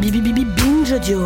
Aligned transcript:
Bibi 0.00 0.20
Bibi 0.20 0.44
Binge 0.44 0.92
Audio. 0.92 1.18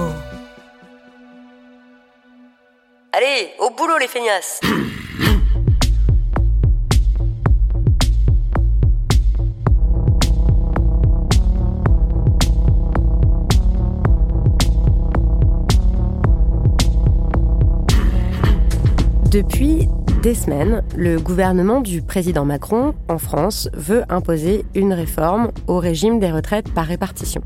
Allez, 3.12 3.50
au 3.58 3.68
boulot 3.76 3.98
les 4.00 4.08
feignasses 4.08 4.60
Depuis 19.30 19.86
des 20.22 20.34
semaines, 20.34 20.82
le 20.96 21.18
gouvernement 21.18 21.82
du 21.82 22.00
président 22.00 22.46
Macron 22.46 22.94
en 23.08 23.18
France 23.18 23.68
veut 23.74 24.04
imposer 24.08 24.64
une 24.74 24.94
réforme 24.94 25.50
au 25.66 25.78
régime 25.78 26.20
des 26.20 26.30
retraites 26.30 26.72
par 26.72 26.86
répartition. 26.86 27.42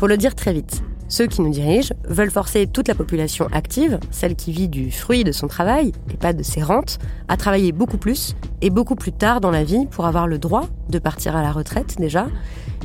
Pour 0.00 0.08
le 0.08 0.16
dire 0.16 0.34
très 0.34 0.54
vite, 0.54 0.82
ceux 1.08 1.26
qui 1.26 1.42
nous 1.42 1.50
dirigent 1.50 1.92
veulent 2.08 2.30
forcer 2.30 2.66
toute 2.66 2.88
la 2.88 2.94
population 2.94 3.48
active, 3.52 4.00
celle 4.10 4.34
qui 4.34 4.50
vit 4.50 4.70
du 4.70 4.90
fruit 4.90 5.24
de 5.24 5.30
son 5.30 5.46
travail 5.46 5.92
et 6.10 6.16
pas 6.16 6.32
de 6.32 6.42
ses 6.42 6.62
rentes, 6.62 6.98
à 7.28 7.36
travailler 7.36 7.70
beaucoup 7.70 7.98
plus 7.98 8.34
et 8.62 8.70
beaucoup 8.70 8.94
plus 8.94 9.12
tard 9.12 9.42
dans 9.42 9.50
la 9.50 9.62
vie 9.62 9.84
pour 9.90 10.06
avoir 10.06 10.26
le 10.26 10.38
droit 10.38 10.64
de 10.88 10.98
partir 10.98 11.36
à 11.36 11.42
la 11.42 11.52
retraite 11.52 11.96
déjà, 11.98 12.28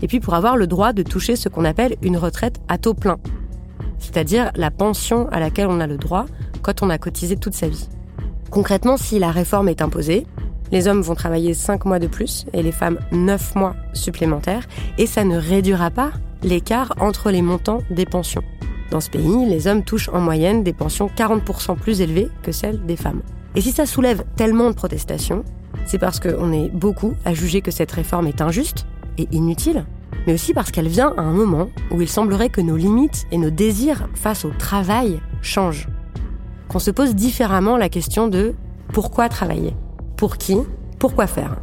et 0.02 0.08
puis 0.08 0.20
pour 0.20 0.34
avoir 0.34 0.58
le 0.58 0.68
droit 0.68 0.92
de 0.92 1.04
toucher 1.04 1.38
ce 1.38 1.48
qu'on 1.48 1.64
appelle 1.64 1.96
une 2.02 2.18
retraite 2.18 2.60
à 2.68 2.78
taux 2.78 2.94
plein, 2.94 3.16
c'est-à-dire 3.98 4.52
la 4.58 4.70
pension 4.70 5.30
à 5.30 5.40
laquelle 5.40 5.68
on 5.68 5.80
a 5.80 5.88
le 5.88 5.96
droit 5.96 6.26
quand 6.64 6.84
on 6.84 6.90
a 6.90 6.98
cotisé 6.98 7.38
toute 7.38 7.54
sa 7.54 7.70
vie. 7.70 7.88
Concrètement, 8.50 8.98
si 8.98 9.20
la 9.20 9.32
réforme 9.32 9.70
est 9.70 9.82
imposée, 9.82 10.28
les 10.72 10.88
hommes 10.88 11.02
vont 11.02 11.16
travailler 11.16 11.54
5 11.54 11.86
mois 11.86 12.00
de 12.00 12.08
plus 12.08 12.46
et 12.54 12.64
les 12.64 12.72
femmes 12.72 13.00
9 13.12 13.56
mois 13.56 13.76
supplémentaires, 13.94 14.68
et 14.98 15.06
ça 15.06 15.24
ne 15.24 15.38
réduira 15.38 15.92
pas 15.92 16.12
l'écart 16.44 16.94
entre 17.00 17.32
les 17.32 17.42
montants 17.42 17.82
des 17.90 18.06
pensions. 18.06 18.44
Dans 18.92 19.02
ce 19.02 19.10
pays, 19.10 19.46
les 19.48 19.68
hommes 19.68 19.84
touchent 19.84 20.10
en 20.10 20.20
moyenne 20.20 20.64
des 20.64 20.74
pensions 20.74 21.10
40% 21.16 21.76
plus 21.76 22.02
élevées 22.02 22.30
que 22.44 22.52
celles 22.52 22.86
des 22.86 22.96
femmes. 22.96 23.22
Et 23.56 23.62
si 23.62 23.72
ça 23.72 23.86
soulève 23.86 24.24
tellement 24.36 24.70
de 24.70 24.76
protestations, 24.76 25.44
c'est 25.86 26.00
parce 26.00 26.20
qu'on 26.20 26.52
est 26.52 26.70
beaucoup 26.70 27.14
à 27.26 27.34
juger 27.34 27.62
que 27.62 27.72
cette 27.72 27.92
réforme 27.92 28.28
est 28.28 28.42
injuste 28.42 28.86
et 29.18 29.28
inutile, 29.32 29.86
mais 30.28 30.34
aussi 30.34 30.54
parce 30.54 30.72
qu'elle 30.72 30.88
vient 30.88 31.14
à 31.18 31.22
un 31.22 31.32
moment 31.32 31.70
où 31.92 32.02
il 32.02 32.10
semblerait 32.10 32.50
que 32.50 32.62
nos 32.62 32.78
limites 32.78 33.26
et 33.32 33.38
nos 33.38 33.50
désirs 33.50 34.08
face 34.14 34.46
au 34.46 34.50
travail 34.50 35.20
changent 35.42 35.88
qu'on 36.68 36.80
se 36.80 36.92
pose 36.92 37.16
différemment 37.16 37.78
la 37.78 37.90
question 37.90 38.28
de 38.28 38.54
pourquoi 38.92 39.30
travailler 39.30 39.74
Pour 40.18 40.38
qui 40.38 40.58
Pourquoi 40.98 41.28
faire 41.28 41.58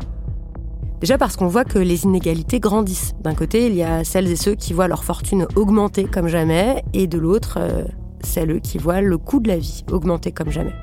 Déjà 1.01 1.17
parce 1.17 1.37
qu'on 1.37 1.49
voit 1.49 1.65
que 1.65 1.79
les 1.79 2.05
inégalités 2.05 2.61
grandissent. 2.61 3.15
D'un 3.23 3.35
côté, 3.35 3.67
il 3.67 3.75
y 3.75 3.83
a 3.83 4.05
celles 4.05 4.31
et 4.31 4.37
ceux 4.37 4.55
qui 4.55 4.75
voient 4.75 4.89
leur 4.89 5.05
fortune 5.05 5.47
augmenter 5.57 6.05
comme 6.05 6.29
jamais, 6.29 6.85
et 6.93 7.07
de 7.07 7.19
l'autre, 7.19 7.57
euh, 7.59 7.85
celles 8.23 8.61
qui 8.61 8.77
voient 8.77 9.01
le 9.01 9.17
coût 9.17 9.41
de 9.41 9.49
la 9.49 9.57
vie 9.57 9.85
augmenter 9.91 10.33
comme 10.33 10.51
jamais. 10.51 10.75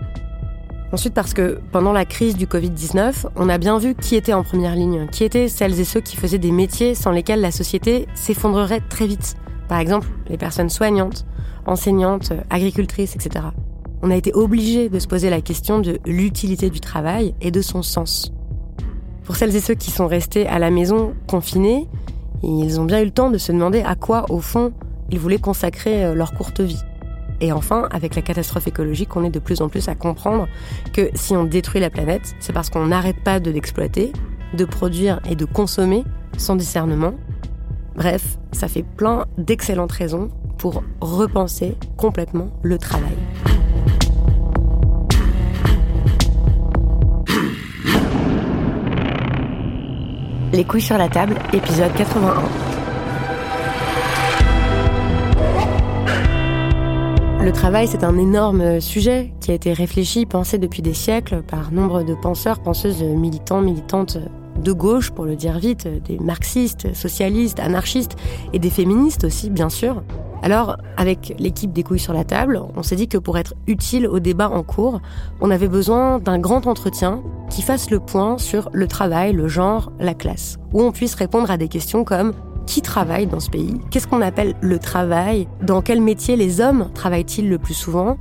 Ensuite 0.91 1.13
parce 1.13 1.35
que 1.35 1.59
pendant 1.71 1.93
la 1.93 2.05
crise 2.05 2.35
du 2.35 2.47
Covid-19, 2.47 3.27
on 3.35 3.47
a 3.47 3.59
bien 3.59 3.77
vu 3.77 3.93
qui 3.93 4.15
était 4.15 4.33
en 4.33 4.43
première 4.43 4.75
ligne, 4.75 5.07
qui 5.11 5.23
étaient 5.23 5.47
celles 5.47 5.79
et 5.79 5.85
ceux 5.85 6.01
qui 6.01 6.17
faisaient 6.17 6.39
des 6.39 6.51
métiers 6.51 6.95
sans 6.95 7.11
lesquels 7.11 7.41
la 7.41 7.51
société 7.51 8.07
s'effondrerait 8.15 8.81
très 8.89 9.05
vite. 9.05 9.35
Par 9.67 9.77
exemple, 9.77 10.07
les 10.27 10.37
personnes 10.37 10.69
soignantes, 10.69 11.27
enseignantes, 11.67 12.33
agricultrices, 12.49 13.15
etc 13.15 13.45
on 14.01 14.11
a 14.11 14.15
été 14.15 14.33
obligé 14.33 14.89
de 14.89 14.99
se 14.99 15.07
poser 15.07 15.29
la 15.29 15.41
question 15.41 15.79
de 15.79 15.99
l'utilité 16.05 16.69
du 16.69 16.79
travail 16.79 17.33
et 17.41 17.51
de 17.51 17.61
son 17.61 17.83
sens. 17.83 18.31
Pour 19.23 19.35
celles 19.35 19.55
et 19.55 19.59
ceux 19.59 19.75
qui 19.75 19.91
sont 19.91 20.07
restés 20.07 20.47
à 20.47 20.59
la 20.59 20.71
maison 20.71 21.13
confinés, 21.27 21.87
ils 22.43 22.79
ont 22.79 22.85
bien 22.85 23.01
eu 23.01 23.05
le 23.05 23.11
temps 23.11 23.29
de 23.29 23.37
se 23.37 23.51
demander 23.51 23.81
à 23.81 23.95
quoi, 23.95 24.25
au 24.29 24.39
fond, 24.39 24.73
ils 25.11 25.19
voulaient 25.19 25.37
consacrer 25.39 26.05
euh, 26.05 26.13
leur 26.13 26.33
courte 26.33 26.61
vie. 26.61 26.81
Et 27.41 27.51
enfin, 27.51 27.87
avec 27.91 28.15
la 28.15 28.21
catastrophe 28.21 28.67
écologique, 28.67 29.15
on 29.15 29.23
est 29.23 29.29
de 29.29 29.39
plus 29.39 29.61
en 29.61 29.69
plus 29.69 29.87
à 29.87 29.95
comprendre 29.95 30.47
que 30.93 31.09
si 31.13 31.35
on 31.35 31.45
détruit 31.45 31.79
la 31.79 31.89
planète, 31.89 32.35
c'est 32.39 32.53
parce 32.53 32.69
qu'on 32.69 32.87
n'arrête 32.87 33.23
pas 33.23 33.39
de 33.39 33.49
l'exploiter, 33.49 34.11
de 34.53 34.65
produire 34.65 35.19
et 35.29 35.35
de 35.35 35.45
consommer 35.45 36.03
sans 36.37 36.55
discernement. 36.55 37.13
Bref, 37.95 38.37
ça 38.51 38.67
fait 38.67 38.83
plein 38.83 39.25
d'excellentes 39.37 39.91
raisons 39.91 40.29
pour 40.57 40.83
repenser 41.01 41.75
complètement 41.97 42.49
le 42.61 42.77
travail. 42.77 43.58
Les 50.51 50.63
couilles 50.63 50.81
sur 50.81 50.97
la 50.97 51.09
table, 51.09 51.35
épisode 51.53 51.93
81. 51.93 52.41
Le 57.43 57.51
travail, 57.51 57.87
c'est 57.87 58.03
un 58.03 58.17
énorme 58.17 58.81
sujet 58.81 59.31
qui 59.41 59.51
a 59.51 59.53
été 59.53 59.73
réfléchi, 59.73 60.25
pensé 60.25 60.57
depuis 60.57 60.81
des 60.81 60.95
siècles 60.95 61.43
par 61.43 61.71
nombre 61.71 62.01
de 62.01 62.15
penseurs, 62.15 62.59
penseuses, 62.59 63.03
militants, 63.03 63.61
militantes 63.61 64.17
de 64.57 64.71
gauche, 64.71 65.11
pour 65.11 65.25
le 65.25 65.35
dire 65.35 65.59
vite, 65.59 65.87
des 66.05 66.17
marxistes, 66.17 66.95
socialistes, 66.95 67.59
anarchistes 67.59 68.15
et 68.51 68.59
des 68.59 68.71
féministes 68.71 69.25
aussi, 69.25 69.51
bien 69.51 69.69
sûr. 69.69 70.01
Alors, 70.41 70.77
avec 70.95 71.35
l'équipe 71.37 71.73
des 71.73 71.83
couilles 71.83 71.99
sur 71.99 72.13
la 72.13 72.23
table, 72.23 72.61
on 72.75 72.83
s'est 72.83 72.95
dit 72.95 73.07
que 73.07 73.17
pour 73.17 73.37
être 73.37 73.55
utile 73.67 74.07
au 74.07 74.19
débat 74.19 74.49
en 74.49 74.63
cours, 74.63 75.01
on 75.41 75.51
avait 75.51 75.67
besoin 75.67 76.19
d'un 76.19 76.39
grand 76.39 76.65
entretien 76.65 77.21
qui 77.49 77.61
fasse 77.61 77.91
le 77.91 77.99
point 77.99 78.37
sur 78.37 78.69
le 78.71 78.87
travail, 78.87 79.33
le 79.33 79.47
genre, 79.47 79.91
la 79.99 80.13
classe, 80.13 80.57
où 80.73 80.81
on 80.81 80.91
puisse 80.91 81.15
répondre 81.15 81.51
à 81.51 81.57
des 81.57 81.67
questions 81.67 82.03
comme 82.03 82.33
qui 82.65 82.81
travaille 82.81 83.25
dans 83.25 83.39
ce 83.39 83.49
pays? 83.49 83.81
Qu'est-ce 83.89 84.07
qu'on 84.07 84.21
appelle 84.21 84.55
le 84.61 84.79
travail? 84.79 85.47
Dans 85.61 85.81
quel 85.81 86.01
métier 86.01 86.35
les 86.35 86.61
hommes 86.61 86.89
travaillent-ils 86.93 87.49
le 87.49 87.57
plus 87.57 87.73
souvent? 87.73 88.17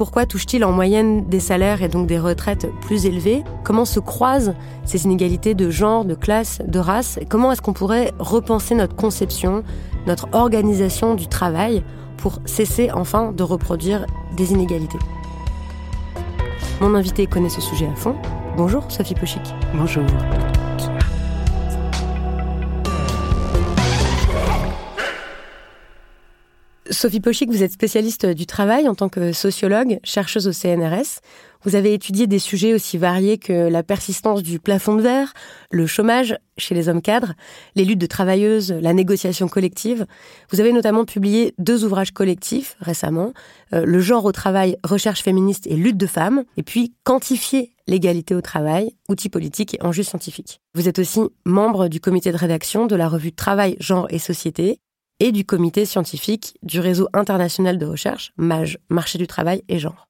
Pourquoi 0.00 0.24
touchent-ils 0.24 0.64
en 0.64 0.72
moyenne 0.72 1.26
des 1.26 1.40
salaires 1.40 1.82
et 1.82 1.88
donc 1.88 2.06
des 2.06 2.18
retraites 2.18 2.66
plus 2.80 3.04
élevées? 3.04 3.44
Comment 3.64 3.84
se 3.84 4.00
croisent 4.00 4.54
ces 4.86 5.04
inégalités 5.04 5.52
de 5.52 5.68
genre, 5.68 6.06
de 6.06 6.14
classe, 6.14 6.62
de 6.66 6.78
race? 6.78 7.18
Comment 7.28 7.52
est-ce 7.52 7.60
qu'on 7.60 7.74
pourrait 7.74 8.14
repenser 8.18 8.74
notre 8.74 8.96
conception, 8.96 9.62
notre 10.06 10.26
organisation 10.32 11.16
du 11.16 11.26
travail 11.26 11.82
pour 12.16 12.38
cesser 12.46 12.90
enfin 12.90 13.32
de 13.32 13.42
reproduire 13.42 14.06
des 14.38 14.52
inégalités? 14.52 14.98
Mon 16.80 16.94
invité 16.94 17.26
connaît 17.26 17.50
ce 17.50 17.60
sujet 17.60 17.90
à 17.92 17.94
fond. 17.94 18.16
Bonjour 18.56 18.90
Sophie 18.90 19.14
Pochic. 19.14 19.42
Bonjour. 19.74 20.04
Sophie 26.90 27.20
Pochic, 27.20 27.48
vous 27.50 27.62
êtes 27.62 27.70
spécialiste 27.70 28.26
du 28.26 28.46
travail 28.46 28.88
en 28.88 28.96
tant 28.96 29.08
que 29.08 29.32
sociologue, 29.32 30.00
chercheuse 30.02 30.48
au 30.48 30.52
CNRS. 30.52 31.20
Vous 31.62 31.76
avez 31.76 31.94
étudié 31.94 32.26
des 32.26 32.40
sujets 32.40 32.74
aussi 32.74 32.98
variés 32.98 33.38
que 33.38 33.68
la 33.68 33.84
persistance 33.84 34.42
du 34.42 34.58
plafond 34.58 34.96
de 34.96 35.02
verre, 35.02 35.32
le 35.70 35.86
chômage 35.86 36.36
chez 36.58 36.74
les 36.74 36.88
hommes 36.88 37.00
cadres, 37.00 37.34
les 37.76 37.84
luttes 37.84 38.00
de 38.00 38.06
travailleuses, 38.06 38.72
la 38.72 38.92
négociation 38.92 39.46
collective. 39.46 40.04
Vous 40.50 40.58
avez 40.58 40.72
notamment 40.72 41.04
publié 41.04 41.54
deux 41.58 41.84
ouvrages 41.84 42.10
collectifs 42.10 42.76
récemment, 42.80 43.34
euh, 43.72 43.84
Le 43.84 44.00
genre 44.00 44.24
au 44.24 44.32
travail, 44.32 44.76
recherche 44.82 45.22
féministe 45.22 45.68
et 45.68 45.76
lutte 45.76 45.98
de 45.98 46.06
femmes, 46.06 46.42
et 46.56 46.64
puis 46.64 46.94
Quantifier 47.04 47.72
l'égalité 47.86 48.34
au 48.34 48.40
travail, 48.40 48.96
outils 49.08 49.28
politiques 49.28 49.74
et 49.74 49.82
enjeux 49.82 50.02
scientifiques. 50.02 50.60
Vous 50.74 50.88
êtes 50.88 50.98
aussi 50.98 51.20
membre 51.44 51.86
du 51.86 52.00
comité 52.00 52.32
de 52.32 52.36
rédaction 52.36 52.86
de 52.86 52.96
la 52.96 53.08
revue 53.08 53.32
Travail, 53.32 53.76
genre 53.78 54.06
et 54.10 54.18
société, 54.18 54.80
et 55.20 55.32
du 55.32 55.44
comité 55.44 55.84
scientifique 55.84 56.58
du 56.62 56.80
réseau 56.80 57.08
international 57.12 57.78
de 57.78 57.86
recherche, 57.86 58.32
MAGE, 58.36 58.78
Marché 58.88 59.18
du 59.18 59.26
Travail 59.26 59.62
et 59.68 59.78
Genre. 59.78 60.08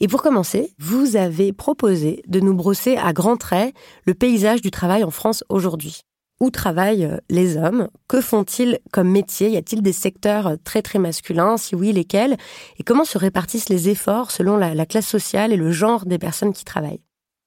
Et 0.00 0.08
pour 0.08 0.22
commencer, 0.22 0.74
vous 0.78 1.16
avez 1.16 1.52
proposé 1.52 2.22
de 2.26 2.40
nous 2.40 2.54
brosser 2.54 2.96
à 2.96 3.12
grands 3.12 3.36
traits 3.36 3.74
le 4.04 4.14
paysage 4.14 4.60
du 4.60 4.70
travail 4.70 5.04
en 5.04 5.10
France 5.10 5.44
aujourd'hui. 5.48 6.00
Où 6.38 6.50
travaillent 6.50 7.06
euh, 7.06 7.16
les 7.30 7.56
hommes? 7.56 7.88
Que 8.08 8.20
font-ils 8.20 8.78
comme 8.92 9.08
métier? 9.08 9.48
Y 9.48 9.56
a-t-il 9.56 9.80
des 9.80 9.94
secteurs 9.94 10.48
euh, 10.48 10.56
très 10.62 10.82
très 10.82 10.98
masculins? 10.98 11.56
Si 11.56 11.74
oui, 11.74 11.92
lesquels? 11.92 12.36
Et 12.78 12.82
comment 12.82 13.06
se 13.06 13.16
répartissent 13.16 13.70
les 13.70 13.88
efforts 13.88 14.30
selon 14.30 14.58
la, 14.58 14.74
la 14.74 14.84
classe 14.84 15.06
sociale 15.06 15.50
et 15.54 15.56
le 15.56 15.70
genre 15.70 16.04
des 16.04 16.18
personnes 16.18 16.52
qui 16.52 16.66
travaillent? 16.66 17.00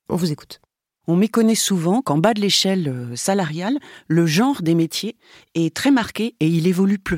On 0.09 0.15
vous 0.15 0.31
écoute. 0.31 0.59
On 1.09 1.15
méconnaît 1.15 1.55
souvent 1.55 2.03
qu'en 2.03 2.19
bas 2.19 2.35
de 2.35 2.41
l'échelle 2.41 2.87
euh, 2.87 3.15
salariale, 3.15 3.79
le 4.07 4.27
genre 4.27 4.61
des 4.61 4.75
métiers 4.75 5.15
est 5.55 5.75
très 5.75 5.89
marqué 5.89 6.35
et 6.39 6.47
il 6.47 6.67
évolue 6.67 6.99
peu. 6.99 7.17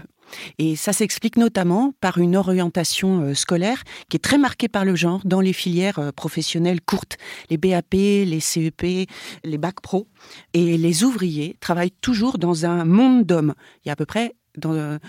Et 0.59 0.77
ça 0.77 0.93
s'explique 0.93 1.35
notamment 1.35 1.93
par 1.99 2.17
une 2.17 2.37
orientation 2.37 3.19
euh, 3.19 3.33
scolaire 3.33 3.83
qui 4.07 4.15
est 4.15 4.21
très 4.21 4.37
marquée 4.37 4.69
par 4.69 4.85
le 4.85 4.95
genre 4.95 5.19
dans 5.25 5.41
les 5.41 5.51
filières 5.51 5.99
euh, 5.99 6.13
professionnelles 6.13 6.79
courtes, 6.79 7.17
les 7.49 7.57
BAP, 7.57 7.91
les 7.91 8.39
CEP, 8.39 9.09
les 9.43 9.57
bac 9.57 9.81
pro. 9.81 10.07
Et 10.53 10.77
les 10.77 11.03
ouvriers 11.03 11.57
travaillent 11.59 11.91
toujours 11.91 12.37
dans 12.37 12.65
un 12.65 12.85
monde 12.85 13.25
d'hommes. 13.25 13.55
Il 13.83 13.89
y 13.89 13.91
a 13.91 13.93
à 13.93 13.97
peu 13.97 14.05
près, 14.05 14.35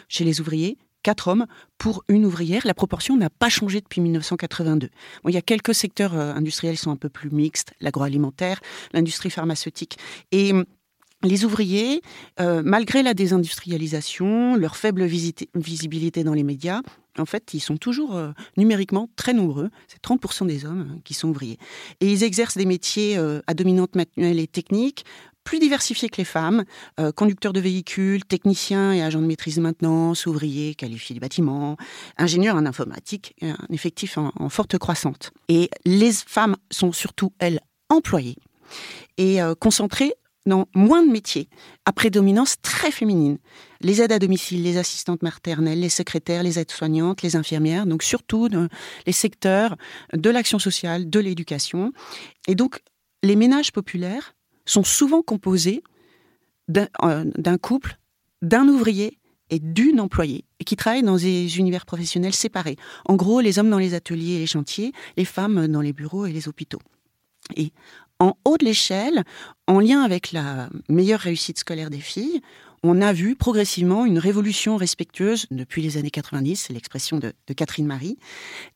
chez 0.08 0.24
les 0.24 0.40
ouvriers, 0.40 0.76
quatre 1.02 1.28
hommes 1.28 1.46
pour 1.78 2.04
une 2.08 2.24
ouvrière. 2.24 2.62
La 2.64 2.74
proportion 2.74 3.16
n'a 3.16 3.30
pas 3.30 3.48
changé 3.48 3.80
depuis 3.80 4.00
1982. 4.00 4.88
Bon, 5.22 5.30
il 5.30 5.34
y 5.34 5.38
a 5.38 5.42
quelques 5.42 5.74
secteurs 5.74 6.14
euh, 6.14 6.34
industriels 6.34 6.76
qui 6.76 6.82
sont 6.82 6.90
un 6.90 6.96
peu 6.96 7.08
plus 7.08 7.30
mixtes, 7.30 7.72
l'agroalimentaire, 7.80 8.60
l'industrie 8.92 9.30
pharmaceutique. 9.30 9.98
Et 10.30 10.52
hum, 10.52 10.64
les 11.24 11.44
ouvriers, 11.44 12.02
euh, 12.40 12.62
malgré 12.64 13.02
la 13.02 13.14
désindustrialisation, 13.14 14.56
leur 14.56 14.76
faible 14.76 15.04
visibilité 15.04 16.24
dans 16.24 16.34
les 16.34 16.42
médias, 16.42 16.80
en 17.16 17.26
fait, 17.26 17.54
ils 17.54 17.60
sont 17.60 17.76
toujours 17.76 18.16
euh, 18.16 18.32
numériquement 18.56 19.08
très 19.14 19.32
nombreux. 19.32 19.70
C'est 19.86 20.02
30% 20.02 20.46
des 20.46 20.64
hommes 20.64 20.98
qui 21.04 21.14
sont 21.14 21.28
ouvriers. 21.28 21.58
Et 22.00 22.10
ils 22.10 22.24
exercent 22.24 22.56
des 22.56 22.66
métiers 22.66 23.18
à 23.46 23.54
dominante 23.54 23.94
manuelle 23.94 24.40
et 24.40 24.48
technique, 24.48 25.04
plus 25.44 25.58
diversifiés 25.58 26.08
que 26.08 26.16
les 26.18 26.24
femmes, 26.24 26.64
euh, 27.00 27.12
conducteurs 27.12 27.52
de 27.52 27.60
véhicules, 27.60 28.24
techniciens 28.24 28.92
et 28.92 29.02
agents 29.02 29.20
de 29.20 29.26
maîtrise 29.26 29.56
de 29.56 29.62
maintenance, 29.62 30.26
ouvriers 30.26 30.74
qualifiés 30.74 31.14
du 31.14 31.20
bâtiment, 31.20 31.76
ingénieurs 32.16 32.56
en 32.56 32.66
informatique, 32.66 33.34
un 33.42 33.56
effectif 33.70 34.18
en, 34.18 34.48
forte 34.48 34.78
croissance. 34.78 35.30
Et 35.48 35.70
les 35.84 36.12
femmes 36.12 36.56
sont 36.70 36.92
surtout, 36.92 37.32
elles, 37.38 37.60
employées 37.88 38.36
et 39.18 39.42
euh, 39.42 39.54
concentrées 39.54 40.14
dans 40.46 40.66
moins 40.74 41.04
de 41.04 41.10
métiers, 41.10 41.48
à 41.84 41.92
prédominance 41.92 42.56
très 42.62 42.90
féminine. 42.90 43.38
Les 43.80 44.02
aides 44.02 44.12
à 44.12 44.18
domicile, 44.18 44.62
les 44.62 44.76
assistantes 44.76 45.22
maternelles, 45.22 45.80
les 45.80 45.88
secrétaires, 45.88 46.42
les 46.42 46.58
aides-soignantes, 46.58 47.22
les 47.22 47.36
infirmières, 47.36 47.86
donc 47.86 48.02
surtout 48.02 48.48
dans 48.48 48.68
les 49.06 49.12
secteurs 49.12 49.76
de 50.12 50.30
l'action 50.30 50.58
sociale, 50.58 51.08
de 51.08 51.20
l'éducation. 51.20 51.92
Et 52.48 52.54
donc, 52.54 52.80
les 53.22 53.36
ménages 53.36 53.72
populaires 53.72 54.34
sont 54.64 54.84
souvent 54.84 55.22
composés 55.22 55.82
euh, 56.76 57.24
d'un 57.36 57.58
couple, 57.58 57.98
d'un 58.40 58.68
ouvrier 58.68 59.18
et 59.50 59.58
d'une 59.58 60.00
employée, 60.00 60.44
qui 60.64 60.76
travaillent 60.76 61.02
dans 61.02 61.16
des 61.16 61.58
univers 61.58 61.84
professionnels 61.84 62.32
séparés. 62.32 62.76
En 63.04 63.16
gros, 63.16 63.40
les 63.40 63.58
hommes 63.58 63.68
dans 63.68 63.78
les 63.78 63.94
ateliers 63.94 64.36
et 64.36 64.38
les 64.38 64.46
chantiers, 64.46 64.92
les 65.16 65.24
femmes 65.24 65.68
dans 65.68 65.82
les 65.82 65.92
bureaux 65.92 66.24
et 66.24 66.32
les 66.32 66.48
hôpitaux. 66.48 66.80
Et 67.56 67.72
en 68.18 68.34
haut 68.44 68.56
de 68.56 68.64
l'échelle, 68.64 69.24
en 69.66 69.80
lien 69.80 70.02
avec 70.02 70.32
la 70.32 70.70
meilleure 70.88 71.20
réussite 71.20 71.58
scolaire 71.58 71.90
des 71.90 72.00
filles, 72.00 72.40
on 72.84 73.00
a 73.00 73.12
vu 73.12 73.36
progressivement 73.36 74.06
une 74.06 74.18
révolution 74.18 74.76
respectueuse 74.76 75.46
depuis 75.50 75.82
les 75.82 75.98
années 75.98 76.10
90, 76.10 76.56
c'est 76.56 76.72
l'expression 76.72 77.18
de, 77.18 77.32
de, 77.46 77.54
Catherine 77.54 77.86
Marie. 77.86 78.18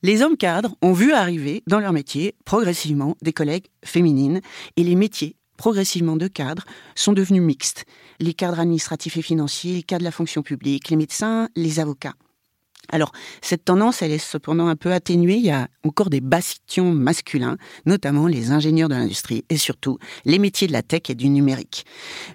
Les 0.03 0.23
hommes 0.23 0.37
cadres 0.37 0.77
ont 0.83 0.93
vu 0.93 1.13
arriver 1.13 1.63
dans 1.67 1.81
leur 1.81 1.93
métier 1.93 2.35
progressivement 2.45 3.17
des 3.23 3.33
collègues 3.33 3.67
féminines 3.85 4.41
et 4.77 4.85
les 4.85 4.95
métiers 4.95 5.37
progressivement 5.57 6.17
de 6.17 6.29
cadres 6.29 6.65
sont 6.95 7.13
devenus 7.13 7.43
mixtes. 7.43 7.85
Les 8.21 8.35
cadres 8.35 8.61
administratifs 8.61 9.17
et 9.17 9.23
financiers, 9.23 9.75
les 9.75 9.83
cadres 9.83 10.01
de 10.01 10.05
la 10.05 10.11
fonction 10.13 10.43
publique, 10.43 10.91
les 10.91 10.97
médecins, 10.97 11.49
les 11.57 11.81
avocats. 11.81 12.15
Alors, 12.89 13.13
cette 13.43 13.65
tendance, 13.65 14.03
elle 14.03 14.13
est 14.13 14.19
cependant 14.19 14.69
un 14.69 14.77
peu 14.77 14.93
atténuée. 14.93 15.37
Il 15.37 15.47
y 15.47 15.51
a 15.51 15.69
encore 15.85 16.11
des 16.11 16.21
bastions 16.21 16.93
masculins, 16.93 17.57
notamment 17.85 18.27
les 18.27 18.53
ingénieurs 18.53 18.89
de 18.89 18.95
l'industrie 18.95 19.45
et 19.49 19.57
surtout 19.57 19.99
les 20.25 20.39
métiers 20.39 20.69
de 20.69 20.73
la 20.73 20.83
tech 20.83 21.03
et 21.09 21.15
du 21.15 21.29
numérique. 21.29 21.85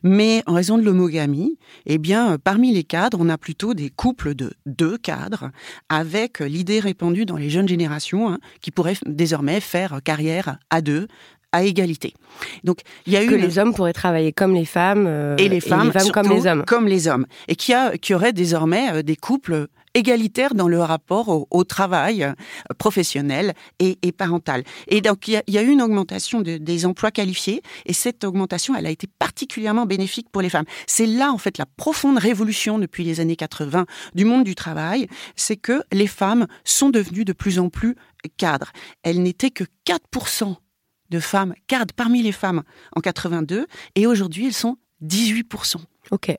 Mais 0.04 0.44
en 0.48 0.54
raison 0.54 0.78
de 0.78 0.84
l'homogamie, 0.84 1.58
eh 1.86 1.98
bien, 1.98 2.38
parmi 2.38 2.74
les 2.74 2.84
cadres, 2.84 3.18
on 3.22 3.30
a 3.30 3.38
plutôt 3.38 3.74
des 3.74 3.90
couples 3.90 4.36
de 4.36 4.52
deux 4.66 4.98
cadres 4.98 5.52
avec 5.90 6.40
l'idée 6.40 6.80
répandue 6.80 7.26
dans 7.26 7.38
les 7.38 7.50
jeunes 7.50 7.68
générations 7.68 8.30
hein, 8.30 8.40
qui 8.62 8.72
pourraient 8.72 8.98
désormais 9.06 9.62
faire 9.62 10.02
carrière 10.04 10.58
à 10.70 10.82
deux 10.82 11.08
à 11.52 11.64
égalité. 11.64 12.14
Donc 12.64 12.80
il 13.06 13.14
y 13.14 13.18
a 13.18 13.24
eu 13.24 13.28
que 13.28 13.36
les 13.36 13.60
hommes 13.60 13.74
pourraient 13.74 13.94
travailler 13.94 14.32
comme 14.32 14.54
les 14.54 14.66
femmes 14.66 15.06
euh, 15.08 15.36
et 15.38 15.50
les 15.50 15.60
femmes, 15.60 15.92
comme 16.14 16.30
les 16.30 16.48
hommes, 16.48 16.64
comme 16.66 16.88
les 16.88 17.08
hommes, 17.08 17.26
et 17.48 17.56
qui 17.56 17.74
a 17.74 17.98
qui 17.98 18.14
aurait 18.14 18.34
désormais 18.34 18.92
euh, 18.92 19.02
des 19.02 19.16
couples 19.16 19.68
égalitaires 19.94 20.56
dans 20.56 20.70
le 20.70 20.80
rapport 20.80 21.48
au, 21.52 21.64
travail 21.66 22.24
euh, 22.24 22.34
professionnel 22.78 23.54
et, 23.80 23.98
parental. 24.14 24.64
Et 24.88 25.02
donc 25.02 25.28
il 25.28 25.42
y, 25.48 25.58
a, 25.58 25.62
eu 25.62 25.68
une 25.68 25.82
augmentation 25.82 26.42
des 26.42 26.86
emplois 26.86 27.12
qualifiés 27.12 27.62
et 27.86 27.92
cette 27.92 28.24
augmentation 28.24 28.74
elle 28.76 28.86
a 28.86 28.90
été 28.90 29.08
particulièrement 29.20 29.86
bénéfique 29.86 30.30
pour 30.32 30.42
les 30.42 30.50
femmes. 30.50 30.66
C'est 30.88 31.06
là 31.06 31.32
en 31.32 31.38
fait 31.38 31.58
la 31.58 31.66
profonde 31.66 32.18
révolution 32.18 32.80
depuis 32.80 33.04
les 33.04 33.20
années 33.20 33.36
80 33.36 33.86
du 34.16 34.24
monde 34.24 34.46
du 34.46 34.56
travail, 34.56 35.08
c'est 35.36 35.58
que 35.58 35.84
les 35.92 36.08
femmes 36.08 36.48
sont 36.64 36.90
devenues 36.90 37.26
de 37.26 37.34
plus 37.34 37.60
en 37.60 37.70
plus 37.70 37.96
cadres. 38.38 38.72
Elles 39.04 39.22
n'étaient 39.22 39.52
que 39.52 39.66
4% 39.86 40.56
de 41.12 41.20
femmes 41.20 41.54
cadres 41.68 41.94
parmi 41.96 42.24
les 42.24 42.32
femmes 42.32 42.64
en 42.96 43.02
82 43.02 43.68
et 43.96 44.08
aujourd'hui 44.08 44.48
elles 44.48 44.54
sont 44.54 44.78
18%. 45.06 45.76
Ok. 46.10 46.36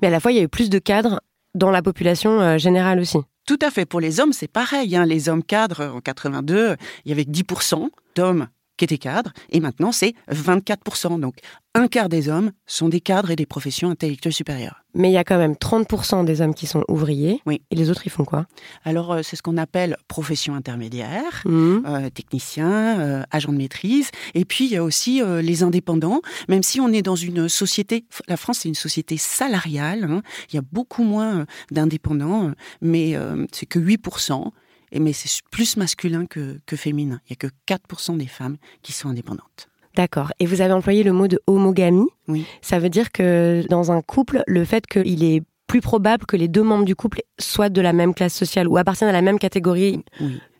Mais 0.00 0.08
à 0.08 0.10
la 0.10 0.20
fois 0.20 0.32
il 0.32 0.36
y 0.36 0.40
a 0.40 0.42
eu 0.42 0.48
plus 0.48 0.70
de 0.70 0.78
cadres 0.78 1.20
dans 1.54 1.70
la 1.70 1.82
population 1.82 2.40
euh, 2.40 2.58
générale 2.58 3.00
aussi. 3.00 3.18
Tout 3.46 3.58
à 3.60 3.70
fait. 3.70 3.84
Pour 3.84 4.00
les 4.00 4.20
hommes, 4.20 4.32
c'est 4.32 4.48
pareil. 4.48 4.96
Hein. 4.96 5.04
Les 5.04 5.28
hommes 5.28 5.42
cadres 5.42 5.92
en 5.94 6.00
82, 6.00 6.76
il 7.04 7.08
y 7.10 7.12
avait 7.12 7.24
10% 7.24 7.88
d'hommes 8.16 8.48
qui 8.76 8.84
étaient 8.84 8.98
cadres, 8.98 9.32
et 9.50 9.60
maintenant 9.60 9.92
c'est 9.92 10.14
24%. 10.30 11.20
Donc 11.20 11.36
un 11.74 11.88
quart 11.88 12.08
des 12.08 12.28
hommes 12.28 12.52
sont 12.66 12.88
des 12.88 13.00
cadres 13.00 13.32
et 13.32 13.36
des 13.36 13.46
professions 13.46 13.90
intellectuelles 13.90 14.32
supérieures. 14.32 14.84
Mais 14.94 15.10
il 15.10 15.12
y 15.12 15.18
a 15.18 15.24
quand 15.24 15.38
même 15.38 15.54
30% 15.54 16.24
des 16.24 16.40
hommes 16.40 16.54
qui 16.54 16.68
sont 16.68 16.84
ouvriers. 16.86 17.40
Oui. 17.46 17.62
Et 17.72 17.74
les 17.74 17.90
autres, 17.90 18.02
ils 18.06 18.10
font 18.10 18.24
quoi? 18.24 18.46
Alors, 18.84 19.12
euh, 19.12 19.22
c'est 19.24 19.34
ce 19.34 19.42
qu'on 19.42 19.56
appelle 19.56 19.96
profession 20.06 20.54
intermédiaire, 20.54 21.42
mmh. 21.44 21.78
euh, 21.84 22.10
technicien, 22.10 23.00
euh, 23.00 23.22
agent 23.32 23.50
de 23.50 23.56
maîtrise. 23.56 24.12
Et 24.34 24.44
puis, 24.44 24.66
il 24.66 24.70
y 24.70 24.76
a 24.76 24.84
aussi 24.84 25.20
les 25.42 25.62
indépendants. 25.64 26.20
Même 26.48 26.62
si 26.62 26.80
on 26.80 26.92
est 26.92 27.02
dans 27.02 27.16
une 27.16 27.48
société, 27.48 28.04
la 28.28 28.36
France, 28.36 28.60
c'est 28.60 28.68
une 28.68 28.76
société 28.76 29.16
salariale. 29.16 30.04
Hein. 30.04 30.22
il 30.52 30.54
y 30.54 30.58
a 30.58 30.62
beaucoup 30.72 31.02
moins 31.02 31.44
d'indépendants, 31.72 32.52
mais 32.80 33.16
c'est 33.52 33.66
que 33.66 33.78
8% 33.78 34.52
mais 35.00 35.12
c'est 35.12 35.42
plus 35.50 35.76
masculin 35.76 36.26
que, 36.26 36.60
que 36.66 36.76
féminin. 36.76 37.20
Il 37.28 37.32
n'y 37.32 37.46
a 37.46 37.48
que 37.48 37.54
4% 37.66 38.16
des 38.16 38.26
femmes 38.26 38.56
qui 38.82 38.92
sont 38.92 39.08
indépendantes. 39.08 39.68
D'accord. 39.96 40.32
Et 40.40 40.46
vous 40.46 40.60
avez 40.60 40.72
employé 40.72 41.02
le 41.02 41.12
mot 41.12 41.28
de 41.28 41.40
homogamie. 41.46 42.08
Oui. 42.26 42.46
Ça 42.62 42.78
veut 42.78 42.88
dire 42.88 43.12
que 43.12 43.64
dans 43.68 43.92
un 43.92 44.02
couple, 44.02 44.42
le 44.46 44.64
fait 44.64 44.86
qu'il 44.86 45.22
est 45.22 45.42
plus 45.74 45.80
probable 45.80 46.24
que 46.24 46.36
les 46.36 46.46
deux 46.46 46.62
membres 46.62 46.84
du 46.84 46.94
couple 46.94 47.22
soient 47.36 47.68
de 47.68 47.80
la 47.80 47.92
même 47.92 48.14
classe 48.14 48.32
sociale 48.32 48.68
ou 48.68 48.76
appartiennent 48.76 49.10
à 49.10 49.12
la 49.12 49.22
même 49.22 49.40
catégorie 49.40 50.04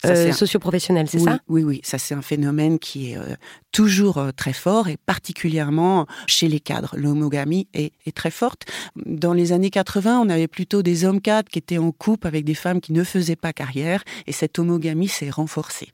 euh, 0.04 0.32
socio-professionnelle, 0.32 1.06
c'est 1.08 1.20
ça? 1.20 1.38
Oui, 1.46 1.62
oui, 1.62 1.80
ça 1.84 1.98
c'est 1.98 2.16
un 2.16 2.20
phénomène 2.20 2.80
qui 2.80 3.12
est 3.12 3.16
euh, 3.16 3.36
toujours 3.70 4.18
euh, 4.18 4.32
très 4.32 4.52
fort 4.52 4.88
et 4.88 4.96
particulièrement 4.96 6.08
chez 6.26 6.48
les 6.48 6.58
cadres. 6.58 6.96
L'homogamie 6.98 7.68
est, 7.74 7.92
est, 8.06 8.16
très 8.16 8.32
forte. 8.32 8.64
Dans 9.06 9.34
les 9.34 9.52
années 9.52 9.70
80, 9.70 10.18
on 10.18 10.28
avait 10.30 10.48
plutôt 10.48 10.82
des 10.82 11.04
hommes 11.04 11.20
cadres 11.20 11.48
qui 11.48 11.60
étaient 11.60 11.78
en 11.78 11.92
couple 11.92 12.26
avec 12.26 12.44
des 12.44 12.54
femmes 12.54 12.80
qui 12.80 12.92
ne 12.92 13.04
faisaient 13.04 13.36
pas 13.36 13.52
carrière 13.52 14.02
et 14.26 14.32
cette 14.32 14.58
homogamie 14.58 15.06
s'est 15.06 15.30
renforcée. 15.30 15.92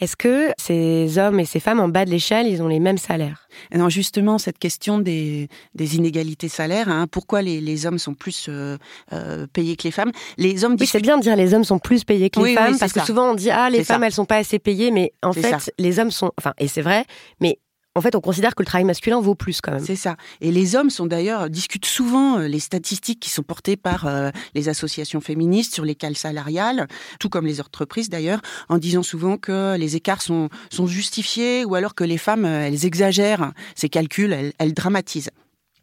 Est-ce 0.00 0.16
que 0.16 0.50
ces 0.58 1.18
hommes 1.18 1.38
et 1.38 1.44
ces 1.44 1.60
femmes 1.60 1.78
en 1.78 1.88
bas 1.88 2.04
de 2.04 2.10
l'échelle, 2.10 2.48
ils 2.48 2.62
ont 2.62 2.68
les 2.68 2.80
mêmes 2.80 2.98
salaires? 2.98 3.48
Non, 3.72 3.88
justement, 3.88 4.38
cette 4.38 4.58
question 4.58 4.98
des, 4.98 5.48
des 5.74 5.94
inégalités 5.96 6.48
salaires, 6.48 6.88
hein, 6.88 7.06
pourquoi 7.06 7.42
les, 7.42 7.60
les, 7.60 7.86
hommes 7.86 7.98
sont 7.98 8.14
plus 8.14 8.46
euh, 8.48 8.76
euh, 9.12 9.46
payés 9.52 9.76
que 9.76 9.84
les 9.84 9.92
femmes? 9.92 10.10
Les 10.36 10.64
hommes 10.64 10.76
Oui, 10.80 10.86
c'est 10.86 11.00
bien 11.00 11.16
de 11.16 11.22
dire 11.22 11.36
les 11.36 11.54
hommes 11.54 11.62
sont 11.62 11.78
plus 11.78 12.02
payés 12.02 12.28
que 12.28 12.40
les 12.40 12.54
femmes, 12.54 12.76
parce 12.78 12.92
que 12.92 13.00
souvent 13.00 13.30
on 13.30 13.34
dit 13.34 13.50
ah 13.50 13.70
les 13.70 13.84
femmes 13.84 14.02
elles 14.02 14.12
sont 14.12 14.24
pas 14.24 14.36
assez 14.36 14.58
payées, 14.58 14.90
mais 14.90 15.12
en 15.22 15.32
fait 15.32 15.72
les 15.78 15.98
hommes 16.00 16.10
sont, 16.10 16.32
enfin 16.38 16.54
et 16.58 16.66
c'est 16.66 16.82
vrai, 16.82 17.04
mais 17.40 17.58
en 17.96 18.00
fait, 18.00 18.16
on 18.16 18.20
considère 18.20 18.54
que 18.56 18.62
le 18.62 18.66
travail 18.66 18.84
masculin 18.84 19.20
vaut 19.20 19.36
plus 19.36 19.60
quand 19.60 19.70
même. 19.70 19.84
C'est 19.84 19.94
ça. 19.94 20.16
Et 20.40 20.50
les 20.50 20.74
hommes 20.74 20.90
sont 20.90 21.06
d'ailleurs 21.06 21.48
discutent 21.48 21.86
souvent 21.86 22.38
euh, 22.38 22.48
les 22.48 22.58
statistiques 22.58 23.20
qui 23.20 23.30
sont 23.30 23.44
portées 23.44 23.76
par 23.76 24.06
euh, 24.06 24.30
les 24.54 24.68
associations 24.68 25.20
féministes 25.20 25.74
sur 25.74 25.84
les 25.84 25.94
cales 25.94 26.16
salariales, 26.16 26.88
tout 27.20 27.28
comme 27.28 27.46
les 27.46 27.60
entreprises 27.60 28.08
d'ailleurs, 28.08 28.40
en 28.68 28.78
disant 28.78 29.04
souvent 29.04 29.36
que 29.36 29.76
les 29.76 29.94
écarts 29.94 30.22
sont 30.22 30.48
sont 30.70 30.88
justifiés 30.88 31.64
ou 31.64 31.76
alors 31.76 31.94
que 31.94 32.02
les 32.02 32.18
femmes 32.18 32.44
euh, 32.44 32.66
elles 32.66 32.84
exagèrent 32.84 33.52
ces 33.76 33.88
calculs, 33.88 34.32
elles, 34.32 34.52
elles 34.58 34.74
dramatisent. 34.74 35.30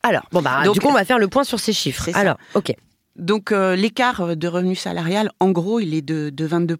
Alors, 0.03 0.23
bon 0.31 0.41
bah 0.41 0.63
du 0.67 0.79
coup 0.79 0.89
on 0.89 0.93
va 0.93 1.05
faire 1.05 1.19
le 1.19 1.29
point 1.29 1.45
sur 1.45 1.59
ces 1.59 1.73
chiffres. 1.73 2.09
Alors, 2.13 2.37
ok. 2.55 2.73
Donc 3.15 3.51
l'écart 3.51 4.35
de 4.35 4.47
revenus 4.47 4.79
salarial, 4.79 5.31
en 5.39 5.51
gros, 5.51 5.79
il 5.79 5.93
est 5.93 6.01
de, 6.01 6.31
de 6.33 6.45
22 6.45 6.77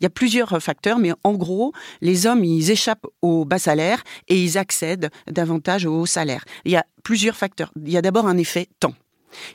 il 0.00 0.04
y 0.04 0.06
a 0.06 0.10
plusieurs 0.10 0.62
facteurs, 0.62 0.98
mais 0.98 1.12
en 1.22 1.34
gros, 1.34 1.72
les 2.00 2.26
hommes, 2.26 2.44
ils 2.44 2.70
échappent 2.70 3.06
au 3.22 3.44
bas 3.44 3.58
salaire 3.58 4.02
et 4.28 4.42
ils 4.42 4.58
accèdent 4.58 5.10
davantage 5.30 5.86
au 5.86 6.00
haut 6.00 6.06
salaire. 6.06 6.44
Il 6.64 6.72
y 6.72 6.76
a 6.76 6.84
plusieurs 7.02 7.36
facteurs. 7.36 7.72
Il 7.76 7.92
y 7.92 7.96
a 7.96 8.02
d'abord 8.02 8.26
un 8.26 8.36
effet 8.36 8.68
temps. 8.80 8.94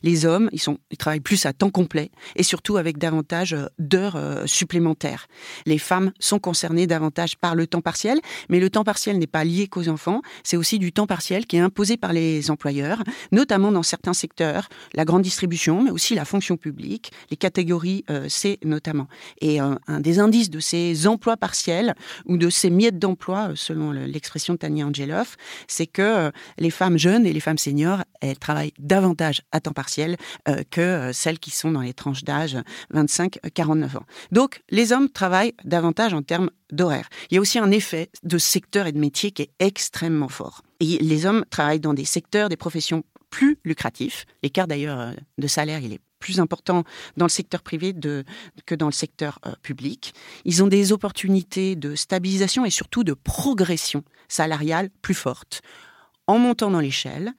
Les 0.03 0.25
hommes, 0.25 0.49
ils, 0.51 0.97
travaillent 0.97 1.19
plus 1.19 1.45
à 1.45 1.53
temps 1.53 1.69
complet 1.69 2.11
et 2.35 2.43
surtout 2.43 2.77
avec 2.77 2.97
davantage 2.97 3.53
euh, 3.53 3.67
d'heures 3.77 4.15
euh, 4.15 4.45
supplémentaires. 4.45 5.27
Les 5.65 5.77
femmes 5.77 6.11
sont 6.19 6.39
concernées 6.39 6.87
davantage 6.87 7.37
par 7.37 7.55
le 7.55 7.67
temps 7.67 7.81
partiel, 7.81 8.19
mais 8.49 8.59
le 8.59 8.69
temps 8.69 8.83
partiel 8.83 9.17
n'est 9.17 9.27
pas 9.27 9.43
lié 9.43 9.67
qu'aux 9.67 9.89
enfants, 9.89 10.21
c'est 10.43 10.57
aussi 10.57 10.79
du 10.79 10.91
temps 10.91 11.07
partiel 11.07 11.45
qui 11.45 11.57
est 11.57 11.61
imposé 11.61 11.97
par 11.97 12.13
les 12.13 12.51
employeurs, 12.51 13.03
notamment 13.31 13.71
dans 13.71 13.83
certains 13.83 14.13
secteurs, 14.13 14.69
la 14.93 15.05
grande 15.05 15.21
distribution, 15.21 15.83
mais 15.83 15.91
aussi 15.91 16.15
la 16.15 16.25
fonction 16.25 16.57
publique, 16.57 17.11
les 17.29 17.37
catégories 17.37 18.03
euh, 18.09 18.27
C 18.29 18.59
notamment. 18.63 19.07
Et 19.41 19.59
un 19.59 19.79
des 19.99 20.19
indices 20.19 20.49
de 20.49 20.59
ces 20.59 21.07
emplois 21.07 21.37
partiels 21.37 21.95
ou 22.25 22.37
de 22.37 22.49
ces 22.49 22.69
miettes 22.69 22.99
d'emploi, 22.99 23.51
selon 23.55 23.91
l'expression 23.91 24.53
de 24.53 24.59
Tania 24.59 24.85
Angeloff, 24.85 25.37
c'est 25.67 25.87
que 25.87 26.31
les 26.57 26.69
femmes 26.69 26.97
jeunes 26.97 27.25
et 27.25 27.33
les 27.33 27.39
femmes 27.39 27.57
seniors, 27.57 28.03
elles 28.21 28.37
travaillent 28.37 28.73
davantage 28.79 29.41
à 29.51 29.59
temps 29.59 29.68
partiel 29.73 30.17
euh, 30.47 30.63
que 30.69 30.81
euh, 30.81 31.13
celles 31.13 31.39
qui 31.39 31.51
sont 31.51 31.71
dans 31.71 31.81
les 31.81 31.93
tranches 31.93 32.23
d'âge 32.23 32.57
25-49 32.93 33.97
ans. 33.97 34.05
Donc, 34.31 34.61
les 34.69 34.91
hommes 34.91 35.09
travaillent 35.09 35.53
davantage 35.63 36.13
en 36.13 36.21
termes 36.21 36.49
d'horaire. 36.71 37.09
Il 37.29 37.35
y 37.35 37.37
a 37.37 37.41
aussi 37.41 37.59
un 37.59 37.71
effet 37.71 38.09
de 38.23 38.37
secteur 38.37 38.87
et 38.87 38.91
de 38.91 38.99
métier 38.99 39.31
qui 39.31 39.43
est 39.43 39.51
extrêmement 39.59 40.29
fort. 40.29 40.61
Et 40.79 40.97
les 41.01 41.25
hommes 41.25 41.45
travaillent 41.49 41.79
dans 41.79 41.93
des 41.93 42.05
secteurs, 42.05 42.49
des 42.49 42.57
professions 42.57 43.03
plus 43.29 43.59
lucratifs. 43.63 44.25
L'écart 44.43 44.67
d'ailleurs 44.67 44.99
euh, 44.99 45.13
de 45.37 45.47
salaire, 45.47 45.79
il 45.81 45.93
est 45.93 46.01
plus 46.19 46.39
important 46.39 46.83
dans 47.15 47.25
le 47.25 47.29
secteur 47.29 47.61
privé 47.61 47.95
que 48.65 48.75
dans 48.75 48.87
le 48.87 48.91
secteur 48.91 49.39
public. 49.61 50.13
Ils 50.43 50.61
ont 50.61 50.67
des 50.67 50.91
opportunités 50.91 51.77
de 51.77 51.95
stabilisation 51.95 52.65
et 52.65 52.69
surtout 52.69 53.05
de 53.05 53.13
progression 53.13 54.03
salariale 54.27 54.89
plus 55.01 55.13
fortes 55.13 55.61
en 56.29 56.37
montant 56.37 56.69
dans 56.69 56.79
l'échelle, 56.79 57.33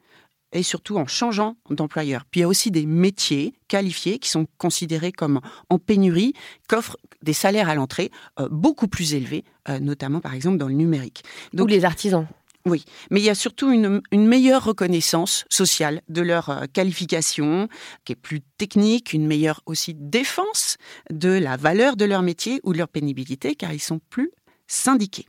et 0.52 0.62
surtout 0.62 0.96
en 0.96 1.06
changeant 1.06 1.56
d'employeur. 1.68 2.24
Puis 2.30 2.40
il 2.40 2.42
y 2.42 2.44
a 2.44 2.48
aussi 2.48 2.70
des 2.70 2.86
métiers 2.86 3.54
qualifiés 3.68 4.18
qui 4.18 4.28
sont 4.28 4.46
considérés 4.58 5.12
comme 5.12 5.40
en 5.68 5.78
pénurie, 5.78 6.34
qu'offrent 6.68 6.96
des 7.22 7.32
salaires 7.32 7.68
à 7.68 7.74
l'entrée 7.74 8.10
euh, 8.38 8.48
beaucoup 8.50 8.88
plus 8.88 9.14
élevés, 9.14 9.44
euh, 9.68 9.78
notamment 9.78 10.20
par 10.20 10.34
exemple 10.34 10.58
dans 10.58 10.68
le 10.68 10.74
numérique. 10.74 11.22
Donc 11.52 11.70
les 11.70 11.84
artisans. 11.84 12.26
Oui, 12.66 12.84
mais 13.10 13.20
il 13.20 13.24
y 13.24 13.30
a 13.30 13.34
surtout 13.34 13.72
une, 13.72 14.02
meilleure 14.12 14.64
reconnaissance 14.64 15.44
sociale 15.48 16.02
de 16.10 16.20
leur 16.20 16.50
euh, 16.50 16.64
qualification, 16.70 17.68
qui 18.04 18.12
est 18.12 18.16
plus 18.16 18.42
technique, 18.58 19.14
une 19.14 19.26
meilleure 19.26 19.62
aussi 19.64 19.94
défense 19.94 20.76
de 21.10 21.30
la 21.30 21.56
valeur 21.56 21.96
de 21.96 22.04
leur 22.04 22.20
métier 22.20 22.60
ou 22.62 22.74
de 22.74 22.78
leur 22.78 22.88
pénibilité, 22.88 23.54
car 23.54 23.72
ils 23.72 23.80
sont 23.80 24.00
plus 24.10 24.30
syndiqués. 24.66 25.26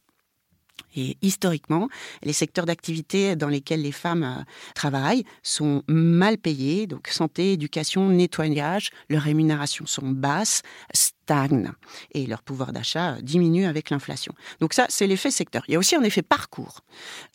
Et 0.96 1.18
historiquement, 1.22 1.90
les 2.24 2.34
secteurs 2.34 2.66
d'activité 2.66 3.36
dans 3.36 3.48
lesquels 3.48 3.82
les 3.82 3.92
femmes 3.92 4.24
euh, 4.24 4.44
travaillent 4.76 5.24
sont 5.44 5.84
mal 5.88 6.38
payés, 6.38 6.88
donc 6.88 7.08
santé, 7.08 7.54
éducation, 7.54 8.10
nettoyage, 8.10 8.92
leurs 9.10 9.24
rémunérations 9.24 9.86
sont 9.86 10.10
basses, 10.10 10.62
stagnent 10.94 11.72
et 12.14 12.26
leur 12.26 12.42
pouvoir 12.42 12.74
d'achat 12.74 13.14
euh, 13.14 13.22
diminue 13.22 13.66
avec 13.66 13.90
l'inflation. 13.90 14.34
Donc 14.60 14.74
ça, 14.74 14.86
c'est 14.90 15.08
l'effet 15.08 15.32
secteur. 15.32 15.64
Il 15.68 15.74
y 15.74 15.76
a 15.76 15.80
aussi 15.80 15.96
un 15.96 16.04
effet 16.04 16.22
parcours. 16.22 16.82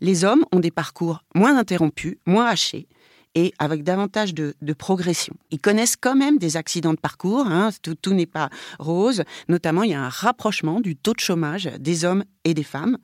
Les 0.00 0.24
hommes 0.24 0.44
ont 0.52 0.60
des 0.60 0.70
parcours 0.70 1.22
moins 1.34 1.56
interrompus, 1.56 2.16
moins 2.26 2.46
hachés, 2.46 2.88
et 3.36 3.52
avec 3.58 3.84
davantage 3.84 4.34
de, 4.34 4.54
progression. 4.76 5.36
Ils 5.50 5.60
connaissent 5.60 5.96
quand 5.96 6.16
même 6.16 6.38
des 6.38 6.56
accidents 6.56 6.94
de 6.94 6.98
parcours, 6.98 7.46
hein, 7.46 7.68
tout, 8.02 8.14
n'est 8.14 8.26
pas 8.26 8.50
rose. 8.78 9.22
Notamment, 9.48 9.82
il 9.82 9.90
y 9.90 9.94
a 9.94 10.02
un 10.02 10.08
rapprochement 10.08 10.80
du 10.80 10.96
taux 10.96 11.12
de 11.12 11.20
chômage 11.20 11.70
des 11.78 12.04
hommes 12.04 12.24
et 12.44 12.54
des 12.54 12.62
femmes. 12.62 12.96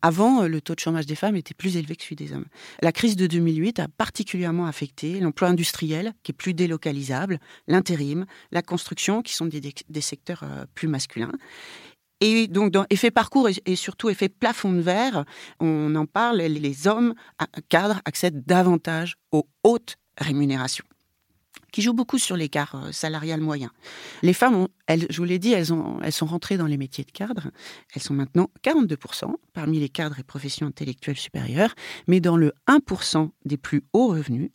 Avant, 0.00 0.42
euh, 0.42 0.48
le 0.48 0.60
taux 0.60 0.74
de 0.74 0.80
chômage 0.80 1.06
des 1.06 1.14
femmes 1.14 1.36
était 1.36 1.54
plus 1.54 1.76
élevé 1.76 1.96
que 1.96 2.02
celui 2.02 2.16
des 2.16 2.32
hommes. 2.32 2.46
La 2.82 2.92
crise 2.92 3.16
de 3.16 3.26
2008 3.26 3.78
a 3.78 3.88
particulièrement 3.88 4.66
affecté 4.66 5.20
l'emploi 5.20 5.48
industriel, 5.48 6.14
qui 6.22 6.32
est 6.32 6.34
plus 6.34 6.54
délocalisable, 6.54 7.38
l'intérim, 7.68 8.24
la 8.52 8.62
construction, 8.62 9.22
qui 9.22 9.34
sont 9.34 9.46
des, 9.46 10.00
secteurs 10.00 10.42
euh, 10.44 10.64
plus 10.74 10.88
masculins. 10.88 11.32
Et 12.26 12.46
donc, 12.46 12.70
dans 12.70 12.86
effet 12.88 13.10
parcours 13.10 13.50
et, 13.66 13.76
surtout 13.76 14.08
effet 14.08 14.30
plafond 14.30 14.72
de 14.72 14.80
verre, 14.80 15.26
on 15.60 15.94
en 15.94 16.06
parle, 16.06 16.38
les 16.38 16.88
hommes 16.88 17.12
cadres 17.68 18.00
accèdent 18.06 18.46
davantage 18.46 19.16
aux 19.30 19.46
hautes 19.62 19.96
rémunérations 20.16 20.86
qui 21.70 21.82
jouent 21.82 21.92
beaucoup 21.92 22.18
sur 22.18 22.36
l'écart 22.36 22.76
euh, 22.76 22.92
salarial 22.92 23.40
moyen. 23.40 23.68
Les 24.22 24.32
femmes, 24.32 24.68
elles, 24.86 25.06
je 25.10 25.16
vous 25.16 25.24
l'ai 25.24 25.38
dit, 25.38 25.52
elles, 25.52 25.72
ont, 25.72 25.98
elles 26.02 26.12
sont 26.12 26.26
rentrées 26.26 26.56
dans 26.56 26.66
les 26.66 26.76
métiers 26.76 27.04
de 27.04 27.10
cadre. 27.10 27.50
Elles 27.94 28.02
sont 28.02 28.14
maintenant 28.14 28.50
42% 28.62 29.34
parmi 29.52 29.80
les 29.80 29.88
cadres 29.88 30.18
et 30.18 30.22
professions 30.22 30.66
intellectuelles 30.66 31.16
supérieures, 31.16 31.74
mais 32.06 32.20
dans 32.20 32.36
le 32.36 32.52
1% 32.68 33.30
des 33.44 33.56
plus 33.56 33.82
hauts 33.92 34.08
revenus, 34.08 34.50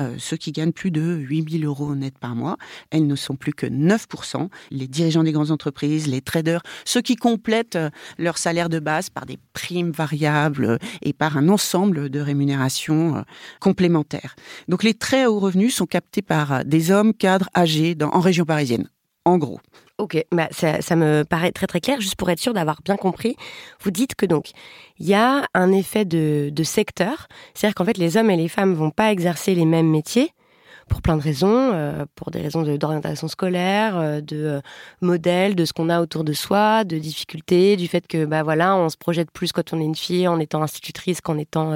euh, 0.00 0.16
ceux 0.18 0.36
qui 0.36 0.52
gagnent 0.52 0.72
plus 0.72 0.90
de 0.90 1.00
8000 1.00 1.64
euros 1.64 1.94
net 1.94 2.18
par 2.18 2.34
mois, 2.34 2.56
elles 2.90 3.06
ne 3.06 3.16
sont 3.16 3.36
plus 3.36 3.52
que 3.52 3.66
9%. 3.66 4.48
Les 4.70 4.88
dirigeants 4.88 5.22
des 5.22 5.32
grandes 5.32 5.50
entreprises, 5.50 6.06
les 6.06 6.20
traders, 6.20 6.62
ceux 6.84 7.00
qui 7.00 7.16
complètent 7.16 7.76
euh, 7.76 7.90
leur 8.18 8.38
salaire 8.38 8.68
de 8.68 8.78
base 8.78 9.10
par 9.10 9.26
des 9.26 9.38
primes 9.52 9.90
variables 9.90 10.78
et 11.02 11.12
par 11.12 11.36
un 11.36 11.48
ensemble 11.48 12.10
de 12.10 12.20
rémunérations 12.20 13.24
complémentaires. 13.60 14.36
Donc 14.68 14.82
les 14.82 14.94
très 14.94 15.26
hauts 15.26 15.38
revenus 15.38 15.74
sont 15.74 15.86
captés 15.86 16.22
par 16.22 16.64
des 16.64 16.90
hommes 16.90 17.14
cadres 17.14 17.48
âgés 17.56 17.96
en 18.00 18.20
région 18.20 18.44
parisienne, 18.44 18.88
en 19.24 19.38
gros. 19.38 19.60
Ok, 19.98 20.24
bah 20.32 20.48
ça, 20.50 20.96
me 20.96 21.24
paraît 21.24 21.52
très 21.52 21.66
très 21.66 21.80
clair. 21.80 22.00
Juste 22.00 22.16
pour 22.16 22.30
être 22.30 22.38
sûr 22.38 22.54
d'avoir 22.54 22.80
bien 22.82 22.96
compris, 22.96 23.36
vous 23.82 23.90
dites 23.90 24.14
que 24.14 24.24
donc 24.24 24.50
il 24.98 25.06
y 25.06 25.14
a 25.14 25.46
un 25.52 25.72
effet 25.72 26.04
de, 26.06 26.48
de 26.50 26.62
secteur, 26.62 27.28
c'est-à-dire 27.52 27.74
qu'en 27.74 27.84
fait 27.84 27.98
les 27.98 28.16
hommes 28.16 28.30
et 28.30 28.36
les 28.36 28.48
femmes 28.48 28.72
vont 28.72 28.90
pas 28.90 29.12
exercer 29.12 29.54
les 29.54 29.66
mêmes 29.66 29.90
métiers, 29.90 30.32
pour 30.90 31.00
plein 31.00 31.16
de 31.16 31.22
raisons, 31.22 31.70
euh, 31.72 32.04
pour 32.16 32.30
des 32.30 32.40
raisons 32.42 32.62
d'orientation 32.62 33.28
scolaire, 33.28 33.96
euh, 33.96 34.20
de 34.20 34.36
euh, 34.36 34.60
modèle, 35.00 35.54
de 35.54 35.64
ce 35.64 35.72
qu'on 35.72 35.88
a 35.88 36.02
autour 36.02 36.24
de 36.24 36.32
soi, 36.32 36.84
de 36.84 36.98
difficultés, 36.98 37.76
du 37.76 37.86
fait 37.88 38.06
que 38.06 38.26
bah 38.26 38.42
voilà, 38.42 38.76
on 38.76 38.88
se 38.88 38.96
projette 38.98 39.30
plus 39.30 39.52
quand 39.52 39.72
on 39.72 39.80
est 39.80 39.84
une 39.84 39.94
fille 39.94 40.26
en 40.26 40.40
étant 40.40 40.62
institutrice 40.62 41.20
qu'en 41.20 41.38
étant 41.38 41.70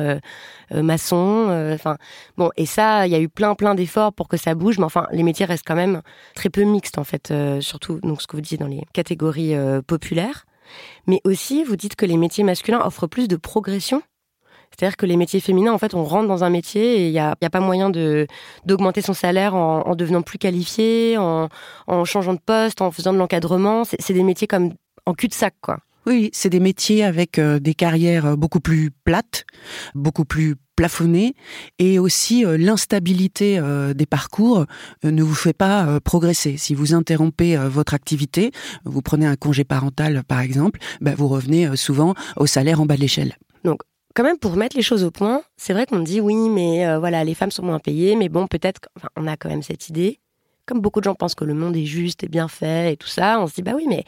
maçon. 0.73 1.49
Enfin 1.73 1.97
bon, 2.37 2.51
et 2.57 2.67
ça, 2.67 3.07
il 3.07 3.13
y 3.13 3.15
a 3.15 3.21
eu 3.21 3.29
plein 3.29 3.55
plein 3.55 3.75
d'efforts 3.75 4.13
pour 4.13 4.27
que 4.27 4.37
ça 4.37 4.55
bouge, 4.55 4.79
mais 4.79 4.85
enfin 4.85 5.07
les 5.13 5.23
métiers 5.23 5.47
restent 5.47 5.67
quand 5.67 5.77
même 5.77 6.03
très 6.35 6.51
peu 6.51 6.65
mixtes 6.65 6.99
en 6.99 7.05
fait, 7.05 7.33
surtout 7.61 8.01
donc 8.01 8.21
ce 8.21 8.27
que 8.27 8.37
vous 8.37 8.43
dites 8.43 8.61
dans 8.61 8.67
les 8.67 8.83
catégories 8.93 9.55
populaires. 9.87 10.45
Mais 11.07 11.21
aussi, 11.25 11.63
vous 11.63 11.77
dites 11.77 11.95
que 11.95 12.07
les 12.07 12.17
métiers 12.17 12.43
masculins 12.43 12.81
offrent 12.85 13.07
plus 13.07 13.29
de 13.29 13.37
progression 13.37 14.03
c'est-à-dire 14.79 14.97
que 14.97 15.07
les 15.07 15.17
métiers 15.17 15.41
féminins, 15.41 15.73
en 15.73 15.79
fait, 15.79 15.95
on 15.95 16.05
rentre 16.05 16.29
dans 16.29 16.45
un 16.45 16.51
métier 16.51 17.03
et 17.03 17.07
il 17.07 17.13
n'y 17.13 17.19
a, 17.19 17.37
a, 17.41 17.51
pas 17.51 17.61
moyen 17.61 17.91
de 17.91 18.27
d'augmenter 18.65 19.03
son 19.03 19.15
salaire 19.15 19.55
en, 19.55 19.95
devenant 19.95 20.23
plus 20.23 20.39
qualifié, 20.39 21.17
en, 21.19 21.49
en, 21.87 22.05
changeant 22.05 22.35
de 22.35 22.41
poste, 22.45 22.81
en 22.83 22.91
faisant 22.91 23.13
de 23.13 23.19
l'encadrement. 23.19 23.85
C'est 23.85 24.13
des 24.13 24.23
métiers 24.23 24.47
comme 24.47 24.73
en 25.07 25.15
cul-de-sac, 25.15 25.55
quoi. 25.61 25.79
Oui, 26.07 26.29
c'est 26.33 26.51
des 26.51 26.61
métiers 26.61 27.03
avec 27.03 27.39
euh, 27.39 27.59
des 27.59 27.75
carrières 27.75 28.27
euh, 28.27 28.37
beaucoup 28.37 28.61
plus 28.61 28.91
plates, 28.91 29.47
beaucoup 29.95 30.27
plus 30.27 30.55
plafonnées, 30.77 31.35
et 31.79 31.99
aussi 31.99 32.45
euh, 32.45 32.59
l'instabilité 32.59 33.61
des 33.95 34.07
parcours 34.07 34.67
ne 35.05 35.23
vous 35.23 35.35
fait 35.35 35.53
pas 35.53 36.01
progresser. 36.01 36.57
Si 36.57 36.75
vous 36.75 36.95
interrompez 36.95 37.57
votre 37.57 37.95
activité, 37.95 38.51
vous 38.85 39.01
prenez 39.01 39.27
un 39.27 39.37
congé 39.37 39.65
parental 39.65 40.25
par 40.27 40.41
exemple, 40.41 40.81
ben, 41.01 41.15
vous 41.15 41.29
revenez 41.29 41.77
souvent 41.77 42.15
au 42.37 42.47
salaire 42.47 42.81
en 42.81 42.87
bas 42.87 42.97
de 42.97 43.01
l'échelle. 43.01 43.37
Donc 43.63 43.81
quand 44.15 44.23
même, 44.23 44.39
pour 44.39 44.57
mettre 44.57 44.77
les 44.77 44.83
choses 44.83 45.05
au 45.05 45.11
point, 45.11 45.43
c'est 45.57 45.73
vrai 45.73 45.87
qu'on 45.87 45.99
dit 45.99 46.21
oui, 46.21 46.49
mais 46.49 46.87
euh, 46.87 46.99
voilà, 46.99 47.25
les 47.25 47.35
femmes 47.35 47.51
sont 47.51 47.65
moins 47.65 47.81
payées, 47.81 48.17
mais 48.17 48.29
bon, 48.29 48.47
peut-être, 48.47 48.89
enfin, 48.97 49.09
on 49.17 49.27
a 49.27 49.37
quand 49.37 49.49
même 49.49 49.63
cette 49.63 49.89
idée. 49.89 50.21
Comme 50.67 50.81
beaucoup 50.81 51.01
de 51.01 51.05
gens 51.05 51.15
pensent 51.15 51.35
que 51.35 51.45
le 51.45 51.53
monde 51.53 51.77
est 51.77 51.85
juste 51.85 52.25
et 52.25 52.29
bien 52.29 52.49
fait 52.49 52.95
et 52.95 52.97
tout 52.97 53.09
ça, 53.09 53.39
on 53.41 53.47
se 53.47 53.55
dit 53.55 53.63
bah 53.63 53.73
oui, 53.75 53.85
mais 53.87 54.05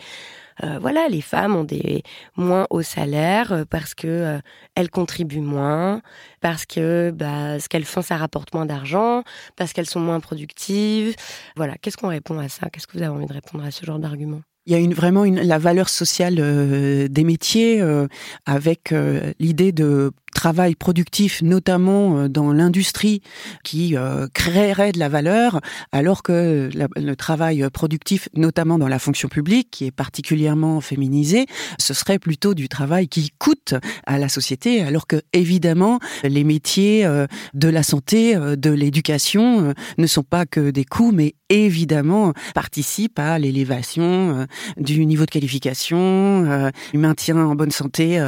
euh, 0.65 0.79
voilà, 0.79 1.07
les 1.09 1.21
femmes 1.21 1.55
ont 1.55 1.65
des 1.65 2.03
moins 2.37 2.67
hauts 2.71 2.81
salaires 2.83 3.53
euh, 3.53 3.65
parce 3.69 3.95
que 3.95 4.41
elles 4.75 4.89
contribuent 4.89 5.41
moins, 5.41 6.01
parce 6.41 6.65
que 6.65 7.11
bah, 7.15 7.61
ce 7.61 7.69
qu'elles 7.69 7.85
font 7.85 8.01
ça 8.01 8.17
rapporte 8.17 8.55
moins 8.55 8.65
d'argent, 8.65 9.23
parce 9.57 9.75
qu'elles 9.75 9.91
sont 9.91 10.01
moins 10.01 10.21
productives. 10.21 11.15
Voilà, 11.57 11.75
qu'est-ce 11.77 11.99
qu'on 11.99 12.09
répond 12.09 12.39
à 12.39 12.49
ça? 12.49 12.71
Qu'est-ce 12.71 12.87
que 12.87 12.97
vous 12.97 13.03
avez 13.03 13.15
envie 13.15 13.27
de 13.27 13.35
répondre 13.35 13.65
à 13.65 13.71
ce 13.71 13.85
genre 13.85 13.99
d'argument? 13.99 14.41
Il 14.67 14.73
y 14.73 14.75
a 14.75 14.79
une, 14.79 14.95
vraiment 14.95 15.25
une, 15.25 15.41
la 15.41 15.59
valeur 15.59 15.89
sociale 15.89 16.37
euh, 16.39 17.09
des 17.09 17.25
métiers 17.25 17.81
euh, 17.81 18.09
avec 18.47 18.93
euh, 18.93 19.33
l'idée 19.39 19.73
de 19.73 20.13
travail 20.37 20.75
productif, 20.75 21.41
notamment 21.41 22.19
euh, 22.19 22.29
dans 22.29 22.53
l'industrie, 22.53 23.23
qui 23.65 23.97
euh, 23.97 24.29
créerait 24.35 24.93
de 24.93 24.99
la 24.99 25.09
valeur, 25.09 25.61
alors 25.93 26.23
que 26.23 26.69
le 26.95 27.17
travail 27.17 27.67
productif, 27.73 28.29
notamment 28.37 28.79
dans 28.79 28.87
la 28.87 28.99
fonction 28.99 29.29
publique, 29.29 29.69
qui 29.71 29.87
est 29.87 29.91
particulièrement 29.91 30.83
féminisé, 30.83 31.47
ce 31.79 31.95
serait 31.95 32.19
plutôt 32.19 32.53
du 32.53 32.69
travail 32.69 33.09
qui 33.09 33.31
coûte 33.39 33.75
à 34.07 34.19
la 34.19 34.29
société, 34.29 34.83
alors 34.83 35.07
que 35.07 35.23
évidemment 35.33 36.01
les 36.23 36.45
métiers 36.45 37.07
euh, 37.07 37.27
de 37.55 37.69
la 37.69 37.83
santé, 37.83 38.37
de 38.37 38.71
l'éducation 38.71 39.73
ne 39.97 40.07
sont 40.07 40.23
pas 40.23 40.45
que 40.45 40.71
des 40.71 40.85
coûts, 40.85 41.13
mais 41.13 41.35
évidemment 41.49 42.35
participent 42.55 43.19
à 43.19 43.39
l'élévation 43.39 44.47
du 44.77 45.07
niveau 45.07 45.25
de 45.25 45.31
qualification, 45.31 46.71
du 46.93 46.99
maintien 46.99 47.37
en 47.37 47.55
bonne 47.55 47.71
santé 47.71 48.21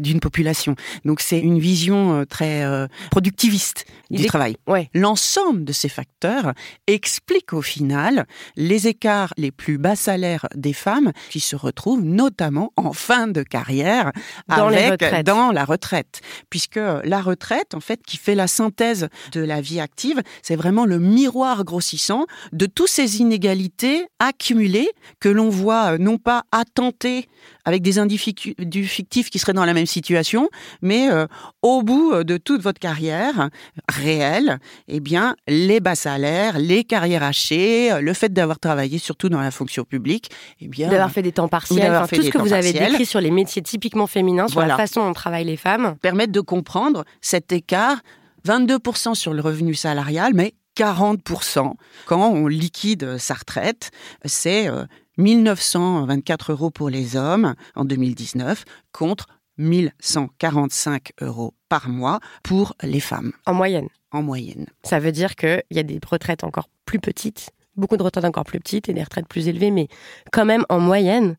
d'une 0.00 0.20
population. 0.20 0.76
Donc 1.04 1.20
c'est 1.20 1.40
une 1.40 1.55
une 1.56 1.62
vision 1.62 2.24
très 2.28 2.64
productiviste 3.10 3.86
du 4.10 4.26
travail. 4.26 4.56
Ouais. 4.66 4.88
L'ensemble 4.94 5.64
de 5.64 5.72
ces 5.72 5.88
facteurs 5.88 6.52
expliquent 6.86 7.52
au 7.52 7.62
final 7.62 8.26
les 8.56 8.86
écarts 8.86 9.32
les 9.36 9.50
plus 9.50 9.78
bas 9.78 9.96
salaires 9.96 10.46
des 10.54 10.72
femmes 10.72 11.12
qui 11.30 11.40
se 11.40 11.56
retrouvent 11.56 12.04
notamment 12.04 12.72
en 12.76 12.92
fin 12.92 13.26
de 13.26 13.42
carrière 13.42 14.12
Dans 14.48 14.68
avec, 14.68 15.00
la 15.00 15.64
retraite. 15.64 16.20
Puisque 16.50 16.76
la 16.76 17.20
retraite, 17.20 17.74
en 17.74 17.80
fait, 17.80 18.00
qui 18.06 18.16
fait 18.16 18.34
la 18.34 18.46
synthèse 18.46 19.08
de 19.32 19.40
la 19.40 19.60
vie 19.60 19.80
active, 19.80 20.22
c'est 20.42 20.56
vraiment 20.56 20.84
le 20.84 20.98
miroir 20.98 21.64
grossissant 21.64 22.26
de 22.52 22.66
toutes 22.66 22.88
ces 22.88 23.20
inégalités 23.20 24.06
accumulées 24.18 24.90
que 25.20 25.28
l'on 25.28 25.48
voit 25.48 25.94
euh, 25.94 25.98
non 25.98 26.18
pas 26.18 26.44
attenter 26.52 27.28
avec 27.64 27.82
des 27.82 27.98
individus 27.98 28.86
fictifs 28.86 29.30
qui 29.30 29.38
seraient 29.38 29.52
dans 29.52 29.64
la 29.64 29.74
même 29.74 29.86
situation, 29.86 30.48
mais 30.82 31.10
euh, 31.10 31.26
au 31.62 31.82
bout 31.82 32.12
euh, 32.12 32.24
de 32.24 32.36
toute 32.36 32.62
votre 32.62 32.78
carrière 32.78 33.50
réelle, 33.88 34.58
eh 34.88 35.00
bien, 35.00 35.36
les 35.48 35.80
bas 35.80 35.94
salaires, 35.94 36.58
les 36.58 36.84
carrières 36.84 37.22
hachées, 37.22 37.92
euh, 37.92 38.00
le 38.00 38.12
fait 38.12 38.32
d'avoir 38.32 38.58
travaillé 38.58 38.98
surtout 38.98 39.28
dans 39.28 39.40
la 39.40 39.50
fonction 39.50 39.84
publique, 39.84 40.30
eh 40.60 40.68
bien, 40.68 40.88
D'avoir 40.88 41.10
fait 41.10 41.22
des 41.22 41.32
temps 41.32 41.48
partiels, 41.48 41.94
enfin, 41.94 42.06
tout 42.14 42.22
ce 42.22 42.30
que 42.30 42.38
vous 42.38 42.52
avez 42.52 42.72
décrit 42.72 43.06
sur 43.06 43.20
les 43.20 43.30
métiers 43.30 43.62
typiquement 43.62 44.06
féminins, 44.06 44.48
sur 44.48 44.60
la 44.60 44.76
façon 44.76 45.04
dont 45.04 45.12
travaillent 45.12 45.44
les 45.44 45.56
femmes. 45.56 45.96
permettre 46.00 46.32
de 46.32 46.40
comprendre 46.40 47.04
cet 47.20 47.52
écart, 47.52 47.98
22% 48.46 49.14
sur 49.14 49.34
le 49.34 49.40
revenu 49.40 49.74
salarial, 49.74 50.32
mais 50.34 50.54
40% 50.76 51.72
quand 52.06 52.28
on 52.28 52.46
liquide 52.46 53.18
sa 53.18 53.34
retraite. 53.34 53.90
C'est 54.24 54.68
euh, 54.68 54.84
1924 55.18 56.52
euros 56.52 56.70
pour 56.70 56.90
les 56.90 57.16
hommes 57.16 57.54
en 57.74 57.84
2019 57.84 58.64
contre 58.92 59.26
1145 59.58 61.12
euros 61.20 61.54
par 61.68 61.88
mois 61.88 62.20
pour 62.42 62.74
les 62.82 63.00
femmes 63.00 63.32
En 63.46 63.54
moyenne. 63.54 63.88
en 64.12 64.22
moyenne. 64.22 64.66
Ça 64.82 64.98
veut 64.98 65.12
dire 65.12 65.36
qu'il 65.36 65.62
y 65.70 65.78
a 65.78 65.82
des 65.82 66.00
retraites 66.06 66.44
encore 66.44 66.68
plus 66.84 67.00
petites, 67.00 67.50
beaucoup 67.76 67.96
de 67.96 68.02
retraites 68.02 68.24
encore 68.24 68.44
plus 68.44 68.60
petites 68.60 68.88
et 68.88 68.92
des 68.92 69.02
retraites 69.02 69.28
plus 69.28 69.48
élevées, 69.48 69.70
mais 69.70 69.88
quand 70.32 70.44
même, 70.44 70.64
en 70.68 70.80
moyenne, 70.80 71.36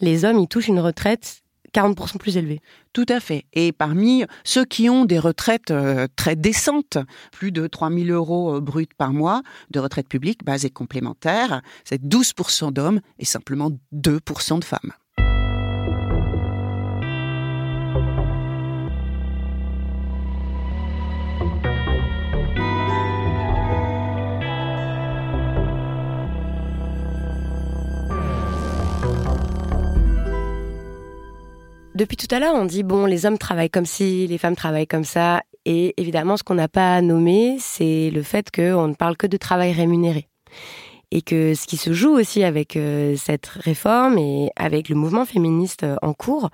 les 0.00 0.24
hommes, 0.24 0.38
ils 0.38 0.48
touchent 0.48 0.68
une 0.68 0.80
retraite 0.80 1.42
40% 1.72 2.18
plus 2.18 2.36
élevée. 2.36 2.60
Tout 2.92 3.06
à 3.08 3.20
fait. 3.20 3.46
Et 3.52 3.72
parmi 3.72 4.24
ceux 4.44 4.64
qui 4.64 4.90
ont 4.90 5.04
des 5.04 5.18
retraites 5.18 5.70
euh, 5.70 6.06
très 6.16 6.36
décentes, 6.36 6.98
plus 7.32 7.52
de 7.52 7.66
3000 7.66 8.10
euros 8.10 8.56
euh, 8.56 8.60
bruts 8.60 8.86
par 8.96 9.12
mois 9.12 9.42
de 9.70 9.80
retraite 9.80 10.08
publique, 10.08 10.44
base 10.44 10.64
et 10.64 10.70
complémentaire, 10.70 11.62
c'est 11.84 12.02
12% 12.02 12.72
d'hommes 12.72 13.00
et 13.18 13.24
simplement 13.24 13.70
2% 13.94 14.58
de 14.58 14.64
femmes. 14.64 14.92
Depuis 32.02 32.16
tout 32.16 32.34
à 32.34 32.40
l'heure, 32.40 32.56
on 32.56 32.64
dit, 32.64 32.82
bon, 32.82 33.06
les 33.06 33.26
hommes 33.26 33.38
travaillent 33.38 33.70
comme 33.70 33.86
ci, 33.86 34.26
les 34.26 34.36
femmes 34.36 34.56
travaillent 34.56 34.88
comme 34.88 35.04
ça. 35.04 35.42
Et 35.64 35.94
évidemment, 35.98 36.36
ce 36.36 36.42
qu'on 36.42 36.56
n'a 36.56 36.66
pas 36.66 37.00
nommé, 37.00 37.58
c'est 37.60 38.10
le 38.10 38.24
fait 38.24 38.50
qu'on 38.50 38.88
ne 38.88 38.94
parle 38.94 39.16
que 39.16 39.28
de 39.28 39.36
travail 39.36 39.70
rémunéré. 39.70 40.26
Et 41.14 41.20
que 41.20 41.54
ce 41.54 41.66
qui 41.66 41.76
se 41.76 41.92
joue 41.92 42.14
aussi 42.14 42.42
avec 42.42 42.74
euh, 42.74 43.16
cette 43.18 43.46
réforme 43.46 44.16
et 44.16 44.50
avec 44.56 44.88
le 44.88 44.94
mouvement 44.94 45.26
féministe 45.26 45.82
euh, 45.82 45.96
en 46.00 46.14
cours, 46.14 46.48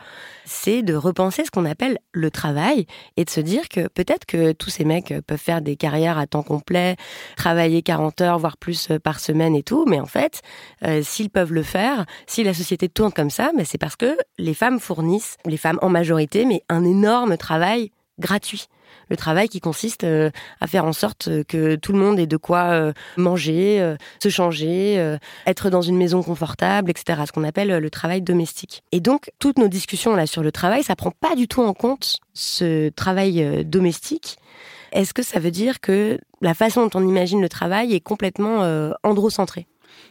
c'est 0.44 0.82
de 0.82 0.96
repenser 0.96 1.44
ce 1.44 1.52
qu'on 1.52 1.64
appelle 1.64 1.98
le 2.10 2.28
travail 2.32 2.86
et 3.16 3.24
de 3.24 3.30
se 3.30 3.40
dire 3.40 3.68
que 3.68 3.86
peut-être 3.86 4.26
que 4.26 4.50
tous 4.50 4.70
ces 4.70 4.84
mecs 4.84 5.12
euh, 5.12 5.22
peuvent 5.24 5.38
faire 5.38 5.62
des 5.62 5.76
carrières 5.76 6.18
à 6.18 6.26
temps 6.26 6.42
complet, 6.42 6.96
travailler 7.36 7.82
40 7.82 8.20
heures, 8.20 8.38
voire 8.40 8.56
plus 8.56 8.88
par 9.04 9.20
semaine 9.20 9.54
et 9.54 9.62
tout, 9.62 9.84
mais 9.86 10.00
en 10.00 10.06
fait, 10.06 10.42
s'ils 11.02 11.30
peuvent 11.30 11.52
le 11.52 11.62
faire, 11.62 12.04
si 12.26 12.42
la 12.42 12.52
société 12.52 12.88
tourne 12.88 13.12
comme 13.12 13.30
ça, 13.30 13.52
mais 13.56 13.64
c'est 13.64 13.78
parce 13.78 13.94
que 13.94 14.16
les 14.38 14.54
femmes 14.54 14.80
fournissent, 14.80 15.36
les 15.44 15.56
femmes 15.56 15.78
en 15.82 15.88
majorité, 15.88 16.44
mais 16.44 16.62
un 16.68 16.84
énorme 16.84 17.36
travail 17.36 17.92
gratuit. 18.18 18.66
Le 19.08 19.16
travail 19.16 19.48
qui 19.48 19.60
consiste 19.60 20.04
euh, 20.04 20.30
à 20.60 20.66
faire 20.66 20.84
en 20.84 20.92
sorte 20.92 21.28
euh, 21.28 21.44
que 21.44 21.76
tout 21.76 21.92
le 21.92 21.98
monde 21.98 22.18
ait 22.18 22.26
de 22.26 22.36
quoi 22.36 22.70
euh, 22.70 22.92
manger, 23.16 23.96
se 24.22 24.28
changer, 24.28 25.16
être 25.46 25.70
dans 25.70 25.82
une 25.82 25.96
maison 25.96 26.22
confortable, 26.22 26.90
etc. 26.90 27.22
Ce 27.26 27.32
qu'on 27.32 27.44
appelle 27.44 27.78
le 27.78 27.90
travail 27.90 28.22
domestique. 28.22 28.82
Et 28.92 29.00
donc, 29.00 29.30
toutes 29.38 29.58
nos 29.58 29.68
discussions 29.68 30.14
là 30.14 30.26
sur 30.26 30.42
le 30.42 30.52
travail, 30.52 30.82
ça 30.82 30.96
prend 30.96 31.10
pas 31.10 31.34
du 31.34 31.48
tout 31.48 31.62
en 31.62 31.74
compte 31.74 32.18
ce 32.34 32.88
travail 32.90 33.64
domestique. 33.64 34.38
Est-ce 34.92 35.14
que 35.14 35.22
ça 35.22 35.40
veut 35.40 35.50
dire 35.50 35.80
que 35.80 36.18
la 36.40 36.54
façon 36.54 36.86
dont 36.86 37.00
on 37.00 37.06
imagine 37.06 37.40
le 37.40 37.48
travail 37.48 37.94
est 37.94 38.00
complètement 38.00 38.92
androcentrée? 39.02 39.66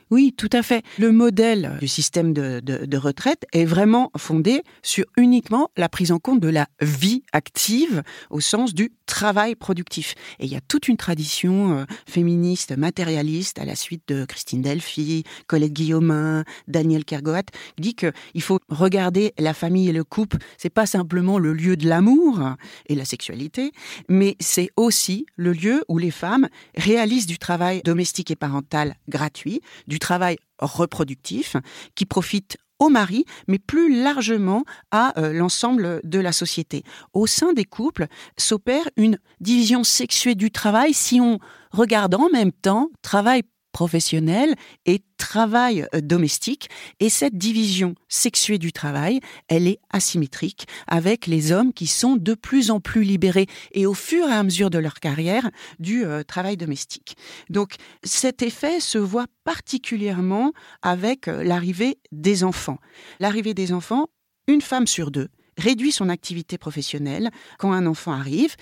Oui, 0.10 0.34
tout 0.38 0.50
à 0.54 0.64
fait. 0.64 0.86
Le 0.98 1.12
modèle 1.12 1.78
du 1.82 1.88
système 1.88 2.32
de, 2.34 2.98
retraite 2.98 3.46
est 3.52 3.66
vraiment 3.66 4.10
fondé 4.18 4.64
sur 4.82 5.06
uniquement 5.18 5.70
la 5.76 5.90
prise 5.90 6.12
en 6.12 6.20
compte 6.20 6.40
de 6.40 6.48
la 6.48 6.68
vie 6.82 7.24
active 7.34 8.04
au 8.30 8.40
sens 8.40 8.74
du 8.74 8.92
travail 9.06 9.56
productif. 9.56 10.16
Et 10.40 10.46
il 10.46 10.52
y 10.52 10.56
a 10.56 10.62
toute 10.62 10.88
une 10.88 10.98
tradition 10.98 11.78
euh, 11.78 11.86
féministe, 12.08 12.76
matérialiste, 12.78 13.60
à 13.60 13.66
la 13.66 13.76
suite 13.76 14.04
de 14.08 14.26
Christine 14.26 14.62
Delphi, 14.62 15.24
Colette 15.48 15.74
Guillaumin, 15.74 16.44
Daniel 16.68 17.06
Kergoat, 17.06 17.44
qui 17.76 17.82
dit 17.82 17.96
qu'il 17.96 18.42
faut 18.42 18.60
regarder 18.70 19.34
la 19.38 19.54
famille 19.54 19.90
et 19.90 19.94
le 19.94 20.04
couple, 20.04 20.38
c'est 20.58 20.70
pas 20.70 20.86
simplement 20.86 21.40
le 21.40 21.54
lieu 21.54 21.78
de 21.78 21.88
l'amour 21.88 22.56
et 22.88 22.96
la 22.96 23.06
sexualité, 23.06 23.72
mais 24.10 24.36
c'est 24.40 24.70
aussi 24.76 25.26
le 25.36 25.52
lieu 25.52 25.84
où 25.88 25.98
les 25.98 26.12
femmes 26.12 26.48
réalisent 26.76 27.28
du 27.28 27.38
travail 27.38 27.82
domestique 27.84 28.32
et 28.32 28.36
parental 28.36 28.96
gratuit, 29.08 29.62
du 29.88 30.00
travail 30.00 30.38
reproductif 30.60 31.56
qui 31.96 32.06
profite 32.06 32.58
au 32.80 32.90
mari, 32.90 33.26
mais 33.48 33.60
plus 33.60 34.02
largement 34.02 34.64
à 34.92 35.20
euh, 35.20 35.34
l'ensemble 35.34 36.02
de 36.04 36.20
la 36.20 36.32
société. 36.32 36.84
Au 37.14 37.26
sein 37.28 37.54
des 37.54 37.66
couples 37.66 38.08
s'opère 38.38 38.88
une 38.98 39.18
division 39.40 39.84
sexuée 39.84 40.36
du 40.36 40.52
travail 40.52 40.94
si 40.94 41.20
on 41.20 41.40
regarde 41.72 42.16
en 42.16 42.30
même 42.30 42.52
temps 42.52 42.90
travail 43.02 43.44
professionnel 43.78 44.56
et 44.88 45.04
travail 45.18 45.86
euh, 45.94 46.02
domestique. 46.02 46.68
Et 47.00 47.12
cette 47.12 47.38
division 47.38 47.94
sexuée 48.08 48.58
du 48.58 48.72
travail, 48.72 49.20
elle 49.50 49.68
est 49.68 49.78
asymétrique 49.92 50.66
avec 50.88 51.28
les 51.28 51.52
hommes 51.52 51.72
qui 51.74 51.86
sont 51.86 52.16
de 52.16 52.34
plus 52.34 52.72
en 52.72 52.80
plus 52.80 53.04
libérés 53.04 53.46
et 53.74 53.86
au 53.86 53.94
fur 53.94 54.28
et 54.30 54.34
à 54.34 54.42
mesure 54.42 54.72
de 54.72 54.80
leur 54.80 54.96
carrière 54.96 55.52
du 55.78 56.04
euh, 56.04 56.24
travail 56.24 56.58
domestique. 56.58 57.18
Donc 57.52 57.76
cet 58.02 58.42
effet 58.42 58.80
se 58.80 58.98
voit 58.98 59.28
particulièrement 59.44 60.54
avec 60.82 61.28
euh, 61.28 61.44
l'arrivée 61.44 62.00
des 62.12 62.44
enfants. 62.44 62.80
L'arrivée 63.20 63.54
des 63.54 63.74
enfants, 63.74 64.08
une 64.48 64.62
femme 64.62 64.88
sur 64.88 65.12
deux 65.12 65.28
réduit 65.60 65.92
son 65.92 66.10
activité 66.10 66.58
professionnelle 66.58 67.30
quand 67.58 67.74
un 67.74 67.86
enfant 67.86 68.12
arrive 68.12 68.56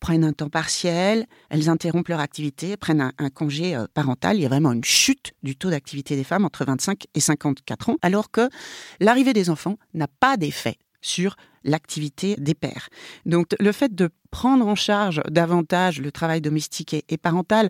prennent 0.00 0.24
un 0.24 0.32
temps 0.32 0.48
partiel, 0.48 1.26
elles 1.50 1.68
interrompent 1.68 2.08
leur 2.08 2.20
activité, 2.20 2.76
prennent 2.76 3.12
un, 3.18 3.30
congé 3.30 3.74
euh, 3.74 3.86
parental. 3.92 4.36
Il 4.36 4.42
y 4.42 4.46
a 4.46 4.48
vraiment 4.48 4.72
une 4.72 4.84
chute 4.84 5.32
du 5.42 5.56
taux 5.56 5.70
d'activité 5.70 6.16
des 6.16 6.24
femmes 6.24 6.44
entre 6.44 6.64
25 6.64 7.06
et 7.14 7.20
54 7.20 7.90
ans, 7.90 7.96
alors 8.02 8.30
que 8.30 8.48
l'arrivée 9.00 9.32
des 9.32 9.50
enfants 9.50 9.76
n'a 9.94 10.08
pas 10.08 10.36
d'effet 10.36 10.76
sur 11.00 11.36
l'activité 11.64 12.36
des 12.38 12.54
pères. 12.54 12.88
Donc 13.26 13.54
le 13.58 13.72
fait 13.72 13.94
de 13.94 14.10
prendre 14.30 14.66
en 14.66 14.74
charge 14.74 15.20
davantage 15.28 16.00
le 16.00 16.12
travail 16.12 16.40
domestique 16.40 16.94
et 17.08 17.16
parental, 17.16 17.68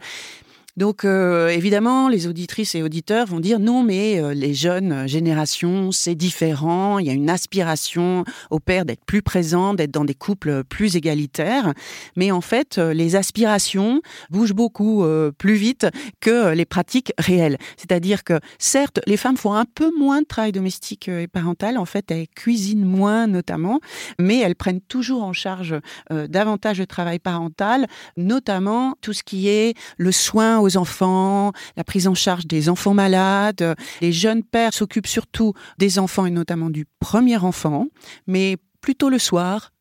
donc 0.79 1.05
euh, 1.05 1.49
évidemment, 1.49 2.09
les 2.09 2.29
auditrices 2.29 2.77
et 2.77 2.83
auditeurs 2.83 3.27
vont 3.27 3.41
dire 3.41 3.59
non, 3.59 3.83
mais 3.83 4.21
euh, 4.21 4.33
les 4.33 4.55
jeunes 4.55 5.09
générations, 5.09 5.91
c'est 5.91 6.15
différent. 6.15 7.01
Il 7.01 7.07
y 7.07 7.11
a 7.11 7.13
une 7.13 7.29
aspiration 7.29 8.25
au 8.51 8.61
père 8.61 8.85
d'être 8.85 9.05
plus 9.05 9.21
présent, 9.21 9.75
d'être 9.75 9.91
dans 9.91 10.05
des 10.05 10.15
couples 10.15 10.63
plus 10.63 10.95
égalitaires. 10.95 11.75
Mais 12.17 12.31
en 12.31 12.41
fait, 12.41 12.79
euh, 12.79 12.95
les 12.95 13.17
aspirations 13.17 14.01
bougent 14.31 14.55
beaucoup 14.55 15.05
euh, 15.05 15.33
plus 15.33 15.55
vite 15.55 15.89
que 16.21 16.31
euh, 16.31 16.55
les 16.55 16.65
pratiques 16.65 17.13
réelles. 17.19 17.59
C'est-à-dire 17.77 18.23
que 18.23 18.39
certes, 18.59 19.01
les 19.07 19.17
femmes 19.17 19.37
font 19.37 19.55
un 19.55 19.65
peu 19.65 19.91
moins 19.99 20.21
de 20.23 20.27
travail 20.27 20.53
domestique 20.53 21.09
euh, 21.09 21.23
et 21.23 21.27
parental. 21.27 21.79
En 21.79 21.85
fait, 21.85 22.11
elles 22.11 22.29
cuisinent 22.29 22.85
moins 22.85 23.27
notamment, 23.27 23.81
mais 24.19 24.39
elles 24.39 24.55
prennent 24.55 24.81
toujours 24.81 25.25
en 25.25 25.33
charge 25.33 25.75
euh, 26.13 26.27
davantage 26.29 26.79
de 26.79 26.85
travail 26.85 27.19
parental, 27.19 27.87
notamment 28.17 28.95
tout 29.01 29.13
ce 29.13 29.23
qui 29.23 29.49
est 29.49 29.75
le 29.97 30.13
soin 30.13 30.61
enfants, 30.77 31.53
la 31.77 31.85
prise 31.85 32.07
en 32.09 32.15
charge 32.15 32.47
des 32.47 32.69
enfants 32.69 32.95
malades. 32.95 33.75
Les 34.01 34.13
jeunes 34.13 34.43
pères 34.43 34.75
s'occupent 34.75 35.07
surtout 35.07 35.55
des 35.79 35.99
enfants 35.99 36.27
et 36.27 36.31
notamment 36.31 36.71
du 36.71 36.87
premier 37.01 37.39
enfant, 37.39 37.87
mais 38.27 38.57
plutôt 38.81 39.09
le 39.09 39.19
soir, 39.19 39.73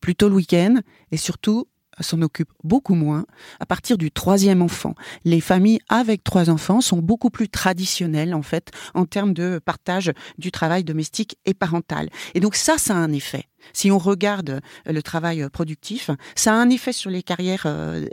plutôt 0.00 0.28
le 0.28 0.34
week-end 0.34 0.76
et 1.10 1.16
surtout 1.16 1.66
s'en 2.00 2.22
occupent 2.22 2.52
beaucoup 2.62 2.94
moins 2.94 3.24
à 3.60 3.66
partir 3.66 3.98
du 3.98 4.10
troisième 4.10 4.62
enfant. 4.62 4.94
Les 5.24 5.40
familles 5.40 5.78
avec 5.88 6.24
trois 6.24 6.50
enfants 6.50 6.80
sont 6.80 6.98
beaucoup 6.98 7.30
plus 7.30 7.48
traditionnelles 7.48 8.34
en 8.34 8.42
fait 8.42 8.70
en 8.94 9.06
termes 9.06 9.32
de 9.32 9.60
partage 9.64 10.12
du 10.38 10.50
travail 10.50 10.84
domestique 10.84 11.36
et 11.44 11.54
parental. 11.54 12.08
Et 12.34 12.40
donc 12.40 12.56
ça, 12.56 12.78
ça 12.78 12.94
a 12.94 12.98
un 12.98 13.12
effet. 13.12 13.44
Si 13.72 13.90
on 13.90 13.98
regarde 13.98 14.60
le 14.86 15.02
travail 15.02 15.46
productif, 15.52 16.10
ça 16.34 16.52
a 16.52 16.56
un 16.56 16.70
effet 16.70 16.92
sur 16.92 17.10
les 17.10 17.22
carrières 17.22 17.66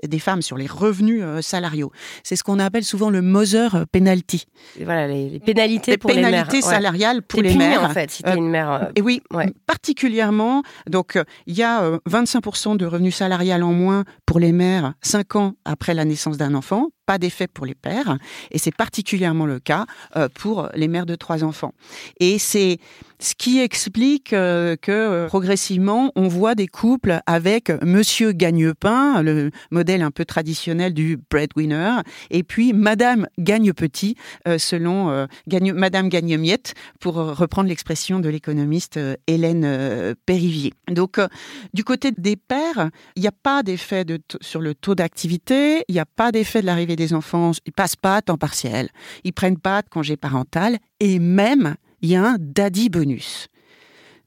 des 0.04 0.20
femmes, 0.20 0.42
sur 0.42 0.58
les 0.58 0.68
revenus 0.68 1.24
salariaux. 1.42 1.92
C'est 2.24 2.36
ce 2.36 2.44
qu'on 2.44 2.60
appelle 2.60 2.84
souvent 2.84 3.10
le 3.10 3.22
Moser 3.22 3.68
penalty. 3.92 4.46
voilà, 4.84 5.08
les, 5.08 5.40
pénalités 5.40 5.98
pour 5.98 6.12
les 6.12 6.22
mères. 6.22 6.52
salariales 6.62 7.22
pour 7.22 7.42
les 7.42 7.56
mères. 7.56 7.84
en 7.84 7.90
fait, 7.90 8.12
si 8.12 8.24
une 8.36 8.50
mère. 8.50 8.92
et 8.96 9.02
oui, 9.02 9.22
particulièrement. 9.66 10.64
Donc, 10.90 11.20
il 11.48 11.56
y 11.56 11.64
a 11.64 11.98
25% 12.10 12.78
de 12.78 12.86
revenus 12.86 13.16
salariales 13.16 13.64
en 13.64 13.74
moins 13.74 14.04
pour 14.26 14.40
les 14.40 14.52
mères 14.52 14.94
5 15.02 15.36
ans 15.36 15.54
après 15.66 15.94
la 15.94 16.06
naissance 16.06 16.38
d'un 16.38 16.56
enfant 16.56 16.90
pas 17.06 17.18
d'effet 17.18 17.48
pour 17.48 17.66
les 17.66 17.76
pères, 17.76 18.18
et 18.52 18.58
c'est 18.58 18.76
particulièrement 18.76 19.46
le 19.46 19.60
cas 19.60 19.86
euh, 20.16 20.28
pour 20.34 20.70
les 20.76 20.88
mères 20.88 21.06
de 21.06 21.16
trois 21.16 21.44
enfants. 21.44 21.74
Et 22.20 22.40
c'est 22.40 22.80
ce 23.20 23.36
qui 23.36 23.60
explique 23.60 24.34
euh, 24.34 24.76
que 24.76 24.92
euh, 24.92 25.28
progressivement, 25.28 26.12
on 26.16 26.28
voit 26.28 26.56
des 26.56 26.68
couples 26.68 27.20
avec 27.26 27.72
Monsieur 27.84 28.32
Gagne-Pain, 28.32 29.22
le 29.22 29.52
modèle 29.70 30.02
un 30.02 30.12
peu 30.12 30.26
traditionnel 30.26 30.94
du 30.94 31.18
breadwinner, 31.30 32.02
et 32.30 32.44
puis 32.44 32.74
Madame 32.74 33.28
Gagne-Petit, 33.38 34.16
selon 34.58 35.28
Madame 35.74 36.10
Gagne-Miette, 36.10 36.74
pour 37.00 37.16
reprendre 37.16 37.70
l'expression 37.70 38.20
de 38.20 38.30
l'économiste 38.30 39.00
Hélène 39.28 40.16
Périvier. 40.26 40.74
Donc, 40.90 41.20
du 41.74 41.84
côté 41.84 42.12
des 42.12 42.36
pères, 42.36 42.90
il 43.16 43.22
n'y 43.22 43.28
a 43.28 43.32
pas 43.32 43.64
d'effet 43.64 44.06
de 44.06 44.20
sur 44.42 44.62
le 44.62 44.74
taux 44.74 44.96
d'activité, 44.96 45.84
il 45.88 45.94
n'y 45.94 46.00
a 46.00 46.06
pas 46.06 46.32
d'effet 46.32 46.62
de 46.62 46.66
l'arrivée 46.66 46.91
des 46.96 47.14
enfants, 47.14 47.52
ils 47.66 47.74
passent 47.74 47.96
pas 47.96 48.18
à 48.18 48.22
temps 48.22 48.38
partiel, 48.38 48.90
ils 49.24 49.34
prennent 49.34 49.60
pas 49.60 49.82
de 49.82 49.90
congé 49.90 50.18
parental 50.18 50.78
et 51.00 51.20
même 51.20 51.76
il 52.02 52.10
y 52.10 52.16
a 52.16 52.24
un 52.24 52.38
daddy 52.40 52.90
bonus 52.90 53.50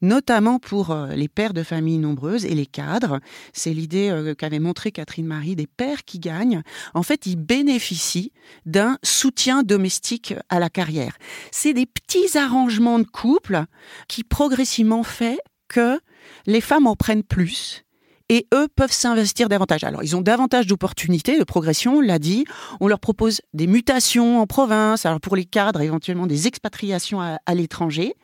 notamment 0.05 0.59
pour 0.59 0.91
euh, 0.91 1.09
les 1.15 1.29
pères 1.29 1.55
de 1.55 1.63
familles 1.63 1.99
nombreuses 1.99 2.45
et 2.45 2.55
les 2.55 2.67
cadres. 2.67 3.21
C'est 3.53 3.73
l'idée 3.73 4.11
euh, 4.11 4.35
qu'avait 4.35 4.61
montré 4.61 4.93
Catherine 4.93 5.27
Marie 5.27 5.57
des 5.57 5.67
pères 5.67 6.05
qui 6.05 6.19
gagnent. 6.19 6.63
En 6.93 7.03
fait, 7.03 7.27
ils 7.27 7.37
bénéficient 7.37 8.33
d'un 8.67 8.99
soutien 9.03 9.63
domestique 9.63 10.35
à 10.49 10.61
la 10.61 10.69
carrière. 10.69 11.17
C'est 11.51 11.73
des 11.73 11.87
petits 11.87 12.39
arrangements 12.39 12.99
de 12.99 13.05
couple 13.05 13.65
qui 14.09 14.23
progressivement 14.23 15.03
fait 15.03 15.39
que 15.69 15.99
les 16.47 16.61
femmes 16.61 16.87
en 16.87 16.97
prennent 16.97 17.25
plus 17.25 17.84
et 18.29 18.47
eux 18.55 18.69
peuvent 18.75 18.93
s'investir 18.93 19.49
davantage. 19.49 19.85
Alors, 19.85 20.03
ils 20.03 20.17
ont 20.17 20.21
davantage 20.21 20.67
d'opportunités 20.67 21.39
de 21.39 21.45
progression, 21.45 21.97
on 21.97 22.01
l'a 22.01 22.19
dit. 22.19 22.45
On 22.81 22.89
leur 22.89 23.01
propose 23.01 23.41
des 23.53 23.67
mutations 23.67 24.41
en 24.41 24.47
province, 24.47 25.07
alors 25.07 25.21
pour 25.21 25.37
les 25.37 25.45
cadres, 25.45 25.81
éventuellement 25.81 26.27
des 26.27 26.47
expatriations 26.47 27.21
à, 27.21 27.39
à 27.45 27.55
l'étranger. 27.55 28.15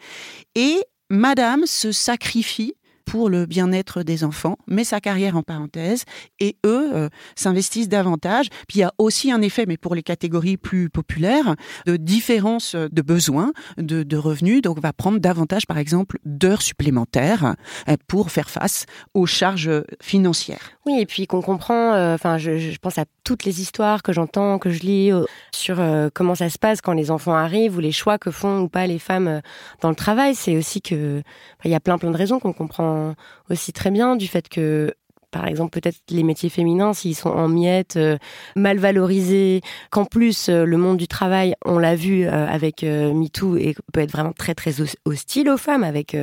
Et 0.54 0.82
Madame 1.10 1.66
se 1.66 1.92
sacrifie 1.92 2.74
pour 3.10 3.28
le 3.28 3.44
bien-être 3.44 4.04
des 4.04 4.22
enfants, 4.22 4.56
met 4.68 4.84
sa 4.84 5.00
carrière 5.00 5.36
en 5.36 5.42
parenthèse 5.42 6.04
et 6.38 6.54
eux 6.64 6.94
euh, 6.94 7.08
s'investissent 7.34 7.88
davantage. 7.88 8.46
Puis 8.68 8.78
il 8.78 8.80
y 8.82 8.84
a 8.84 8.92
aussi 8.98 9.32
un 9.32 9.42
effet, 9.42 9.64
mais 9.66 9.76
pour 9.76 9.96
les 9.96 10.04
catégories 10.04 10.56
plus 10.56 10.90
populaires, 10.90 11.56
de 11.86 11.96
différence 11.96 12.76
de 12.76 13.02
besoins, 13.02 13.52
de, 13.78 14.16
revenus. 14.16 14.62
Donc 14.62 14.78
on 14.78 14.80
va 14.80 14.92
prendre 14.92 15.18
davantage, 15.18 15.66
par 15.66 15.78
exemple, 15.78 16.18
d'heures 16.24 16.62
supplémentaires 16.62 17.56
euh, 17.88 17.96
pour 18.06 18.30
faire 18.30 18.48
face 18.48 18.86
aux 19.12 19.26
charges 19.26 19.82
financières. 20.00 20.78
Et 20.98 21.06
puis 21.06 21.26
qu'on 21.26 21.42
comprend, 21.42 21.94
euh, 21.94 22.14
enfin 22.14 22.38
je, 22.38 22.76
pense 22.78 22.98
à 22.98 23.04
toutes 23.24 23.44
les 23.44 23.60
histoires 23.60 24.02
que 24.02 24.12
j'entends, 24.12 24.58
que 24.58 24.70
je 24.70 24.80
lis 24.80 25.12
sur 25.52 25.80
comment 26.14 26.34
ça 26.34 26.48
se 26.50 26.58
passe 26.58 26.80
quand 26.80 26.92
les 26.92 27.10
enfants 27.10 27.34
arrivent 27.34 27.76
ou 27.76 27.80
les 27.80 27.92
choix 27.92 28.18
que 28.18 28.30
font 28.30 28.60
ou 28.60 28.68
pas 28.68 28.86
les 28.86 28.98
femmes 28.98 29.40
dans 29.80 29.90
le 29.90 29.94
travail. 29.94 30.34
C'est 30.34 30.56
aussi 30.56 30.80
que 30.80 31.22
il 31.64 31.70
y 31.70 31.74
a 31.74 31.80
plein 31.80 31.98
plein 31.98 32.10
de 32.10 32.16
raisons 32.16 32.40
qu'on 32.40 32.52
comprend 32.52 33.14
aussi 33.50 33.72
très 33.72 33.90
bien 33.90 34.16
du 34.16 34.26
fait 34.26 34.48
que 34.48 34.94
par 35.30 35.46
exemple, 35.46 35.78
peut-être 35.80 35.98
les 36.10 36.22
métiers 36.22 36.48
féminins, 36.48 36.92
s'ils 36.92 37.14
sont 37.14 37.30
en 37.30 37.48
miettes, 37.48 37.96
euh, 37.96 38.18
mal 38.56 38.78
valorisés, 38.78 39.60
qu'en 39.90 40.04
plus 40.04 40.48
euh, 40.48 40.64
le 40.64 40.76
monde 40.76 40.96
du 40.96 41.08
travail, 41.08 41.54
on 41.64 41.78
l'a 41.78 41.94
vu 41.94 42.26
euh, 42.26 42.46
avec 42.46 42.82
MeToo, 42.82 43.56
et 43.56 43.74
peut 43.92 44.00
être 44.00 44.12
vraiment 44.12 44.32
très 44.32 44.54
très 44.54 44.74
hostile 45.04 45.48
aux 45.48 45.56
femmes. 45.56 45.84
Avec, 45.84 46.16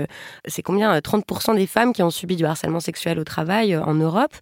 c'est 0.45 0.61
combien 0.61 0.97
30% 0.99 1.55
des 1.55 1.67
femmes 1.67 1.93
qui 1.93 2.03
ont 2.03 2.09
subi 2.09 2.35
du 2.35 2.45
harcèlement 2.45 2.79
sexuel 2.79 3.19
au 3.19 3.23
travail 3.23 3.75
en 3.75 3.93
Europe. 3.93 4.33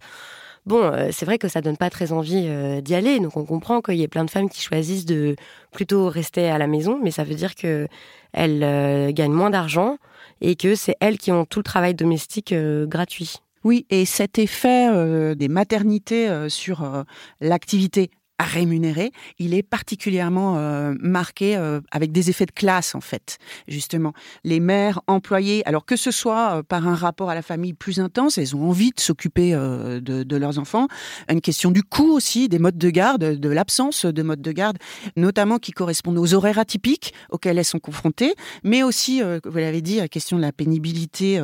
Bon, 0.64 0.92
c'est 1.12 1.24
vrai 1.24 1.38
que 1.38 1.46
ça 1.46 1.60
donne 1.60 1.76
pas 1.76 1.90
très 1.90 2.10
envie 2.10 2.48
d'y 2.82 2.94
aller, 2.94 3.20
donc 3.20 3.36
on 3.36 3.44
comprend 3.44 3.80
qu'il 3.80 3.94
y 3.94 4.02
ait 4.02 4.08
plein 4.08 4.24
de 4.24 4.30
femmes 4.30 4.48
qui 4.48 4.60
choisissent 4.60 5.06
de 5.06 5.36
plutôt 5.70 6.08
rester 6.08 6.48
à 6.50 6.58
la 6.58 6.66
maison, 6.66 6.98
mais 7.02 7.12
ça 7.12 7.22
veut 7.22 7.36
dire 7.36 7.54
que 7.54 7.86
elles 8.32 9.12
gagnent 9.14 9.32
moins 9.32 9.50
d'argent 9.50 9.98
et 10.40 10.56
que 10.56 10.74
c'est 10.74 10.96
elles 11.00 11.18
qui 11.18 11.30
ont 11.30 11.44
tout 11.44 11.60
le 11.60 11.64
travail 11.64 11.94
domestique 11.94 12.52
gratuit. 12.52 13.40
Oui, 13.66 13.84
et 13.90 14.04
cet 14.04 14.38
effet 14.38 14.88
euh, 14.92 15.34
des 15.34 15.48
maternités 15.48 16.28
euh, 16.28 16.48
sur 16.48 17.04
l'activité 17.40 18.12
à 18.38 18.44
rémunérer, 18.44 19.12
il 19.38 19.54
est 19.54 19.62
particulièrement 19.62 20.56
euh, 20.58 20.94
marqué 21.00 21.56
euh, 21.56 21.80
avec 21.90 22.12
des 22.12 22.28
effets 22.28 22.44
de 22.44 22.52
classe 22.52 22.94
en 22.94 23.00
fait. 23.00 23.38
Justement, 23.66 24.12
les 24.44 24.60
mères 24.60 25.00
employées, 25.06 25.66
alors 25.66 25.86
que 25.86 25.96
ce 25.96 26.10
soit 26.10 26.58
euh, 26.58 26.62
par 26.62 26.86
un 26.86 26.94
rapport 26.94 27.30
à 27.30 27.34
la 27.34 27.42
famille 27.42 27.72
plus 27.72 27.98
intense, 27.98 28.36
elles 28.36 28.54
ont 28.54 28.68
envie 28.68 28.90
de 28.90 29.00
s'occuper 29.00 29.52
de, 29.52 30.00
de, 30.00 30.36
leurs 30.36 30.58
enfants. 30.58 30.88
Une 31.30 31.40
question 31.40 31.70
du 31.70 31.82
coût 31.82 32.12
aussi, 32.12 32.48
des 32.48 32.58
modes 32.58 32.78
de 32.78 32.90
garde, 32.90 33.22
de 33.22 33.48
l'absence 33.48 34.04
de 34.04 34.22
modes 34.22 34.42
de 34.42 34.52
garde, 34.52 34.76
notamment 35.16 35.58
qui 35.58 35.72
correspondent 35.72 36.18
aux 36.18 36.34
horaires 36.34 36.58
atypiques 36.58 37.14
auxquels 37.30 37.58
elles 37.58 37.64
sont 37.64 37.78
confrontées, 37.78 38.34
mais 38.64 38.82
aussi, 38.82 39.22
vous 39.22 39.58
l'avez 39.58 39.80
dit, 39.80 39.96
la 39.96 40.08
question 40.08 40.36
de 40.36 40.42
la 40.42 40.52
pénibilité 40.52 41.40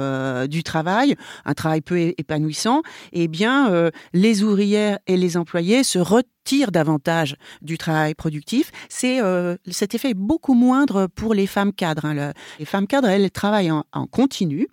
du 0.48 0.62
travail, 0.62 1.16
un 1.44 1.54
travail 1.54 1.80
peu 1.80 1.98
épanouissant. 1.98 2.82
Eh 3.12 3.28
bien, 3.28 3.90
les 4.12 4.42
ouvrières 4.42 4.98
et 5.06 5.16
les 5.16 5.36
employés 5.36 5.84
se 5.84 5.98
retirent 5.98 6.31
tire 6.44 6.72
davantage 6.72 7.36
du 7.60 7.78
travail 7.78 8.14
productif, 8.14 8.70
c'est 8.88 9.20
euh, 9.20 9.56
cet 9.70 9.94
effet 9.94 10.10
est 10.10 10.14
beaucoup 10.14 10.54
moindre 10.54 11.06
pour 11.06 11.34
les 11.34 11.46
femmes 11.46 11.72
cadres. 11.72 12.04
Hein. 12.04 12.32
les 12.58 12.64
femmes 12.64 12.86
cadres, 12.86 13.08
elles 13.08 13.30
travaillent 13.30 13.70
en, 13.70 13.84
en 13.92 14.06
continu, 14.06 14.68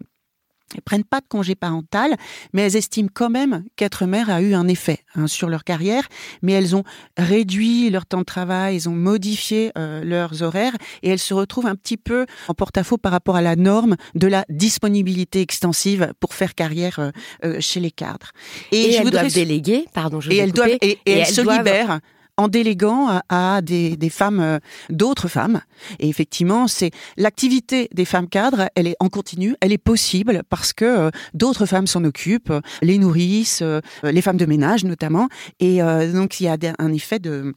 elles 0.76 0.82
prennent 0.82 1.04
pas 1.04 1.20
de 1.20 1.28
congé 1.28 1.56
parental, 1.56 2.16
mais 2.54 2.64
elles 2.64 2.76
estiment 2.76 3.10
quand 3.14 3.30
même 3.30 3.64
qu'être 3.76 4.06
mère 4.06 4.30
a 4.30 4.42
eu 4.42 4.54
un 4.54 4.68
effet 4.68 5.00
hein, 5.16 5.28
sur 5.28 5.50
leur 5.50 5.64
carrière. 5.64 6.08
Mais 6.42 6.54
elles 6.54 6.76
ont 6.76 6.84
réduit 7.18 7.90
leur 7.90 8.06
temps 8.06 8.20
de 8.20 8.24
travail, 8.24 8.76
elles 8.76 8.90
ont 8.90 8.96
modifié 8.96 9.72
euh, 9.78 10.04
leurs 10.04 10.44
horaires 10.44 10.76
et 11.04 11.10
elles 11.10 11.20
se 11.20 11.34
retrouvent 11.34 11.68
un 11.68 11.76
petit 11.76 11.98
peu 11.98 12.26
en 12.48 12.54
porte-à-faux 12.54 12.98
par 12.98 13.12
rapport 13.12 13.36
à 13.36 13.42
la 13.42 13.56
norme 13.56 13.96
de 14.16 14.28
la 14.28 14.46
disponibilité 14.50 15.42
extensive 15.42 16.14
pour 16.20 16.34
faire 16.34 16.56
carrière 16.56 17.00
euh, 17.00 17.12
euh, 17.46 17.58
chez 17.60 17.80
les 17.80 17.92
cadres. 17.92 18.32
Et, 18.72 18.92
je 18.92 18.98
elles 18.98 19.10
doivent 19.10 19.34
déléguer, 19.34 19.86
pardon, 19.94 20.20
je 20.20 20.32
et 20.32 20.38
elles 20.38 20.52
doivent 20.52 20.78
et, 20.82 21.00
elles, 21.06 21.26
se 21.26 21.42
libèrent 21.42 22.00
en 22.40 22.48
déléguant 22.48 23.20
à, 23.28 23.62
des, 23.62 23.98
femmes, 24.10 24.40
euh, 24.40 24.60
d'autres 24.90 25.28
femmes. 25.28 25.62
Et 26.00 26.08
effectivement, 26.08 26.68
c'est 26.68 26.92
l'activité 27.18 27.90
des 27.94 28.06
femmes 28.06 28.30
cadres, 28.30 28.70
elle 28.76 28.88
est 28.88 28.96
en 29.02 29.10
continu, 29.10 29.56
elle 29.60 29.74
est 29.74 29.78
possible 29.78 30.44
parce 30.50 30.72
que 30.72 30.86
euh, 30.86 31.12
d'autres 31.34 31.66
femmes 31.66 31.86
s'en 31.86 32.06
occupent, 32.06 32.54
les 32.82 32.98
nourrices, 32.98 33.60
euh, 33.62 33.82
les 34.04 34.22
femmes 34.22 34.38
de 34.38 34.46
ménage 34.46 34.86
notamment. 34.86 35.28
Et 35.60 35.80
donc 36.14 36.40
il 36.40 36.46
y 36.46 36.48
a 36.48 36.58
un 36.80 36.94
effet 36.94 37.20
de 37.20 37.54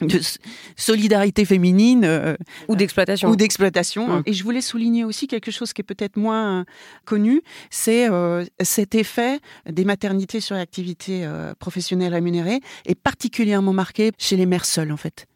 de 0.00 0.20
solidarité 0.76 1.44
féminine 1.44 2.04
euh, 2.04 2.36
ou 2.68 2.76
d'exploitation. 2.76 3.30
ou 3.30 3.36
d'exploitation. 3.36 4.22
Et 4.26 4.32
je 4.32 4.44
voulais 4.44 4.60
souligner 4.60 5.04
aussi 5.04 5.26
quelque 5.26 5.50
chose 5.50 5.72
qui 5.72 5.80
est 5.80 5.84
peut-être 5.84 6.16
moins 6.16 6.64
connu 7.04 7.42
c'est 7.70 8.08
euh, 8.10 8.44
cet 8.60 8.94
effet 8.94 9.40
des 9.68 9.84
maternités 9.84 10.40
sur 10.40 10.56
l'activité 10.56 11.24
euh, 11.24 11.54
professionnelle 11.58 12.14
rémunérée 12.14 12.60
est 12.86 12.94
particulièrement 12.94 13.72
marqué 13.72 14.12
chez 14.18 14.36
les 14.36 14.46
mères 14.46 14.64
seules 14.64 14.92
en 14.92 14.96
fait. 14.96 15.26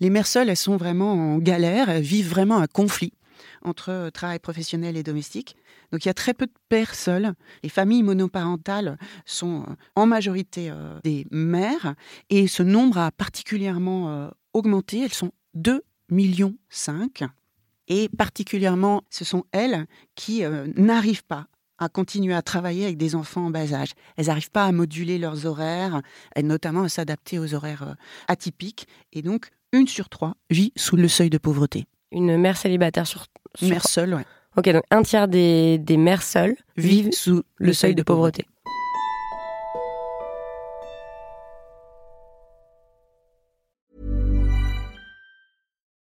Les 0.00 0.10
mères 0.10 0.26
seules 0.26 0.48
elles 0.48 0.56
sont 0.56 0.76
vraiment 0.76 1.12
en 1.12 1.38
galère 1.38 1.88
elles 1.90 2.02
vivent 2.02 2.28
vraiment 2.28 2.58
un 2.58 2.66
conflit 2.66 3.12
entre 3.62 4.10
travail 4.12 4.38
professionnel 4.38 4.96
et 4.96 5.02
domestique 5.02 5.56
donc 5.92 6.04
il 6.04 6.08
y 6.08 6.10
a 6.10 6.14
très 6.14 6.34
peu 6.34 6.46
de 6.46 6.52
pères 6.68 6.94
seuls. 6.94 7.34
Les 7.62 7.68
familles 7.68 8.02
monoparentales 8.02 8.98
sont 9.24 9.62
euh, 9.62 9.74
en 9.94 10.06
majorité 10.06 10.70
euh, 10.70 10.98
des 11.04 11.26
mères 11.30 11.94
et 12.30 12.46
ce 12.46 12.62
nombre 12.62 12.98
a 12.98 13.10
particulièrement 13.10 14.10
euh, 14.10 14.28
augmenté. 14.52 15.02
Elles 15.02 15.12
sont 15.12 15.32
2 15.54 15.82
millions 16.10 16.56
5 16.68 17.24
et 17.88 18.08
particulièrement 18.08 19.02
ce 19.10 19.24
sont 19.24 19.44
elles 19.52 19.86
qui 20.14 20.42
n'arrivent 20.76 21.24
pas 21.24 21.46
à 21.78 21.88
continuer 21.88 22.34
à 22.34 22.42
travailler 22.42 22.84
avec 22.84 22.96
des 22.96 23.14
enfants 23.14 23.46
en 23.46 23.50
bas 23.50 23.74
âge. 23.74 23.90
Elles 24.16 24.26
n'arrivent 24.26 24.50
pas 24.50 24.64
à 24.64 24.72
moduler 24.72 25.18
leurs 25.18 25.46
horaires, 25.46 26.00
et 26.34 26.42
notamment 26.42 26.84
à 26.84 26.88
s'adapter 26.88 27.38
aux 27.38 27.54
horaires 27.54 27.96
atypiques. 28.28 28.88
Et 29.12 29.20
donc, 29.20 29.50
une 29.72 29.86
sur 29.86 30.08
trois 30.08 30.36
vit 30.48 30.72
sous 30.74 30.96
le 30.96 31.06
seuil 31.06 31.28
de 31.28 31.38
pauvreté. 31.38 31.86
Une 32.12 32.38
mère 32.38 32.56
célibataire 32.56 33.06
sur... 33.06 33.26
Une 33.60 33.68
mère 33.68 33.86
seule, 33.86 34.14
oui. 34.14 34.22
Ok, 34.56 34.70
donc 34.70 34.84
un 34.90 35.02
tiers 35.02 35.28
des, 35.28 35.78
des 35.78 35.98
mères 35.98 36.22
seules 36.22 36.56
vivent 36.76 37.12
sous 37.12 37.42
le 37.56 37.74
seuil 37.74 37.94
de 37.94 38.02
pauvreté. 38.02 38.46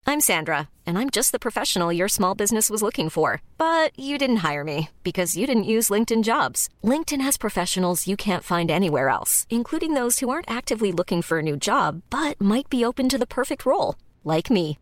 I'm 0.10 0.22
Sandra, 0.22 0.70
and 0.86 0.98
I'm 0.98 1.10
just 1.10 1.34
the 1.34 1.40
professional 1.40 1.92
your 1.92 2.08
small 2.08 2.34
business 2.34 2.70
was 2.70 2.82
looking 2.82 3.10
for. 3.10 3.42
But 3.58 3.92
you 4.00 4.18
didn't 4.18 4.38
hire 4.38 4.64
me 4.64 4.90
because 5.04 5.36
you 5.36 5.46
didn't 5.46 5.66
use 5.66 5.90
LinkedIn 5.90 6.24
jobs. 6.24 6.70
LinkedIn 6.82 7.20
has 7.20 7.38
professionals 7.38 8.08
you 8.08 8.16
can't 8.16 8.44
find 8.44 8.72
anywhere 8.72 9.10
else, 9.10 9.46
including 9.50 9.94
those 9.94 10.20
who 10.20 10.30
aren't 10.30 10.50
actively 10.50 10.94
looking 10.94 11.22
for 11.22 11.40
a 11.40 11.44
new 11.44 11.58
job 11.58 12.02
but 12.10 12.40
might 12.40 12.70
be 12.70 12.86
open 12.86 13.10
to 13.10 13.18
the 13.18 13.28
perfect 13.28 13.66
role, 13.66 13.96
like 14.24 14.50
me. 14.50 14.78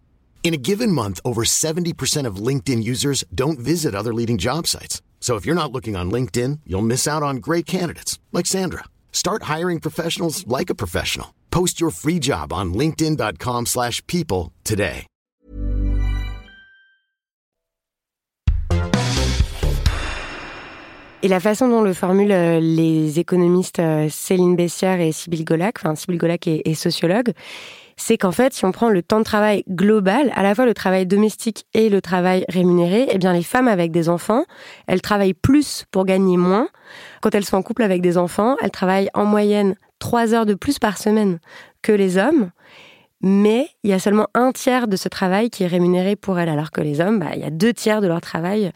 In 0.45 0.53
a 0.53 0.57
given 0.57 0.91
month, 0.91 1.19
over 1.25 1.43
70% 1.43 2.27
of 2.27 2.35
LinkedIn 2.35 2.83
users 2.83 3.23
don't 3.33 3.57
visit 3.57 3.95
other 3.95 4.13
leading 4.13 4.37
job 4.37 4.67
sites. 4.67 5.01
So 5.19 5.37
if 5.37 5.43
you're 5.43 5.55
not 5.55 5.71
looking 5.71 5.95
on 5.95 6.11
LinkedIn, 6.11 6.59
you'll 6.67 6.83
miss 6.83 7.07
out 7.07 7.23
on 7.23 7.37
great 7.37 7.65
candidates 7.65 8.19
like 8.31 8.45
Sandra. 8.45 8.83
Start 9.11 9.49
hiring 9.53 9.79
professionals 9.79 10.45
like 10.45 10.69
a 10.69 10.75
professional. 10.75 11.33
Post 11.49 11.81
your 11.81 11.89
free 11.89 12.19
job 12.19 12.53
on 12.53 12.75
linkedin.com/people 12.75 14.51
today. 14.63 15.07
Et 21.23 21.27
la 21.27 21.39
façon 21.39 21.67
dont 21.69 21.81
le 21.81 21.93
formulent 21.93 22.31
euh, 22.31 22.59
les 22.59 23.17
économistes 23.17 23.79
euh, 23.79 24.09
Céline 24.11 24.55
Bessière 24.55 25.01
et 25.01 25.11
Sybille 25.11 25.43
Golac, 25.43 25.79
enfin 25.79 25.95
Sybille 25.95 26.19
Golac 26.19 26.45
est, 26.45 26.61
est 26.65 26.75
sociologue, 26.75 27.33
c'est 27.97 28.17
qu'en 28.17 28.31
fait, 28.31 28.53
si 28.53 28.65
on 28.65 28.71
prend 28.71 28.89
le 28.89 29.01
temps 29.01 29.19
de 29.19 29.23
travail 29.23 29.63
global, 29.69 30.31
à 30.35 30.43
la 30.43 30.53
fois 30.53 30.65
le 30.65 30.73
travail 30.73 31.05
domestique 31.05 31.65
et 31.73 31.89
le 31.89 32.01
travail 32.01 32.45
rémunéré, 32.49 33.07
eh 33.11 33.17
bien 33.17 33.33
les 33.33 33.43
femmes 33.43 33.67
avec 33.67 33.91
des 33.91 34.09
enfants, 34.09 34.43
elles 34.87 35.01
travaillent 35.01 35.33
plus 35.33 35.85
pour 35.91 36.05
gagner 36.05 36.37
moins. 36.37 36.67
Quand 37.21 37.33
elles 37.33 37.45
sont 37.45 37.57
en 37.57 37.63
couple 37.63 37.83
avec 37.83 38.01
des 38.01 38.17
enfants, 38.17 38.57
elles 38.61 38.71
travaillent 38.71 39.09
en 39.13 39.25
moyenne 39.25 39.75
trois 39.99 40.33
heures 40.33 40.45
de 40.45 40.53
plus 40.53 40.77
par 40.79 40.97
semaine 40.97 41.39
que 41.81 41.91
les 41.91 42.17
hommes. 42.17 42.51
Mais 43.21 43.69
il 43.83 43.89
y 43.89 43.93
a 43.93 43.99
seulement 43.99 44.27
un 44.33 44.51
tiers 44.51 44.87
de 44.87 44.97
ce 44.97 45.07
travail 45.07 45.49
qui 45.49 45.63
est 45.63 45.67
rémunéré 45.67 46.15
pour 46.15 46.37
elles, 46.37 46.49
alors 46.49 46.71
que 46.71 46.81
les 46.81 46.99
hommes, 46.99 47.19
bah, 47.19 47.31
il 47.33 47.39
y 47.39 47.45
a 47.45 47.49
deux 47.49 47.73
tiers 47.73 48.01
de 48.01 48.07
leur 48.07 48.21
travail 48.21 48.71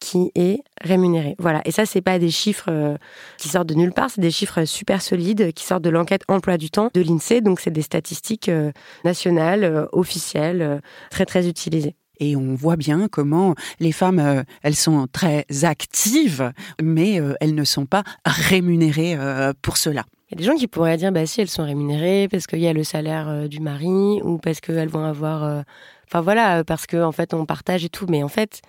qui 0.00 0.30
est 0.34 0.60
rémunéré. 0.82 1.34
Voilà. 1.38 1.62
Et 1.64 1.70
ça, 1.70 1.86
c'est 1.86 2.00
pas 2.00 2.18
des 2.18 2.30
chiffres 2.30 2.68
euh, 2.70 2.96
qui 3.36 3.48
sortent 3.48 3.68
de 3.68 3.74
nulle 3.74 3.92
part, 3.92 4.10
c'est 4.10 4.20
des 4.20 4.30
chiffres 4.30 4.64
super 4.64 5.02
solides 5.02 5.52
qui 5.52 5.64
sortent 5.64 5.84
de 5.84 5.90
l'enquête 5.90 6.22
emploi 6.28 6.56
du 6.56 6.70
temps 6.70 6.90
de 6.94 7.00
l'INSEE. 7.00 7.40
Donc, 7.40 7.60
c'est 7.60 7.70
des 7.70 7.82
statistiques 7.82 8.48
euh, 8.48 8.72
nationales, 9.04 9.64
euh, 9.64 9.86
officielles, 9.92 10.80
très, 11.10 11.26
très 11.26 11.48
utilisées. 11.48 11.94
Et 12.20 12.36
on 12.36 12.54
voit 12.54 12.76
bien 12.76 13.08
comment 13.08 13.54
les 13.80 13.92
femmes, 13.92 14.18
euh, 14.18 14.42
elles 14.62 14.76
sont 14.76 15.06
très 15.12 15.44
actives, 15.62 16.52
mais 16.82 17.20
euh, 17.20 17.34
elles 17.40 17.54
ne 17.54 17.64
sont 17.64 17.86
pas 17.86 18.02
rémunérées 18.24 19.14
euh, 19.16 19.52
pour 19.62 19.76
cela. 19.76 20.04
Il 20.30 20.34
y 20.34 20.34
a 20.34 20.38
des 20.38 20.44
gens 20.44 20.56
qui 20.56 20.66
pourraient 20.66 20.96
dire, 20.96 21.12
bah 21.12 21.24
si, 21.26 21.40
elles 21.40 21.48
sont 21.48 21.64
rémunérées 21.64 22.28
parce 22.30 22.46
qu'il 22.46 22.58
y 22.58 22.68
a 22.68 22.72
le 22.72 22.84
salaire 22.84 23.48
du 23.48 23.60
mari 23.60 24.20
ou 24.22 24.38
parce 24.38 24.60
qu'elles 24.60 24.88
vont 24.88 25.04
avoir... 25.04 25.64
Enfin 26.06 26.20
voilà, 26.20 26.64
parce 26.64 26.86
qu'en 26.86 27.08
en 27.08 27.12
fait, 27.12 27.32
on 27.32 27.46
partage 27.46 27.82
et 27.82 27.88
tout. 27.88 28.04
Mais 28.10 28.22
en 28.22 28.28
fait, 28.28 28.60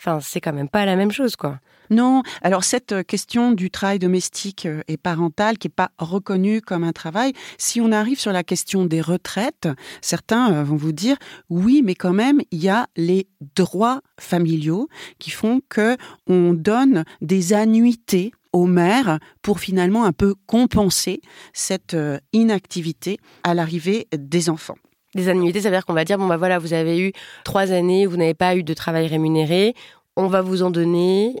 enfin, 0.00 0.20
c'est 0.20 0.40
quand 0.40 0.52
même 0.52 0.68
pas 0.68 0.86
la 0.86 0.96
même 0.96 1.12
chose, 1.12 1.36
quoi. 1.36 1.60
Non, 1.90 2.22
alors 2.40 2.62
cette 2.62 2.92
euh, 2.92 3.02
question 3.02 3.50
du 3.50 3.68
travail 3.68 3.98
domestique 3.98 4.64
euh, 4.64 4.82
et 4.86 4.96
parental 4.96 5.58
qui 5.58 5.66
n'est 5.66 5.74
pas 5.74 5.90
reconnue 5.98 6.60
comme 6.62 6.84
un 6.84 6.92
travail, 6.92 7.32
si 7.58 7.80
on 7.80 7.90
arrive 7.90 8.20
sur 8.20 8.32
la 8.32 8.44
question 8.44 8.86
des 8.86 9.00
retraites, 9.00 9.68
certains 10.00 10.52
euh, 10.52 10.62
vont 10.62 10.76
vous 10.76 10.92
dire 10.92 11.16
oui, 11.48 11.82
mais 11.84 11.96
quand 11.96 12.12
même, 12.12 12.40
il 12.52 12.62
y 12.62 12.68
a 12.68 12.86
les 12.96 13.26
droits 13.56 14.02
familiaux 14.20 14.88
qui 15.18 15.30
font 15.30 15.60
que 15.68 15.96
on 16.28 16.52
donne 16.54 17.04
des 17.22 17.52
annuités 17.54 18.30
aux 18.52 18.66
mères 18.66 19.18
pour 19.42 19.58
finalement 19.58 20.04
un 20.04 20.12
peu 20.12 20.36
compenser 20.46 21.20
cette 21.52 21.96
inactivité 22.32 23.18
à 23.42 23.54
l'arrivée 23.54 24.06
des 24.12 24.48
enfants. 24.50 24.76
Des 25.14 25.28
annuités, 25.28 25.60
ça 25.60 25.70
veut 25.70 25.76
dire 25.76 25.86
qu'on 25.86 25.92
va 25.92 26.04
dire, 26.04 26.18
bon 26.18 26.26
bah 26.26 26.36
voilà, 26.36 26.58
vous 26.58 26.72
avez 26.72 27.00
eu 27.00 27.12
trois 27.44 27.72
années, 27.72 28.06
vous 28.06 28.16
n'avez 28.16 28.34
pas 28.34 28.54
eu 28.54 28.62
de 28.62 28.74
travail 28.74 29.08
rémunéré, 29.08 29.74
on 30.16 30.28
va 30.28 30.40
vous 30.40 30.62
en 30.62 30.70
donner 30.70 31.34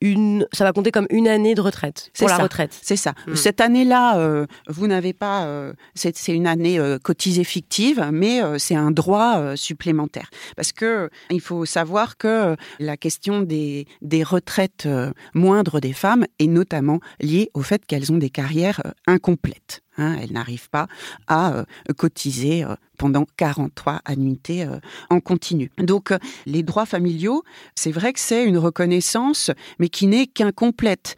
une... 0.00 0.46
Ça 0.52 0.64
va 0.64 0.72
compter 0.72 0.90
comme 0.90 1.06
une 1.10 1.28
année 1.28 1.54
de 1.54 1.60
retraite, 1.60 2.10
pour 2.18 2.28
la 2.28 2.38
retraite. 2.38 2.76
C'est 2.82 2.96
ça. 2.96 3.14
Mm. 3.28 3.34
Cette 3.36 3.60
année-là, 3.60 4.18
euh, 4.18 4.46
vous 4.66 4.88
n'avez 4.88 5.12
pas. 5.12 5.44
euh, 5.44 5.72
c'est 5.94 6.26
une 6.28 6.48
année 6.48 6.80
euh, 6.80 6.98
cotisée 6.98 7.44
fictive, 7.44 8.04
mais 8.12 8.40
c'est 8.58 8.74
un 8.74 8.90
droit 8.90 9.54
supplémentaire. 9.54 10.28
Parce 10.56 10.72
que 10.72 11.08
il 11.30 11.40
faut 11.40 11.64
savoir 11.64 12.16
que 12.16 12.56
la 12.80 12.96
question 12.96 13.42
des, 13.42 13.86
des 14.00 14.24
retraites 14.24 14.88
moindres 15.34 15.80
des 15.80 15.92
femmes 15.92 16.26
est 16.40 16.48
notamment 16.48 16.98
liée 17.20 17.50
au 17.54 17.62
fait 17.62 17.86
qu'elles 17.86 18.10
ont 18.10 18.18
des 18.18 18.30
carrières 18.30 18.82
incomplètes. 19.06 19.81
Hein. 19.98 20.16
elles 20.20 20.32
n'arrivent 20.32 20.70
pas 20.70 20.86
à 21.26 21.52
euh, 21.52 21.64
cotiser 21.96 22.64
euh, 22.64 22.74
pendant 22.98 23.26
43 23.36 24.00
annuités 24.04 24.64
euh, 24.64 24.78
en 25.10 25.20
continu. 25.20 25.70
Donc, 25.78 26.10
euh, 26.10 26.18
les 26.46 26.62
droits 26.62 26.86
familiaux, 26.86 27.42
c'est 27.74 27.90
vrai 27.90 28.12
que 28.12 28.20
c'est 28.20 28.44
une 28.44 28.58
reconnaissance, 28.58 29.50
mais 29.78 29.88
qui 29.88 30.06
n'est 30.06 30.26
qu'incomplète. 30.26 31.16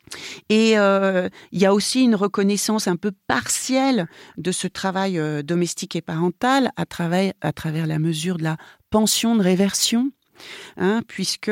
Et 0.48 0.72
il 0.72 1.30
y 1.60 1.66
a 1.66 1.74
aussi 1.74 2.02
une 2.02 2.14
reconnaissance 2.14 2.88
un 2.88 2.96
peu 2.96 3.12
partielle 3.26 4.06
de 4.36 4.52
ce 4.52 4.66
travail 4.66 5.20
domestique 5.44 5.96
et 5.96 6.02
parental 6.02 6.70
à 6.76 6.86
travers, 6.86 7.32
la 7.86 7.98
mesure 7.98 8.38
de 8.38 8.44
la 8.44 8.56
pension 8.90 9.36
de 9.36 9.42
réversion. 9.42 10.10
hein, 10.76 11.02
puisque 11.06 11.50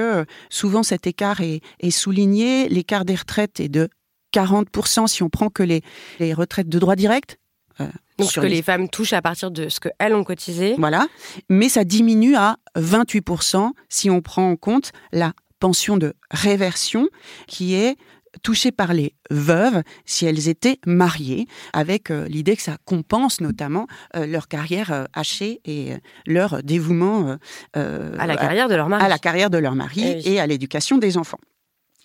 souvent 0.49 0.83
cet 0.83 1.07
écart 1.07 1.41
est, 1.41 1.61
est 1.81 1.91
souligné, 1.91 2.69
l'écart 2.69 3.05
des 3.05 3.15
retraites 3.15 3.61
est 3.61 3.69
de 3.69 3.89
40% 4.33 5.07
si 5.07 5.23
on 5.23 5.29
prend 5.29 5.49
que 5.49 5.63
les, 5.63 5.83
les 6.19 6.33
retraites 6.35 6.69
de 6.69 6.79
droit 6.79 6.97
direct. 6.97 7.39
euh, 7.81 7.87
Donc 8.19 8.31
ce 8.31 8.41
que 8.41 8.47
les- 8.47 8.57
les 8.57 8.63
femmes 8.63 8.89
touchent 8.89 9.13
à 9.15 9.23
partir 9.23 9.51
de 9.51 9.69
ce 9.69 9.81
qu'elles 9.81 10.15
ont 10.15 10.25
cotisé. 10.25 10.75
voilà. 10.79 11.07
Mais 11.49 11.69
ça 11.69 11.85
diminue 11.85 12.37
à 12.37 12.57
28% 12.77 13.73
si 13.89 14.11
on 14.11 14.21
prend 14.21 14.51
en 14.51 14.57
compte 14.57 14.93
la 15.13 15.33
pension 15.61 15.97
de 15.97 16.13
réversion 16.31 17.09
qui 17.47 17.75
est 17.75 17.97
touchée 18.43 18.73
par 18.73 18.95
les 18.95 19.15
veuves 19.31 19.83
si 20.07 20.25
elles 20.25 20.49
étaient 20.49 20.79
mariées, 20.87 21.47
avec 21.75 22.11
euh, 22.11 22.27
l'idée 22.29 22.57
que 22.57 22.63
ça 22.63 22.79
compense 22.87 23.43
notamment 23.43 23.87
euh, 24.17 24.27
leur 24.27 24.49
carrière 24.49 24.91
euh, 24.91 25.05
hachée 25.13 25.61
et 25.67 25.93
leur 26.27 26.63
dévouement 26.63 27.37
À 27.75 28.27
la 28.27 28.37
carrière 28.37 28.69
de 28.71 28.75
leur 28.75 28.89
mari. 28.89 29.05
à 29.05 29.09
la 29.09 29.19
carrière 29.19 29.51
de 29.51 29.59
leur 29.59 29.75
mari 29.75 30.03
Eh 30.03 30.15
oui. 30.17 30.23
et 30.25 30.41
à 30.41 30.47
l'éducation 30.47 30.97
des 30.97 31.19
enfants. 31.19 31.39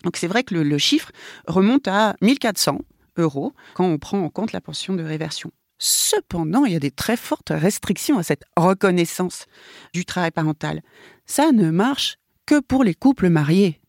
Donc 0.04 0.16
c'est 0.16 0.26
vrai 0.26 0.44
que 0.44 0.54
le, 0.54 0.78
chiffre 0.78 1.10
remonte 1.46 1.88
à 1.88 2.16
1400 2.22 2.78
euros 3.16 3.52
quand 3.74 3.84
on 3.84 3.98
prend 3.98 4.20
en 4.20 4.30
compte 4.30 4.52
la 4.52 4.60
pension 4.60 4.94
de 4.94 5.02
réversion. 5.02 5.50
Cependant, 5.78 6.64
il 6.64 6.72
y 6.72 6.76
a 6.76 6.80
des 6.80 6.90
très 6.90 7.16
fortes 7.16 7.52
restrictions 7.54 8.18
à 8.18 8.22
cette 8.22 8.44
reconnaissance 8.56 9.46
du 9.92 10.04
travail 10.04 10.32
parental. 10.32 10.82
Ça 11.26 11.52
ne 11.52 11.70
marche 11.70 12.16
que 12.46 12.60
pour 12.60 12.82
les 12.82 12.94
couples 12.94 13.28
mariés. 13.28 13.80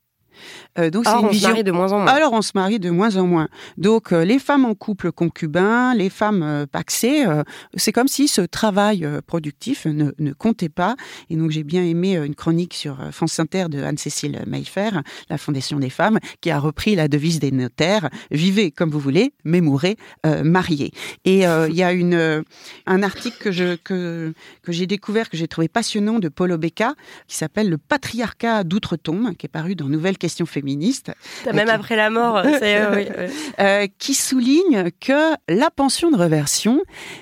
Euh, 0.80 0.89
donc 0.89 1.06
c'est 1.06 1.12
Or, 1.12 1.20
une 1.20 1.26
on 1.26 1.30
se 1.30 1.34
vision 1.34 1.50
marie 1.50 1.63
de 1.63 1.72
moins 1.72 1.92
en 1.92 2.00
moins. 2.00 2.08
alors 2.08 2.34
on 2.34 2.42
se 2.42 2.52
marie 2.56 2.80
de 2.80 2.89
moins 2.89 3.15
en 3.18 3.26
moins. 3.26 3.48
Donc 3.78 4.12
euh, 4.12 4.24
les 4.24 4.39
femmes 4.39 4.65
en 4.65 4.76
couple 4.76 5.12
concubin, 5.12 5.94
les 5.94 6.10
femmes 6.10 6.44
euh, 6.44 6.65
paxées, 6.65 7.26
euh, 7.26 7.44
c'est 7.76 7.92
comme 7.92 8.08
si 8.08 8.28
ce 8.28 8.42
travail 8.42 9.06
euh, 9.06 9.22
productif 9.26 9.86
ne, 9.86 10.12
ne 10.18 10.34
comptait 10.34 10.70
pas. 10.70 10.96
Et 11.30 11.36
donc 11.36 11.52
j'ai 11.52 11.63
bien 11.63 11.84
aimé 11.84 12.15
une 12.18 12.36
chronique 12.36 12.74
sur 12.74 12.98
France 13.12 13.39
Inter 13.39 13.65
de 13.70 13.84
Anne-Cécile 13.84 14.44
Maillefer, 14.48 14.89
la 15.30 15.38
Fondation 15.38 15.80
des 15.80 15.89
femmes, 15.89 16.20
qui 16.42 16.52
a 16.52 16.60
repris 16.60 16.96
la 16.96 17.08
devise 17.08 17.39
des 17.39 17.52
notaires 17.52 18.10
vivez 18.32 18.72
comme 18.72 18.89
vous 18.89 19.00
voulez, 19.00 19.34
mais 19.44 19.62
mourrez 19.62 19.98
mariés. 20.44 20.92
Et 21.26 21.44
il 21.44 21.76
y 21.76 21.84
a 21.84 21.92
une 21.94 22.44
un 22.86 23.04
article 23.04 23.38
que 23.39 23.52
je 23.52 23.76
que 23.76 24.34
que 24.62 24.72
j'ai 24.72 24.88
découvert 24.88 25.30
que 25.30 25.38
j'ai 25.38 25.48
trouvé 25.48 25.68
passionnant 25.68 26.20
de 26.20 26.30
Paul 26.30 26.52
Obeka 26.52 26.94
qui 27.28 27.36
s'appelle 27.36 27.70
Le 27.70 27.78
patriarcat 27.78 28.63
d'outre-tombe, 28.63 29.36
qui 29.36 29.46
est 29.46 29.50
paru 29.50 29.76
dans 29.76 29.89
Nouvelles 29.89 30.18
questions 30.18 30.46
féministes 30.69 31.12
Même 31.51 31.69
après 31.69 31.95
la 31.95 32.10
mort, 32.10 32.41
c'est 32.60 32.86
oui, 32.88 33.08
oui. 33.17 33.25
euh, 33.60 33.88
qui 33.97 34.13
souligne 34.13 34.91
que 34.99 35.34
la 35.47 35.69
pension 35.71 36.12
de 36.12 36.17
réversion, 36.17 36.82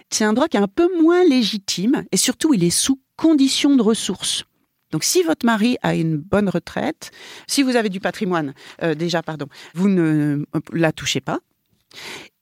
c'est 0.10 0.25
un 0.25 0.33
droit 0.33 0.47
qui 0.47 0.57
est 0.57 0.62
un 0.62 0.67
peu 0.67 0.89
moins 1.01 1.23
légitime 1.23 2.03
et 2.12 2.17
surtout 2.17 2.53
il 2.53 2.63
est 2.63 2.69
sous 2.69 2.99
condition 3.15 3.75
de 3.75 3.81
ressources. 3.81 4.45
Donc 4.91 5.03
si 5.03 5.23
votre 5.23 5.45
mari 5.45 5.77
a 5.81 5.95
une 5.95 6.17
bonne 6.17 6.49
retraite, 6.49 7.12
si 7.47 7.63
vous 7.63 7.75
avez 7.75 7.89
du 7.89 7.99
patrimoine, 7.99 8.53
euh, 8.83 8.95
déjà 8.95 9.21
pardon, 9.21 9.47
vous 9.73 9.89
ne 9.89 10.43
euh, 10.55 10.60
la 10.71 10.91
touchez 10.91 11.21
pas 11.21 11.39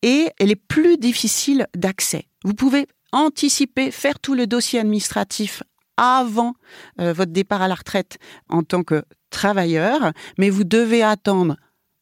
et 0.02 0.30
elle 0.40 0.52
est 0.52 0.56
plus 0.56 0.98
difficile 0.98 1.68
d'accès. 1.76 2.26
Vous 2.44 2.54
pouvez 2.54 2.88
anticiper, 3.12 3.92
faire 3.92 4.20
tout 4.20 4.36
le 4.36 4.48
dossier 4.48 4.80
administratif 4.80 5.64
avant 5.98 6.54
euh, 7.00 7.14
votre 7.14 7.32
départ 7.32 7.62
à 7.62 7.68
la 7.68 7.76
retraite 7.76 8.18
en 8.50 8.64
tant 8.64 8.84
que 8.84 9.04
travailleur, 9.36 10.14
mais 10.38 10.50
vous 10.50 10.64
devez 10.64 11.04
attendre 11.04 11.58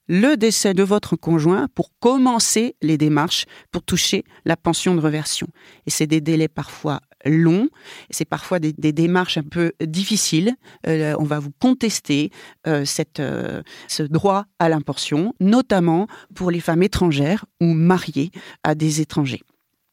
le 0.07 0.35
décès 0.35 0.73
de 0.73 0.83
votre 0.83 1.15
conjoint 1.15 1.67
pour 1.73 1.89
commencer 1.99 2.75
les 2.81 2.97
démarches 2.97 3.45
pour 3.71 3.81
toucher 3.83 4.23
la 4.45 4.55
pension 4.55 4.93
de 4.95 5.01
reversion. 5.01 5.47
Et 5.87 5.89
c'est 5.89 6.07
des 6.07 6.21
délais 6.21 6.47
parfois 6.47 6.99
longs, 7.25 7.69
c'est 8.11 8.25
parfois 8.25 8.59
des, 8.59 8.73
des 8.73 8.91
démarches 8.91 9.37
un 9.37 9.49
peu 9.49 9.71
difficiles. 9.81 10.53
Euh, 10.87 11.15
on 11.17 11.23
va 11.23 11.39
vous 11.39 11.53
contester 11.59 12.31
euh, 12.67 12.85
cette, 12.85 13.19
euh, 13.19 13.63
ce 13.87 14.03
droit 14.03 14.45
à 14.59 14.69
l'importion, 14.69 15.33
notamment 15.39 16.07
pour 16.35 16.51
les 16.51 16.59
femmes 16.59 16.83
étrangères 16.83 17.45
ou 17.61 17.73
mariées 17.73 18.31
à 18.63 18.75
des 18.75 19.01
étrangers. 19.01 19.41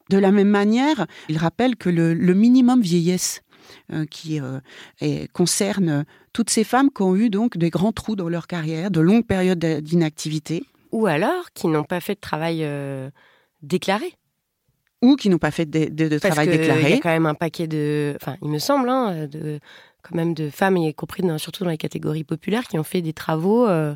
De 0.09 0.17
la 0.17 0.31
même 0.31 0.49
manière, 0.49 1.07
il 1.29 1.37
rappelle 1.37 1.77
que 1.77 1.89
le, 1.89 2.13
le 2.13 2.33
minimum 2.33 2.81
vieillesse 2.81 3.41
qui 4.09 4.39
concerne 5.33 6.05
toutes 6.33 6.49
ces 6.49 6.63
femmes 6.63 6.89
qui 6.89 7.01
ont 7.01 7.15
eu 7.15 7.29
donc 7.29 7.57
des 7.57 7.69
grands 7.69 7.91
trous 7.91 8.15
dans 8.15 8.29
leur 8.29 8.47
carrière, 8.47 8.91
de 8.91 9.01
longues 9.01 9.25
périodes 9.25 9.59
d'inactivité. 9.59 10.63
Ou 10.91 11.07
alors 11.07 11.51
qui 11.53 11.67
n'ont 11.67 11.83
pas 11.83 11.99
fait 11.99 12.15
de 12.15 12.19
travail 12.19 12.67
déclaré 13.61 14.13
ou 15.01 15.15
qui 15.15 15.29
n'ont 15.29 15.39
pas 15.39 15.51
fait 15.51 15.65
de, 15.65 15.85
de, 15.85 16.07
de 16.07 16.19
travail 16.19 16.47
déclaré. 16.47 16.81
Il 16.81 16.89
y 16.89 16.93
a 16.93 16.99
quand 16.99 17.09
même 17.09 17.25
un 17.25 17.33
paquet 17.33 17.67
de, 17.67 18.15
enfin, 18.21 18.37
il 18.41 18.49
me 18.49 18.59
semble, 18.59 18.87
hein, 18.89 19.27
de, 19.27 19.59
quand 20.03 20.15
même 20.15 20.33
de 20.33 20.49
femmes, 20.49 20.77
y 20.77 20.93
compris 20.93 21.23
surtout 21.37 21.63
dans 21.63 21.71
les 21.71 21.77
catégories 21.77 22.23
populaires, 22.23 22.63
qui 22.63 22.77
ont 22.77 22.83
fait 22.83 23.01
des 23.01 23.13
travaux 23.13 23.67
euh, 23.67 23.95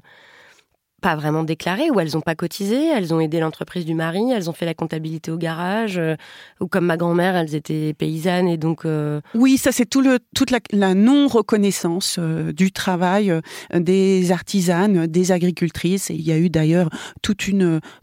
pas 1.02 1.16
vraiment 1.16 1.44
déclarées, 1.44 1.90
où 1.92 2.00
elles 2.00 2.14
n'ont 2.14 2.22
pas 2.22 2.36
cotisé, 2.36 2.88
elles 2.88 3.14
ont 3.14 3.20
aidé 3.20 3.40
l'entreprise 3.40 3.86
du 3.86 3.94
mari, 3.94 4.32
elles 4.32 4.50
ont 4.50 4.54
fait 4.54 4.66
la 4.66 4.74
comptabilité 4.74 5.32
au 5.32 5.38
garage, 5.38 5.98
euh, 5.98 6.16
ou 6.60 6.68
comme 6.68 6.86
ma 6.86 6.98
grand-mère, 6.98 7.36
elles 7.36 7.56
étaient 7.56 7.94
paysannes 7.94 8.48
et 8.48 8.58
donc... 8.58 8.86
Euh, 8.86 9.22
oui, 9.34 9.58
ça 9.58 9.72
c'est 9.72 9.86
tout 9.86 10.02
le, 10.02 10.20
toute 10.34 10.52
la, 10.52 10.96
non-reconnaissance 10.96 12.18
euh, 12.18 12.52
du 12.54 12.72
travail 12.72 13.34
des 13.74 14.32
artisanes, 14.32 15.08
des 15.08 15.32
agricultrices. 15.32 16.10
Et 16.10 16.16
il 16.16 16.22
y 16.22 16.32
a 16.32 16.38
eu 16.38 16.50
d'ailleurs 16.50 16.90
toute 17.22 17.46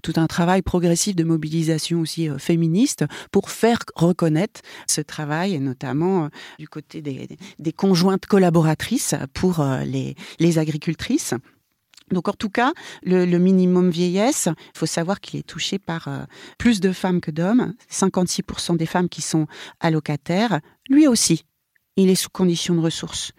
tout 0.02 0.12
un 0.16 0.26
travail 0.26 0.62
progressif 0.62 1.16
de 1.16 1.24
mobilisation 1.24 2.00
aussi 2.00 2.28
féministe 2.38 3.04
pour 3.32 3.50
faire 3.50 3.78
reconnaître 3.96 4.60
ce 4.86 5.00
travail, 5.00 5.54
et 5.54 5.58
notamment 5.58 6.28
du 6.58 6.68
côté 6.68 7.02
des, 7.02 7.26
des, 7.58 7.72
conjointes 7.72 8.26
collaboratrices 8.26 9.16
pour 9.34 9.64
les, 9.84 10.14
les 10.38 10.58
agricultrices. 10.58 11.34
Donc 12.12 12.28
en 12.28 12.32
tout 12.32 12.50
cas, 12.50 12.72
le, 13.02 13.38
minimum 13.38 13.90
vieillesse, 13.90 14.48
il 14.48 14.78
faut 14.78 14.86
savoir 14.86 15.20
qu'il 15.20 15.40
est 15.40 15.46
touché 15.46 15.78
par 15.78 16.08
euh, 16.08 16.22
plus 16.58 16.80
de 16.80 16.92
femmes 16.92 17.20
que 17.20 17.30
d'hommes. 17.30 17.74
56% 17.90 18.76
des 18.76 18.86
femmes 18.86 19.08
qui 19.08 19.22
sont 19.22 19.46
allocataires, 19.80 20.60
lui 20.88 21.06
aussi, 21.06 21.44
il 21.96 22.08
est 22.08 22.14
sous 22.14 22.30
condition 22.30 22.74
de 22.74 22.80
ressources. 22.80 23.32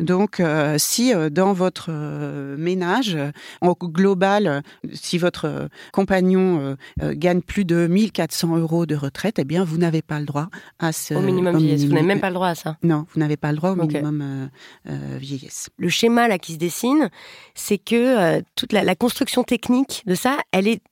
Donc, 0.00 0.40
euh, 0.40 0.76
si 0.78 1.14
euh, 1.14 1.30
dans 1.30 1.52
votre 1.52 1.86
euh, 1.90 2.56
ménage, 2.56 3.16
en 3.60 3.72
global, 3.72 4.62
si 4.92 5.16
votre 5.16 5.68
compagnon 5.92 6.76
gagne 7.00 7.40
plus 7.40 7.64
de 7.64 7.86
1400 7.86 8.56
euros 8.58 8.86
de 8.86 8.96
retraite, 8.96 9.38
eh 9.38 9.44
bien, 9.44 9.64
vous 9.64 9.78
n'avez 9.78 10.02
pas 10.02 10.18
le 10.18 10.26
droit 10.26 10.48
à 10.78 10.92
ce... 10.92 11.14
Au 11.14 11.20
minimum 11.20 11.56
vieillesse. 11.56 11.84
Vous 11.84 11.92
n'avez 11.92 12.06
même 12.06 12.20
pas 12.20 12.30
le 12.30 12.34
droit 12.34 12.48
à 12.48 12.54
ça 12.54 12.76
Non, 12.82 13.06
vous 13.12 13.20
n'avez 13.20 13.36
pas 13.36 13.52
le 13.52 13.56
droit 13.56 13.70
au 13.70 13.76
minimum 13.76 14.50
vieillesse. 14.84 15.70
Le 15.78 15.88
schéma 15.88 16.28
là 16.28 16.38
qui 16.38 16.54
se 16.54 16.58
dessine, 16.58 17.10
c'est 17.54 17.78
que 17.78 18.40
toute 18.56 18.72
la, 18.72 18.82
la 18.82 18.94
construction 18.94 19.44
technique 19.44 20.02
de 20.06 20.14
ça, 20.14 20.38
elle 20.52 20.66
est... 20.66 20.82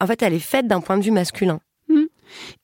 En 0.00 0.06
fait, 0.06 0.22
elle 0.22 0.34
est 0.34 0.38
faite 0.38 0.66
d'un 0.66 0.80
point 0.80 0.98
de 0.98 1.02
vue 1.02 1.10
masculin. 1.10 1.60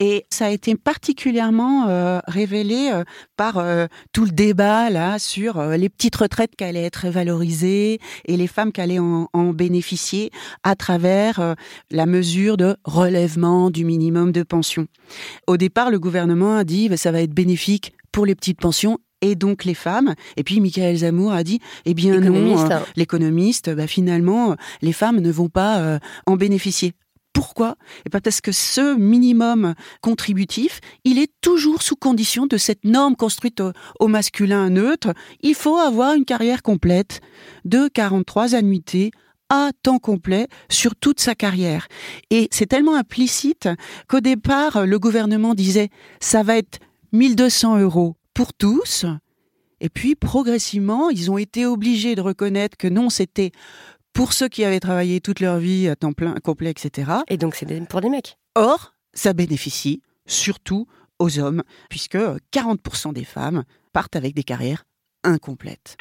Et 0.01 0.25
ça 0.31 0.47
a 0.47 0.51
été 0.51 0.75
particulièrement 0.77 1.89
euh, 1.89 2.21
révélé 2.27 2.91
euh, 2.93 3.05
par 3.37 3.59
euh, 3.59 3.87
tout 4.13 4.25
le 4.25 4.31
débat 4.31 4.91
là 4.91 5.19
sur 5.19 5.63
les 5.63 5.89
petites 5.89 6.17
retraites 6.17 6.57
qui 6.57 6.65
allaient 6.65 6.85
être 6.85 7.09
valorisées 7.09 8.01
et 8.27 8.37
les 8.37 8.47
femmes 8.47 8.73
qui 8.73 8.81
allaient 8.81 8.99
en, 8.99 9.29
bénéficier 9.53 10.31
à 10.63 10.77
travers 10.77 11.55
la 11.91 12.07
mesure 12.07 12.57
de 12.57 12.77
relèvement 12.85 13.71
du 13.71 13.85
minimum 13.85 14.33
de 14.33 14.43
pension. 14.43 14.87
Au 15.47 15.57
départ, 15.57 15.91
le 15.91 15.99
gouvernement 15.99 16.57
a 16.57 16.65
dit 16.65 16.87
que 16.87 16.91
bah, 16.93 16.97
ça 16.97 17.13
va 17.13 17.21
être 17.21 17.35
bénéfique 17.35 17.93
pour 18.13 18.25
les 18.25 18.35
petites 18.35 18.61
pensions 18.61 18.99
et 19.21 19.35
donc 19.35 19.65
les 19.65 19.75
femmes. 19.75 20.15
Et 20.37 20.45
puis 20.45 20.61
Michael 20.61 20.97
Zemmour 20.97 21.33
a 21.33 21.45
dit, 21.45 21.61
eh 21.85 21.95
bien 21.95 22.21
non, 22.21 22.57
l'économiste, 22.97 23.71
bah, 23.71 23.87
finalement, 23.87 24.57
les 24.81 24.93
femmes 24.93 25.21
ne 25.21 25.31
vont 25.31 25.49
pas 25.49 25.99
en 26.27 26.37
bénéficier. 26.37 26.95
Pourquoi 27.43 27.75
Et 28.07 28.09
parce 28.09 28.41
que 28.41 28.53
ce 28.53 28.97
minimum 28.97 29.75
contributif, 30.01 30.79
il 31.03 31.19
est 31.19 31.33
toujours 31.41 31.83
sous 31.83 31.97
condition 31.97 32.47
de 32.47 32.57
cette 32.57 32.85
norme 32.85 33.17
construite 33.17 33.61
au, 33.99 34.07
masculin 34.07 34.71
neutre. 34.71 35.13
Il 35.41 35.57
faut 35.57 35.77
avoir 35.77 36.15
une 36.15 36.25
carrière 36.25 36.63
complète 36.63 37.21
de 37.65 37.89
43 37.89 38.55
annuités 38.55 39.11
à 39.49 39.71
temps 39.83 39.99
complet 39.99 40.47
sur 40.71 40.95
toute 40.95 41.19
sa 41.19 41.35
carrière. 41.35 41.89
Et 42.31 42.47
c'est 42.53 42.67
tellement 42.67 42.95
implicite 42.95 43.69
qu'au 44.07 44.21
départ, 44.21 44.87
le 44.87 45.01
gouvernement 45.01 45.55
disait 45.57 45.89
ça 46.21 46.45
va 46.45 46.59
être 46.59 46.79
1200 47.11 47.81
euros 47.81 48.15
pour 48.35 48.55
tous. 48.55 49.05
Et 49.81 49.89
puis, 49.89 50.15
progressivement, 50.15 51.11
ils 51.11 51.29
ont 51.29 51.39
été 51.39 51.67
obligés 51.67 52.15
de 52.15 52.21
reconnaître 52.21 52.77
que 52.77 52.87
non, 52.87 53.11
c'était 53.11 53.51
pour 54.13 54.33
ceux 54.33 54.49
qui 54.49 54.65
avaient 54.65 54.81
travaillé 54.81 55.21
toute 55.21 55.41
leur 55.41 55.59
vie 55.59 55.89
à 55.89 55.97
temps 55.97 56.13
plein, 56.13 56.35
complet, 56.43 56.71
etc. 56.71 57.11
Et 57.29 57.37
donc 57.37 57.55
c'est 57.55 57.67
pour 57.89 58.01
des 58.01 58.11
mecs. 58.11 58.37
Or, 58.55 58.95
ça 59.15 59.33
bénéficie 59.33 60.03
surtout 60.27 60.87
aux 61.19 61.39
hommes, 61.39 61.63
puisque 61.89 62.17
40% 62.17 63.13
des 63.13 63.25
femmes 63.25 63.65
partent 63.93 64.17
avec 64.17 64.35
des 64.35 64.43
carrières 64.43 64.85
incomplètes. 65.25 65.97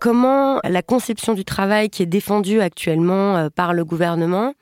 Comment 0.00 0.58
la 0.64 0.82
conception 0.82 1.32
du 1.32 1.44
travail 1.44 1.88
qui 1.88 2.02
est 2.02 2.06
défendue 2.06 2.60
actuellement 2.60 3.36
euh, 3.36 3.50
par 3.50 3.72
le 3.72 3.84
gouvernement 3.84 4.52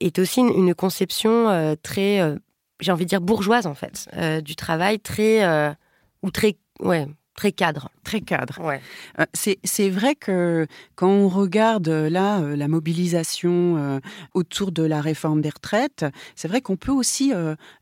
est 0.00 0.18
aussi 0.18 0.40
une 0.40 0.74
conception 0.74 1.48
euh, 1.48 1.74
très, 1.82 2.20
euh, 2.20 2.36
j'ai 2.80 2.92
envie 2.92 3.06
de 3.06 3.08
dire 3.08 3.22
bourgeoise 3.22 3.66
en 3.66 3.74
fait, 3.74 4.10
du 4.44 4.56
travail 4.56 5.00
très 5.00 5.74
ou 6.22 6.30
très 6.30 6.58
ouais, 6.80 7.06
très 7.40 7.52
cadre. 7.52 7.90
Très 8.04 8.20
cadre. 8.20 8.60
Ouais. 8.60 8.80
Euh, 9.18 9.24
c'est 9.64 9.88
vrai 9.88 10.14
que 10.14 10.66
quand 10.94 11.08
on 11.08 11.28
regarde 11.28 11.88
euh, 11.88 12.10
là 12.10 12.40
euh, 12.40 12.54
la 12.54 12.68
mobilisation 12.68 14.00
autour 14.34 14.72
de 14.72 14.82
la 14.82 15.00
réforme 15.00 15.40
des 15.40 15.48
retraites, 15.48 16.04
c'est 16.34 16.48
vrai 16.48 16.60
qu'on 16.60 16.76
peut 16.76 16.92
aussi 16.92 17.32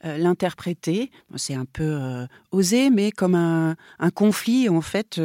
l'interpréter, 0.04 1.10
c'est 1.36 1.54
un 1.54 1.64
peu 1.64 2.26
osé, 2.52 2.90
mais 2.90 3.10
comme 3.10 3.34
un, 3.34 3.76
un, 3.98 4.10
conflit 4.10 4.68
en 4.68 4.80
fait 4.80 5.20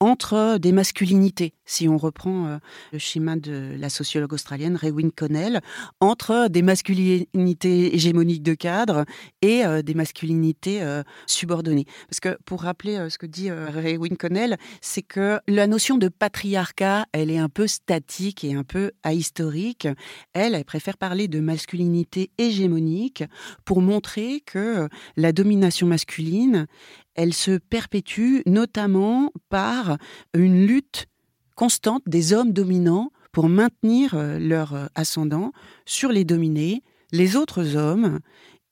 entre 0.00 0.58
des 0.58 0.72
masculinités. 0.72 1.54
Si 1.66 1.88
on 1.88 1.98
reprend 1.98 2.58
le 2.92 2.98
schéma 2.98 3.36
de 3.36 3.74
la 3.78 3.90
sociologue 3.90 4.32
australienne 4.32 4.76
Rewin 4.76 5.10
Connell, 5.14 5.60
entre 6.00 6.48
des 6.48 6.62
masculinités 6.62 7.94
hégémoniques 7.94 8.42
de 8.42 8.54
cadre 8.54 9.04
et 9.42 9.62
des 9.82 9.94
masculinités 9.94 10.80
subordonnées. 11.26 11.86
Parce 12.08 12.20
que 12.20 12.38
pour 12.44 12.62
rappeler 12.62 13.10
ce 13.10 13.18
que 13.18 13.26
dit 13.26 13.50
Ray 13.50 13.96
Winconnell, 13.96 14.56
c'est 14.80 15.02
que 15.02 15.40
la 15.48 15.66
notion 15.66 15.98
de 15.98 16.08
patriarcat, 16.08 17.06
elle 17.12 17.30
est 17.30 17.38
un 17.38 17.48
peu 17.48 17.66
statique 17.66 18.44
et 18.44 18.54
un 18.54 18.64
peu 18.64 18.92
ahistorique. 19.02 19.88
Elle, 20.32 20.54
elle 20.54 20.64
préfère 20.64 20.96
parler 20.96 21.28
de 21.28 21.40
masculinité 21.40 22.30
hégémonique 22.38 23.24
pour 23.64 23.80
montrer 23.80 24.40
que 24.46 24.88
la 25.16 25.32
domination 25.32 25.86
masculine, 25.86 26.66
elle 27.14 27.34
se 27.34 27.58
perpétue 27.58 28.40
notamment 28.46 29.32
par 29.48 29.98
une 30.34 30.66
lutte 30.66 31.06
constante 31.56 32.02
des 32.06 32.32
hommes 32.32 32.52
dominants 32.52 33.10
pour 33.32 33.48
maintenir 33.48 34.14
euh, 34.14 34.38
leur 34.38 34.88
ascendant 34.94 35.52
sur 35.84 36.10
les 36.10 36.24
dominés, 36.24 36.84
les 37.10 37.34
autres 37.34 37.76
hommes 37.76 38.20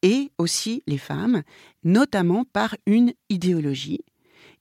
et 0.03 0.31
aussi 0.39 0.83
les 0.87 0.99
femmes, 0.99 1.43
notamment 1.83 2.45
par 2.45 2.77
une 2.87 3.13
idéologie 3.29 4.05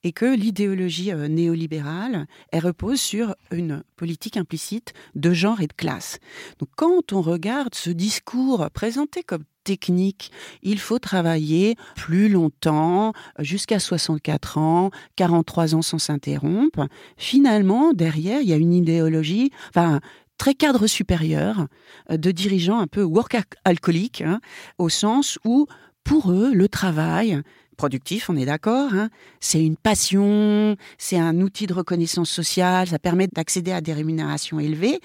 et 0.03 0.11
que 0.11 0.25
l'idéologie 0.25 1.11
euh, 1.11 1.27
néolibérale, 1.27 2.27
elle 2.51 2.65
repose 2.65 2.99
sur 2.99 3.35
une 3.51 3.83
politique 3.95 4.37
implicite 4.37 4.93
de 5.15 5.33
genre 5.33 5.61
et 5.61 5.67
de 5.67 5.73
classe. 5.73 6.19
Donc 6.59 6.69
quand 6.75 7.13
on 7.13 7.21
regarde 7.21 7.75
ce 7.75 7.89
discours 7.89 8.69
présenté 8.71 9.23
comme 9.23 9.45
technique, 9.63 10.31
il 10.61 10.79
faut 10.79 10.99
travailler 10.99 11.75
plus 11.95 12.29
longtemps, 12.29 13.13
jusqu'à 13.39 13.79
64 13.79 14.57
ans, 14.57 14.91
43 15.15 15.75
ans 15.75 15.81
sans 15.81 15.99
s'interrompre. 15.99 16.87
Finalement, 17.17 17.93
derrière, 17.93 18.41
il 18.41 18.49
y 18.49 18.53
a 18.53 18.57
une 18.57 18.73
idéologie, 18.73 19.51
enfin, 19.69 19.99
très 20.37 20.53
cadre 20.53 20.87
supérieur 20.87 21.67
euh, 22.11 22.17
de 22.17 22.31
dirigeants 22.31 22.79
un 22.79 22.87
peu 22.87 23.03
work 23.03 23.37
alcooliques, 23.65 24.21
hein, 24.21 24.39
au 24.77 24.89
sens 24.89 25.39
où 25.45 25.67
pour 26.03 26.31
eux, 26.31 26.51
le 26.53 26.67
travail, 26.67 27.41
productif, 27.75 28.29
on 28.29 28.35
est 28.35 28.45
d'accord. 28.45 28.93
Hein. 28.93 29.09
c'est 29.39 29.63
une 29.63 29.75
passion, 29.75 30.75
c'est 30.97 31.17
un 31.17 31.39
outil 31.41 31.67
de 31.67 31.73
reconnaissance 31.73 32.29
sociale, 32.29 32.87
ça 32.87 32.99
permet 32.99 33.27
d'accéder 33.27 33.71
à 33.71 33.81
des 33.81 33.93
rémunérations 33.93 34.59
élevées. 34.59 34.99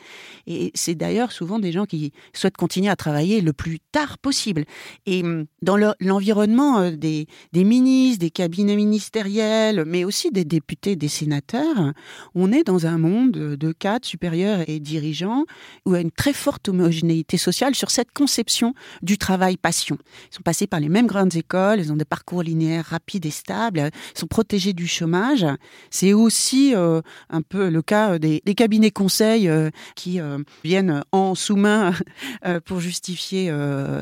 Et 0.47 0.71
c'est 0.75 0.95
d'ailleurs 0.95 1.33
souvent 1.33 1.59
des 1.59 1.73
gens 1.73 1.85
qui 1.85 2.13
souhaitent 2.33 2.57
continuer 2.57 2.89
à 2.89 2.97
travailler 2.97 3.41
le 3.41 3.53
plus 3.53 3.79
tard 3.93 4.19
possible. 4.19 4.65
Et 5.07 5.23
hum, 5.23 5.47
dans 5.63 5.77
l'environnement 6.01 6.81
euh, 6.81 6.91
des, 6.91 7.27
des 7.53 7.65
ministres, 7.65 8.21
des 8.21 8.31
cabinets 8.31 8.77
ministériels, 8.77 9.85
mais 9.87 10.05
aussi 10.05 10.31
des 10.31 10.45
députés, 10.45 10.97
des 10.97 11.09
sénateurs, 11.09 11.93
on 12.35 12.53
est 12.53 12.65
dans 12.65 12.87
un 12.87 12.99
monde 12.99 13.33
de 13.33 13.73
cadres 13.73 14.07
supérieurs 14.07 14.69
et 14.69 14.81
dirigeants 14.81 15.45
où 15.85 15.93
il 15.93 15.95
y 15.95 15.99
a 15.99 16.01
une 16.01 16.11
très 16.11 16.33
forte 16.33 16.69
homogénéité 16.69 17.37
sociale 17.37 17.75
sur 17.75 17.91
cette 17.91 18.13
conception 18.13 18.75
du 19.03 19.19
travail 19.19 19.57
passion. 19.57 19.99
Ils 20.31 20.37
sont 20.37 20.43
passés 20.43 20.67
par 20.67 20.81
les 20.81 20.89
mêmes 20.89 21.07
grandes 21.07 21.35
écoles, 21.37 21.81
ils 21.81 21.93
ont 21.93 21.97
des 21.97 22.05
parcours 22.05 22.43
linéaires 22.43 22.68
manière 22.69 22.85
rapide 22.85 23.27
et 23.27 23.31
stable, 23.31 23.91
sont 24.15 24.27
protégés 24.27 24.73
du 24.73 24.87
chômage. 24.87 25.47
C'est 25.91 26.13
aussi 26.13 26.75
euh, 26.75 27.01
un 27.31 27.43
peu 27.43 27.69
le 27.69 27.83
cas 27.83 28.19
des, 28.19 28.43
des 28.45 28.55
cabinets 28.55 28.91
conseils 28.91 29.49
euh, 29.49 29.71
qui 29.95 30.21
euh, 30.21 30.39
viennent 30.65 31.03
en 31.13 31.35
sous-main 31.35 31.93
pour 32.65 32.81
justifier 32.81 33.53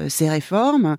ces 0.08 0.28
réformes. 0.28 0.96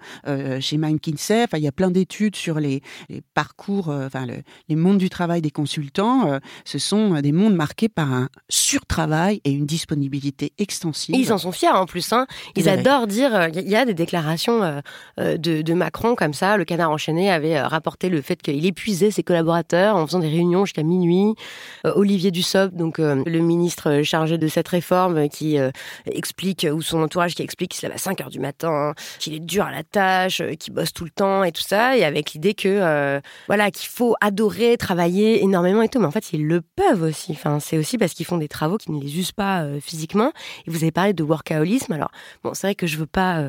chez 0.60 0.78
McKinsey, 0.78 1.44
enfin, 1.44 1.58
il 1.58 1.64
y 1.64 1.68
a 1.68 1.72
plein 1.72 1.92
d'études 1.92 2.36
sur 2.36 2.60
les, 2.60 2.82
les 3.10 3.22
parcours, 3.34 3.90
enfin, 3.90 4.26
le, 4.26 4.36
les 4.70 4.76
mondes 4.76 4.98
du 4.98 5.10
travail 5.10 5.42
des 5.42 5.52
consultants. 5.52 6.40
ce 6.66 6.80
sont 6.80 7.20
des 7.22 7.32
mondes 7.32 7.56
marqués 7.56 7.90
par 7.90 8.14
un 8.14 8.30
surtravail 8.50 9.42
et 9.44 9.52
une 9.52 9.66
disponibilité 9.66 10.54
extensive. 10.58 11.16
ils 11.16 11.34
en 11.34 11.38
sont 11.38 11.52
fiers 11.52 11.70
en 11.70 11.86
plus. 11.86 12.12
Hein. 12.14 12.28
Ils 12.56 12.70
adorent 12.70 13.08
dire, 13.08 13.50
il 13.54 13.70
y 13.70 13.76
a 13.76 13.86
des 13.86 13.94
déclarations 13.94 14.82
de, 15.18 15.36
de, 15.62 15.74
Macron 15.74 16.16
comme 16.16 16.34
ça. 16.34 16.58
Le 16.58 16.66
canard 16.66 16.92
enchaîné 16.92 17.32
avait 17.48 17.62
rapporté 17.62 18.10
le 18.10 18.22
fait 18.22 18.42
qu'il 18.42 18.66
épuisait 18.66 19.12
ses 19.12 19.24
collaborateurs 19.24 19.96
en 19.96 20.06
faisant 20.06 20.20
des 20.20 20.30
réunions 20.30 20.66
jusqu'à 20.66 20.84
minuit. 20.84 21.36
Olivier 21.84 22.32
Dussopt, 22.32 22.76
donc 22.76 22.98
le 23.00 23.40
ministre 23.40 24.02
chargé 24.04 24.38
de 24.38 24.48
cette 24.48 24.68
réforme, 24.68 25.30
qui 25.30 25.58
explique, 26.06 26.68
ou 26.72 26.82
son 26.82 27.02
entourage 27.02 27.36
qui 27.36 27.42
explique 27.42 27.72
qu'il 27.72 27.80
se 27.80 27.86
lève 27.86 27.96
à 27.96 28.00
5 28.00 28.22
heures 28.22 28.30
du 28.30 28.40
matin, 28.40 28.94
qu'il 29.20 29.34
est 29.34 29.40
dur 29.40 29.66
à 29.66 29.72
la 29.72 29.84
tâche, 29.84 30.42
qu'il 30.60 30.74
bosse 30.74 30.94
tout 30.94 31.04
le 31.04 31.10
temps 31.10 31.44
et 31.44 31.52
tout 31.52 31.62
ça, 31.62 31.98
et 31.98 32.04
avec 32.04 32.34
l'idée 32.34 32.54
que, 32.54 33.22
voilà, 33.48 33.72
qu'il 33.72 33.90
faut 33.90 34.16
adorer, 34.22 34.78
travailler 34.78 35.44
énormément 35.44 35.82
et 35.82 35.90
tout. 35.90 36.00
Mais 36.00 36.06
en 36.06 36.12
fait, 36.12 36.34
ils 36.34 36.46
le 36.46 36.62
peuvent 36.62 37.04
aussi. 37.04 37.32
Enfin, 37.32 37.60
c'est 37.60 37.78
aussi 37.78 37.98
parce 37.98 38.14
qu'ils 38.14 38.26
font 38.26 38.38
des 38.38 38.48
travaux 38.48 38.78
qui 38.78 38.92
ne 38.92 39.02
les 39.02 39.18
usent 39.20 39.32
pas 39.32 39.66
physiquement. 39.82 40.32
Et 40.66 40.72
vous 40.72 40.78
avez 40.78 40.92
parlé 40.92 41.14
de 41.14 41.24
workaholisme. 41.24 41.94
Alors, 41.94 42.12
bon, 42.44 42.54
c'est 42.54 42.68
vrai 42.68 42.76
que 42.76 42.88
je 42.88 42.98
veux 42.98 43.06
pas 43.06 43.44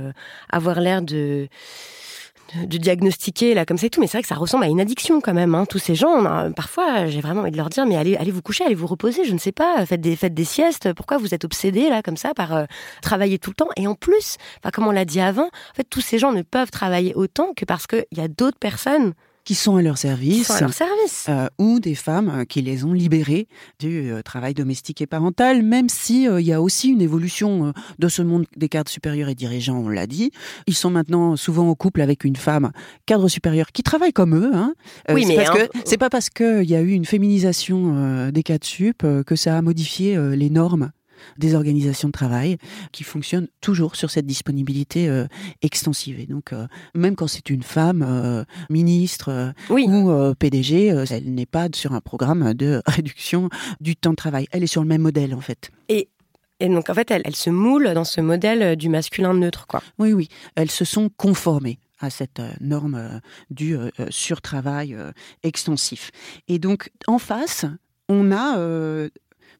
avoir 0.51 0.80
l'air 0.80 1.03
de 1.03 1.49
de, 2.55 2.78
diagnostiquer 2.78 3.55
là 3.55 3.64
comme 3.64 3.78
ça 3.78 3.86
et 3.86 3.90
tout, 3.90 4.01
mais 4.01 4.07
c'est 4.07 4.18
vrai 4.18 4.22
que 4.22 4.28
ça 4.28 4.34
ressemble 4.34 4.64
à 4.64 4.68
une 4.68 4.80
addiction 4.80 5.20
quand 5.20 5.34
même. 5.34 5.55
Hein. 5.55 5.66
Tous 5.66 5.78
ces 5.78 5.94
gens, 5.94 6.51
parfois, 6.53 7.07
j'ai 7.07 7.20
vraiment 7.20 7.42
envie 7.42 7.51
de 7.51 7.57
leur 7.57 7.68
dire, 7.68 7.86
mais 7.86 7.96
allez, 7.96 8.16
allez 8.16 8.30
vous 8.30 8.42
coucher, 8.42 8.64
allez 8.64 8.74
vous 8.74 8.86
reposer, 8.86 9.24
je 9.24 9.32
ne 9.32 9.38
sais 9.38 9.53
pas, 9.53 9.84
faites 9.86 10.01
des, 10.01 10.16
faites 10.16 10.34
des 10.34 10.44
siestes. 10.44 10.92
Pourquoi 10.92 11.18
vous 11.18 11.34
êtes 11.34 11.44
obsédés 11.44 11.88
là 11.88 12.03
comme 12.03 12.16
ça 12.16 12.34
par 12.34 12.55
euh, 12.55 12.64
travailler 13.03 13.38
tout 13.38 13.51
le 13.51 13.55
temps? 13.55 13.68
Et 13.76 13.86
en 13.86 13.94
plus, 13.94 14.36
comme 14.72 14.86
on 14.86 14.92
l'a 14.92 15.05
dit 15.05 15.20
avant, 15.20 15.46
en 15.46 15.74
fait, 15.74 15.84
tous 15.84 16.01
ces 16.01 16.18
gens 16.18 16.32
ne 16.32 16.42
peuvent 16.42 16.70
travailler 16.70 17.14
autant 17.14 17.53
que 17.55 17.64
parce 17.64 17.86
qu'il 17.86 18.07
y 18.12 18.20
a 18.20 18.28
d'autres 18.28 18.59
personnes 18.59 19.14
qui 19.49 19.55
sont 19.55 19.76
à 19.76 19.82
leur 19.82 19.96
service, 19.96 20.51
à 20.51 20.61
leur 20.61 20.74
service. 20.74 21.24
Euh, 21.30 21.46
ou 21.57 21.80
des 21.80 21.94
femmes 21.94 22.28
euh, 22.28 22.44
qui 22.44 22.61
les 22.61 22.84
ont 22.84 22.92
libérées 22.92 23.49
du 23.78 24.12
euh, 24.12 24.20
travail 24.20 24.53
domestique 24.53 25.01
et 25.01 25.07
parental, 25.07 25.62
même 25.62 25.88
si 25.88 26.24
il 26.24 26.40
y 26.40 26.53
a 26.53 26.61
aussi 26.61 26.90
une 26.90 27.01
évolution 27.01 27.72
de 27.99 28.09
ce 28.09 28.20
monde 28.20 28.44
des 28.59 28.68
cadres 28.68 28.90
supérieurs 28.90 29.30
et 29.30 29.34
dirigeants, 29.34 29.78
on 29.78 29.88
l'a 29.88 30.07
dit. 30.07 30.32
Ils 30.66 30.74
sont 30.74 30.90
maintenant 30.90 31.34
souvent 31.36 31.66
au 31.66 31.74
couple 31.74 32.03
avec 32.03 32.24
une 32.24 32.36
femme 32.36 32.72
cadre 33.07 33.26
supérieur 33.28 33.68
qui 33.72 33.82
travaille 33.82 34.12
comme 34.12 34.36
eux. 34.36 34.51
Hein. 34.53 34.74
oui, 35.09 35.24
mais 35.26 35.36
parce 35.36 35.59
que 35.59 35.66
c'est 35.86 35.96
pas 35.96 36.11
parce 36.11 36.28
qu'il 36.28 36.68
y 36.68 36.74
a 36.74 36.82
eu 36.82 36.90
une 36.90 37.07
féminisation 37.07 38.30
des 38.30 38.42
cadres 38.42 38.66
sup 38.66 38.99
que 38.99 39.34
ça 39.34 39.57
a 39.57 39.62
modifié 39.62 40.18
les 40.36 40.51
normes 40.51 40.90
des 41.37 41.55
organisations 41.55 42.09
de 42.09 42.12
travail 42.12 42.59
qui 42.93 43.05
fonctionnent 43.05 43.49
toujours 43.61 43.97
sur 43.97 44.11
cette 44.11 44.27
disponibilité 44.27 45.09
euh, 45.09 45.27
extensive. 45.62 46.21
Et 46.21 46.27
donc, 46.27 46.53
euh, 46.53 46.66
même 46.95 47.16
quand 47.16 47.27
c'est 47.27 47.51
une 47.51 47.62
femme 47.62 48.05
euh, 48.07 48.45
ministre 48.71 49.53
ou 49.71 50.35
PDG, 50.35 50.87
elle 51.11 51.35
n'est 51.35 51.47
pas 51.47 51.69
sur 51.75 51.93
un 51.93 52.01
programme 52.01 52.55
de 52.55 52.83
réduction 52.87 53.49
du 53.81 53.97
temps 53.97 54.11
de 54.11 54.16
travail. 54.16 54.47
Elle 54.53 54.62
est 54.62 54.69
sur 54.69 54.83
le 54.83 54.89
même 54.89 55.03
modèle, 55.03 55.35
en 55.35 55.41
fait. 55.41 55.71
Et 55.89 56.09
et 56.61 56.69
donc, 56.69 56.91
en 56.91 56.95
fait, 56.95 57.12
elle, 57.12 57.23
elle, 57.25 57.37
se 57.37 57.51
moule 57.51 57.95
dans 57.95 58.03
ce 58.03 58.21
modèle 58.21 58.75
du 58.75 58.89
masculin 58.89 59.33
neutre, 59.33 59.69
quoi. 59.69 59.81
Oui, 60.01 60.12
oui. 60.12 60.29
Elles 60.57 60.73
se 60.73 60.85
sont 60.85 61.09
conformées 61.09 61.79
à 62.01 62.11
cette 62.11 62.43
norme 62.61 63.21
du 63.49 63.77
surtravail 64.11 64.97
extensif. 65.45 66.11
Et 66.49 66.59
donc, 66.59 66.91
en 67.07 67.21
face, 67.21 67.64
on 68.09 68.33
a 68.33 68.59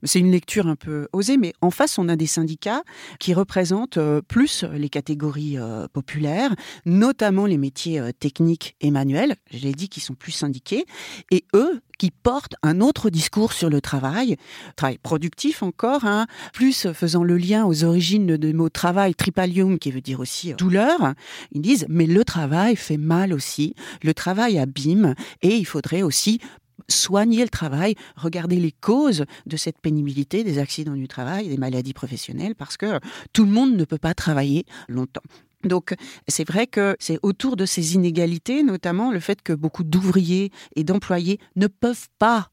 c'est 0.03 0.21
une 0.21 0.31
lecture 0.31 0.67
un 0.67 0.77
peu 0.77 1.09
osée, 1.13 1.37
mais 1.37 1.53
en 1.61 1.71
face, 1.71 1.99
on 1.99 2.09
a 2.09 2.17
des 2.17 2.27
syndicats 2.27 2.83
qui 3.19 3.35
représentent 3.35 3.99
euh, 3.99 4.21
plus 4.21 4.65
les 4.73 4.89
catégories 4.89 5.59
euh, 5.59 5.87
populaires, 5.93 6.55
notamment 6.87 7.47
les 7.47 7.59
métiers 7.59 7.99
euh, 7.99 8.13
techniques 8.13 8.77
et 8.81 8.91
manuels, 8.91 9.37
je 9.51 9.59
l'ai 9.59 9.73
dit, 9.73 9.89
qui 9.89 10.01
sont 10.01 10.15
plus 10.15 10.33
syndiqués, 10.33 10.85
et 11.31 11.45
eux 11.55 11.81
qui 11.99 12.13
portent 12.13 12.55
un 12.63 12.81
autre 12.81 13.11
discours 13.11 13.53
sur 13.53 13.69
le 13.69 13.81
travail, 13.81 14.37
travail 14.77 14.99
productif 14.99 15.65
encore, 15.65 16.05
hein, 16.05 16.27
plus 16.53 16.93
faisant 16.93 17.25
le 17.25 17.37
lien 17.37 17.67
aux 17.67 17.83
origines 17.83 18.37
de 18.37 18.53
mot 18.53 18.69
travail, 18.69 19.15
tripalium, 19.17 19.81
qui 19.81 19.91
veut 19.91 20.01
dire 20.01 20.21
aussi 20.21 20.55
douleur. 20.55 21.15
Ils 21.51 21.61
disent, 21.61 21.87
mais 21.89 22.07
le 22.07 22.25
travail 22.25 22.77
fait 22.77 22.97
mal 22.97 23.33
aussi, 23.33 23.75
le 24.03 24.15
travail 24.15 24.59
abîme, 24.59 25.15
et 25.43 25.57
il 25.57 25.65
faudrait 25.65 26.03
aussi 26.03 26.41
soigner 26.89 27.43
le 27.43 27.49
travail, 27.49 27.95
regarder 28.17 28.57
les 28.57 28.73
causes 28.73 29.25
de 29.47 29.57
cette 29.57 29.81
pénibilité, 29.81 30.45
des 30.45 30.59
accidents 30.59 30.95
du 30.95 31.09
travail, 31.09 31.49
des 31.49 31.57
maladies 31.57 31.95
professionnelles, 31.95 32.55
parce 32.55 32.77
que 32.77 33.01
tout 33.33 33.45
le 33.45 33.51
monde 33.51 33.77
ne 33.77 33.85
peut 33.85 33.99
pas 33.99 34.15
travailler 34.15 34.65
longtemps. 34.89 35.23
Donc 35.65 35.95
c'est 36.29 36.47
vrai 36.47 36.67
que 36.67 36.97
c'est 37.01 37.19
autour 37.23 37.57
de 37.57 37.67
ces 37.67 37.95
inégalités, 37.95 38.63
notamment 38.63 39.11
le 39.11 39.21
fait 39.21 39.43
que 39.43 39.53
beaucoup 39.53 39.83
d'ouvriers 39.83 40.53
et 40.77 40.85
d'employés 40.85 41.41
ne 41.57 41.67
peuvent 41.67 42.09
pas 42.19 42.51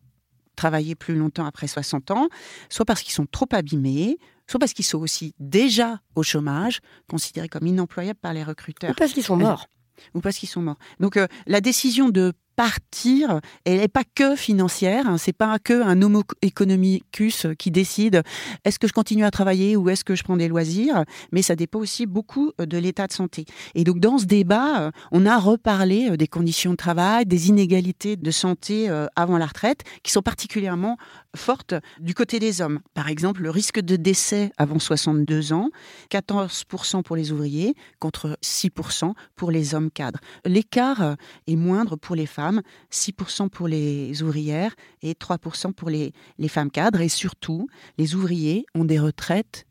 travailler 0.55 0.95
plus 0.95 1.15
longtemps 1.15 1.45
après 1.45 1.67
60 1.67 2.11
ans, 2.11 2.29
soit 2.69 2.85
parce 2.85 3.01
qu'ils 3.01 3.13
sont 3.13 3.27
trop 3.27 3.47
abîmés, 3.51 4.17
soit 4.47 4.59
parce 4.59 4.73
qu'ils 4.73 4.85
sont 4.85 4.99
aussi 4.99 5.35
déjà 5.39 5.99
au 6.15 6.23
chômage, 6.23 6.79
considérés 7.07 7.49
comme 7.49 7.67
inemployables 7.67 8.19
par 8.19 8.33
les 8.33 8.43
recruteurs. 8.43 8.91
Ou 8.91 8.95
parce 8.95 9.13
qu'ils 9.13 9.23
sont 9.23 9.37
morts. 9.37 9.67
Ou 10.13 10.21
parce 10.21 10.37
qu'ils 10.37 10.49
sont 10.49 10.61
morts. 10.61 10.77
Donc 10.99 11.17
euh, 11.17 11.27
la 11.45 11.61
décision 11.61 12.09
de 12.09 12.33
partir, 12.55 13.39
elle 13.65 13.77
n'est 13.77 13.87
pas 13.87 14.03
que 14.15 14.35
financière, 14.35 15.07
hein, 15.07 15.17
c'est 15.17 15.33
pas 15.33 15.59
que 15.59 15.83
un 15.83 16.01
homo 16.01 16.23
economicus 16.41 17.47
qui 17.57 17.71
décide 17.71 18.23
est-ce 18.63 18.79
que 18.79 18.87
je 18.87 18.93
continue 18.93 19.25
à 19.25 19.31
travailler 19.31 19.75
ou 19.75 19.89
est-ce 19.89 20.03
que 20.03 20.15
je 20.15 20.23
prends 20.23 20.37
des 20.37 20.47
loisirs, 20.47 21.03
mais 21.31 21.41
ça 21.41 21.55
dépend 21.55 21.79
aussi 21.79 22.05
beaucoup 22.05 22.51
euh, 22.59 22.65
de 22.65 22.77
l'état 22.77 23.07
de 23.07 23.13
santé. 23.13 23.45
Et 23.73 23.83
donc 23.83 23.99
dans 23.99 24.17
ce 24.17 24.25
débat, 24.25 24.81
euh, 24.81 24.91
on 25.11 25.25
a 25.25 25.37
reparlé 25.37 26.09
euh, 26.11 26.17
des 26.17 26.27
conditions 26.27 26.71
de 26.71 26.77
travail, 26.77 27.25
des 27.25 27.49
inégalités 27.49 28.15
de 28.15 28.31
santé 28.31 28.89
avant 29.15 29.37
la 29.37 29.45
retraite, 29.45 29.83
qui 30.03 30.11
sont 30.11 30.21
particulièrement 30.21 30.97
fortes 31.35 31.73
du 31.99 32.13
côté 32.13 32.39
des 32.39 32.61
hommes. 32.61 32.79
Par 32.93 33.07
exemple, 33.07 33.41
le 33.41 33.49
risque 33.49 33.79
de 33.79 33.95
décès 33.95 34.51
avant 34.57 34.79
62 34.79 35.53
ans, 35.53 35.69
14% 36.11 37.03
pour 37.03 37.15
les 37.15 37.31
ouvriers 37.31 37.75
contre 37.99 38.37
6% 38.43 39.13
pour 39.35 39.51
les 39.51 39.75
hommes 39.75 39.91
cadres. 39.91 40.19
L'écart 40.45 41.15
est 41.47 41.55
moindre 41.55 41.95
pour 41.95 42.15
les 42.15 42.25
femmes 42.25 42.44
6% 42.91 43.49
pour 43.49 43.67
les 43.67 44.23
ouvrières 44.23 44.75
et 45.01 45.13
3% 45.13 45.73
pour 45.73 45.89
les, 45.89 46.13
les 46.37 46.47
femmes 46.47 46.71
cadres. 46.71 47.01
Et 47.01 47.09
surtout, 47.09 47.67
les 47.97 48.15
ouvriers 48.15 48.65
ont 48.75 48.85
des 48.85 48.99
retraites 48.99 49.65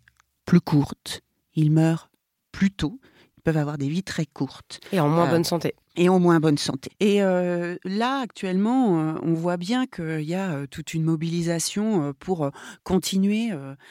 plus 0.44 0.60
courtes. 0.60 1.22
Ils 1.54 1.70
meurent 1.70 2.10
plus 2.52 2.70
tôt 2.70 3.00
peuvent 3.44 3.58
avoir 3.58 3.78
des 3.78 3.88
vies 3.88 4.02
très 4.02 4.26
courtes. 4.26 4.80
Et 4.90 4.98
en 4.98 5.08
moins 5.08 5.28
euh, 5.28 5.30
bonne 5.30 5.44
santé. 5.44 5.74
Et 5.96 6.08
en 6.08 6.18
moins 6.18 6.40
bonne 6.40 6.58
santé. 6.58 6.90
Et 6.98 7.22
euh, 7.22 7.76
là, 7.84 8.20
actuellement, 8.20 8.98
euh, 8.98 9.18
on 9.22 9.34
voit 9.34 9.58
bien 9.58 9.86
qu'il 9.86 10.22
y 10.22 10.34
a 10.34 10.66
toute 10.66 10.94
une 10.94 11.04
mobilisation 11.04 12.12
pour 12.18 12.50
continuer 12.82 13.50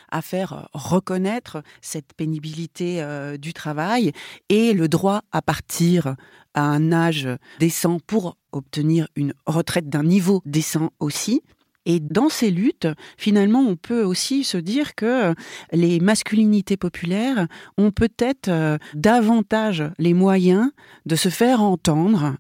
à 0.10 0.22
faire 0.22 0.68
reconnaître 0.74 1.62
cette 1.82 2.14
pénibilité 2.14 3.06
du 3.38 3.54
travail 3.54 4.12
et 4.50 4.74
le 4.74 4.88
droit 4.88 5.22
à 5.32 5.42
partir 5.42 6.16
à 6.56 6.64
un 6.64 6.92
âge 6.92 7.30
décent 7.60 8.00
pour 8.00 8.38
obtenir 8.54 9.08
une 9.16 9.34
retraite 9.46 9.90
d'un 9.90 10.04
niveau 10.04 10.42
décent 10.46 10.92
aussi. 11.00 11.42
Et 11.86 12.00
dans 12.00 12.30
ces 12.30 12.50
luttes, 12.50 12.88
finalement, 13.18 13.60
on 13.60 13.76
peut 13.76 14.04
aussi 14.04 14.44
se 14.46 14.58
dire 14.58 14.96
que 14.96 15.34
les 15.74 16.00
masculinités 16.00 16.78
populaires 16.78 17.48
ont 17.78 17.92
peut-être 17.92 18.48
euh, 18.48 18.78
davantage 18.94 19.84
les 20.00 20.14
moyens 20.14 20.72
de 21.06 21.16
se 21.18 21.28
faire 21.28 21.62
entendre 21.62 22.38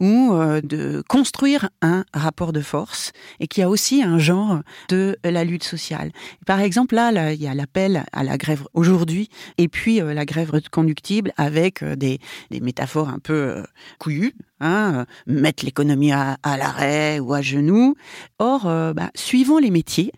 ou 0.00 0.32
euh, 0.32 0.60
de 0.60 1.02
construire 1.08 1.70
un 1.80 2.04
rapport 2.12 2.52
de 2.52 2.60
force 2.60 3.12
et 3.40 3.46
qui 3.46 3.62
a 3.62 3.68
aussi 3.68 4.02
un 4.02 4.18
genre 4.18 4.60
de 4.88 5.16
la 5.24 5.44
lutte 5.44 5.64
sociale. 5.64 6.12
Par 6.46 6.60
exemple, 6.60 6.94
là, 6.94 7.32
il 7.32 7.42
y 7.42 7.46
a 7.46 7.54
l'appel 7.54 8.04
à 8.12 8.24
la 8.24 8.36
grève 8.36 8.64
aujourd'hui 8.74 9.28
et 9.58 9.68
puis 9.68 10.00
euh, 10.00 10.14
la 10.14 10.24
grève 10.24 10.52
conductible 10.70 11.32
avec 11.36 11.82
euh, 11.82 11.96
des, 11.96 12.18
métaphores 12.60 13.08
un 13.08 13.18
peu 13.18 13.64
couillues, 13.98 14.34
hein, 14.60 15.04
mettre 15.26 15.64
l'économie 15.64 16.12
à, 16.12 16.36
l'arrêt 16.44 17.18
ou 17.18 17.34
à 17.34 17.42
genoux. 17.42 17.96
Or, 18.38 18.64
bah, 18.94 19.10
suivant 19.14 19.58
les 19.58 19.70
métiers, 19.70 20.12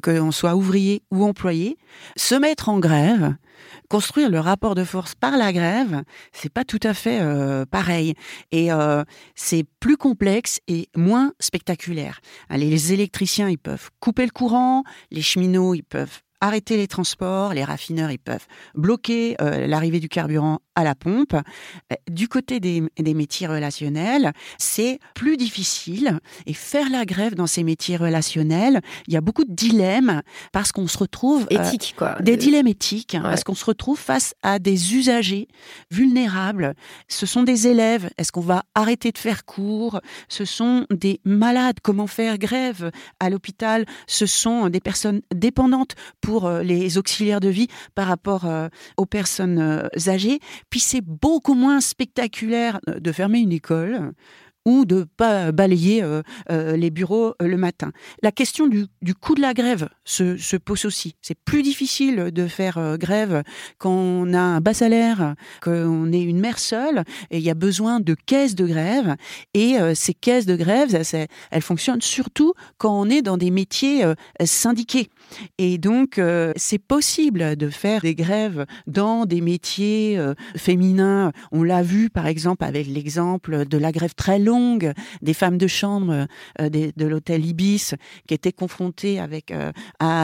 que 0.00 0.10
l'on 0.10 0.32
soit 0.32 0.54
ouvrier 0.54 1.02
ou 1.10 1.24
employé, 1.24 1.76
se 2.16 2.34
mettre 2.34 2.68
en 2.68 2.78
grève, 2.78 3.34
construire 3.88 4.30
le 4.30 4.40
rapport 4.40 4.74
de 4.74 4.84
force 4.84 5.14
par 5.14 5.36
la 5.36 5.52
grève, 5.52 6.02
c'est 6.32 6.52
pas 6.52 6.64
tout 6.64 6.80
à 6.82 6.94
fait 6.94 7.20
euh, 7.20 7.64
pareil. 7.66 8.14
Et 8.52 8.72
euh, 8.72 9.04
c'est 9.34 9.64
plus 9.80 9.96
complexe 9.96 10.60
et 10.68 10.88
moins 10.96 11.32
spectaculaire. 11.40 12.20
les 12.50 12.92
électriciens, 12.92 13.48
ils 13.48 13.58
peuvent 13.58 13.90
couper 14.00 14.24
le 14.24 14.30
courant, 14.30 14.84
les 15.10 15.22
cheminots, 15.22 15.74
ils 15.74 15.84
peuvent 15.84 16.23
arrêter 16.40 16.76
les 16.76 16.88
transports, 16.88 17.54
les 17.54 17.64
raffineurs 17.64 18.10
ils 18.10 18.18
peuvent 18.18 18.46
bloquer 18.74 19.36
euh, 19.40 19.66
l'arrivée 19.66 20.00
du 20.00 20.08
carburant 20.08 20.60
à 20.74 20.84
la 20.84 20.94
pompe. 20.94 21.34
Euh, 21.34 21.96
du 22.10 22.28
côté 22.28 22.60
des, 22.60 22.82
métiers 23.14 23.46
relationnels, 23.46 24.32
c'est 24.58 24.98
plus 25.14 25.36
difficile 25.36 26.18
et 26.46 26.54
faire 26.54 26.90
la 26.90 27.04
grève 27.04 27.34
dans 27.34 27.46
ces 27.46 27.62
métiers 27.62 27.96
relationnels, 27.96 28.80
il 29.06 29.14
y 29.14 29.16
a 29.16 29.20
beaucoup 29.20 29.44
de 29.44 29.52
dilemmes 29.52 30.22
parce 30.52 30.72
qu'on 30.72 30.88
se 30.88 30.98
retrouve 30.98 31.46
euh, 31.52 31.62
éthique 31.62 31.94
quoi. 31.96 32.16
Des 32.20 32.36
dilemmes 32.36 32.66
éthiques 32.66 33.16
parce 33.22 33.44
qu'on 33.44 33.54
se 33.54 33.64
retrouve 33.64 33.98
face 33.98 34.34
à 34.42 34.58
des 34.58 34.94
usagers 34.94 35.48
vulnérables. 35.90 36.74
Ce 37.08 37.26
sont 37.26 37.42
des 37.42 37.68
élèves. 37.68 38.10
Est-ce 38.18 38.32
qu'on 38.32 38.40
va 38.40 38.64
arrêter 38.74 39.12
de 39.12 39.18
faire 39.18 39.44
cours? 39.44 40.00
Ce 40.28 40.44
sont 40.44 40.86
des 40.90 41.20
malades. 41.24 41.76
Comment 41.82 42.06
faire 42.06 42.38
grève 42.38 42.90
à 43.20 43.30
l'hôpital? 43.30 43.86
Ce 44.06 44.26
sont 44.26 44.68
des 44.68 44.80
personnes 44.80 45.20
dépendantes 45.32 45.94
pour 46.20 46.33
euh, 46.42 46.62
les 46.62 46.98
auxiliaires 46.98 47.40
de 47.40 47.48
vie 47.48 47.68
par 47.94 48.08
rapport 48.08 48.46
euh, 48.46 48.68
aux 48.96 49.06
personnes 49.06 49.58
euh, 49.58 50.08
âgées. 50.08 50.40
Puis 50.70 50.80
c'est 50.80 51.00
beaucoup 51.00 51.54
moins 51.54 51.80
spectaculaire 51.80 52.80
de 52.86 53.12
fermer 53.12 53.38
une 53.38 53.52
école 53.52 54.12
ou 54.64 54.84
de 54.84 55.06
pas 55.16 55.52
balayer 55.52 56.02
euh, 56.02 56.22
euh, 56.50 56.76
les 56.76 56.90
bureaux 56.90 57.34
euh, 57.42 57.46
le 57.46 57.56
matin. 57.56 57.92
La 58.22 58.32
question 58.32 58.66
du, 58.66 58.86
coût 59.20 59.34
de 59.34 59.40
la 59.40 59.54
grève 59.54 59.88
se, 60.04 60.36
se 60.36 60.56
pose 60.56 60.84
aussi. 60.84 61.16
C'est 61.22 61.38
plus 61.44 61.62
difficile 61.62 62.30
de 62.32 62.46
faire 62.46 62.96
grève 62.98 63.42
quand 63.78 63.92
on 63.92 64.32
a 64.32 64.40
un 64.40 64.60
bas 64.60 64.74
salaire, 64.74 65.34
qu'on 65.62 66.12
est 66.12 66.22
une 66.22 66.40
mère 66.40 66.58
seule, 66.58 67.04
et 67.30 67.38
il 67.38 67.44
y 67.44 67.50
a 67.50 67.54
besoin 67.54 68.00
de 68.00 68.14
caisses 68.14 68.54
de 68.54 68.66
grève. 68.66 69.16
Et 69.54 69.76
ces 69.94 70.14
caisses 70.14 70.46
de 70.46 70.56
grève, 70.56 70.96
elles 71.50 71.62
fonctionnent 71.62 72.02
surtout 72.02 72.54
quand 72.78 72.98
on 72.98 73.08
est 73.08 73.22
dans 73.22 73.36
des 73.36 73.50
métiers 73.50 74.04
syndiqués. 74.44 75.08
Et 75.58 75.78
donc, 75.78 76.20
c'est 76.56 76.78
possible 76.78 77.56
de 77.56 77.68
faire 77.70 78.02
des 78.02 78.14
grèves 78.14 78.66
dans 78.86 79.26
des 79.26 79.40
métiers 79.40 80.20
féminins. 80.56 81.32
On 81.52 81.62
l'a 81.62 81.82
vu, 81.82 82.10
par 82.10 82.26
exemple, 82.26 82.64
avec 82.64 82.86
l'exemple 82.86 83.66
de 83.66 83.78
la 83.78 83.92
grève 83.92 84.14
très 84.14 84.38
longue 84.38 84.53
des 85.22 85.34
femmes 85.34 85.58
de 85.58 85.66
chambre 85.66 86.26
euh, 86.60 86.68
de 86.68 87.06
l'hôtel 87.06 87.44
Ibis 87.44 87.94
qui 88.26 88.34
étaient 88.34 88.52
confrontées 88.52 89.18
avec 89.18 89.50
euh, 89.50 89.72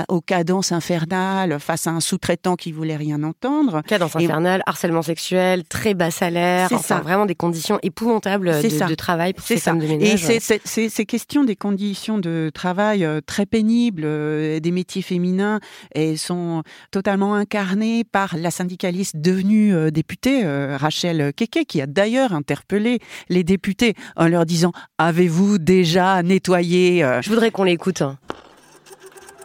aux 0.08 0.20
cadences 0.20 0.72
infernales 0.72 1.58
face 1.60 1.86
à 1.86 1.90
un 1.90 2.00
sous-traitant 2.00 2.56
qui 2.56 2.72
voulait 2.72 2.96
rien 2.96 3.22
entendre. 3.22 3.82
Cadence 3.86 4.16
infernale, 4.16 4.62
harcèlement 4.66 5.02
sexuel, 5.02 5.64
très 5.64 5.94
bas 5.94 6.10
salaire, 6.10 6.68
enfin 6.72 6.82
ça. 6.82 7.00
vraiment 7.00 7.26
des 7.26 7.34
conditions 7.34 7.78
épouvantables 7.82 8.50
de, 8.50 8.94
travail 8.94 9.32
pour 9.32 9.46
ces 9.46 9.58
femmes 9.58 9.78
de 9.78 9.86
ménage. 9.86 10.28
Et 10.30 10.40
ces 10.40 11.06
questions 11.06 11.44
des 11.44 11.56
conditions 11.56 12.18
de 12.18 12.50
travail 12.52 13.04
euh, 13.04 13.20
très 13.24 13.46
pénibles, 13.46 14.02
des 14.02 14.70
métiers 14.70 15.02
féminins, 15.02 15.60
et 15.94 16.16
sont 16.16 16.62
totalement 16.90 17.34
incarnées 17.34 18.04
par 18.04 18.36
la 18.36 18.50
syndicaliste 18.50 19.16
devenue 19.16 19.90
députée, 19.90 20.44
Rachel 20.76 21.32
Keke, 21.34 21.64
qui 21.66 21.80
a 21.80 21.86
d'ailleurs 21.86 22.32
interpellé 22.32 22.98
les 23.28 23.44
députés 23.44 23.94
en 24.20 24.28
leur 24.28 24.46
disant 24.46 24.70
Avez-vous 24.98 25.58
déjà 25.58 26.22
nettoyé 26.22 27.02
euh, 27.02 27.20
Je 27.22 27.30
voudrais 27.30 27.50
qu'on 27.50 27.64
l'écoute. 27.64 28.02
Hein. 28.02 28.18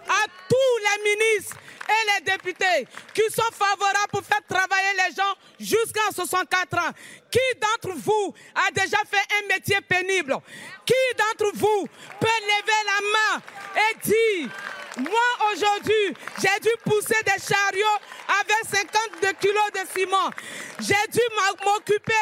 À 0.07 0.27
tous 0.49 0.77
les 0.83 1.15
ministres 1.15 1.57
et 1.87 2.19
les 2.19 2.31
députés 2.31 2.87
qui 3.13 3.23
sont 3.33 3.51
favorables 3.51 4.11
pour 4.11 4.23
faire 4.23 4.41
travailler 4.47 4.93
les 5.07 5.15
gens 5.15 5.33
jusqu'à 5.59 6.11
64 6.13 6.77
ans. 6.77 6.91
Qui 7.31 7.39
d'entre 7.59 7.95
vous 7.95 8.33
a 8.55 8.71
déjà 8.71 8.97
fait 9.09 9.25
un 9.43 9.47
métier 9.53 9.81
pénible? 9.81 10.37
Qui 10.85 10.93
d'entre 11.17 11.51
vous 11.55 11.87
peut 12.19 12.27
lever 12.27 12.81
la 12.85 13.01
main 13.13 13.41
et 13.75 13.97
dire 14.07 14.49
moi, 14.97 15.51
aujourd'hui, 15.51 16.15
j'ai 16.41 16.59
dû 16.61 16.69
pousser 16.85 17.21
des 17.25 17.43
chariots 17.43 17.99
avec 18.39 18.89
52 19.21 19.33
kilos 19.41 19.71
de 19.73 19.79
ciment. 19.93 20.29
J'ai 20.79 21.07
dû 21.11 21.19
m'occuper 21.65 22.13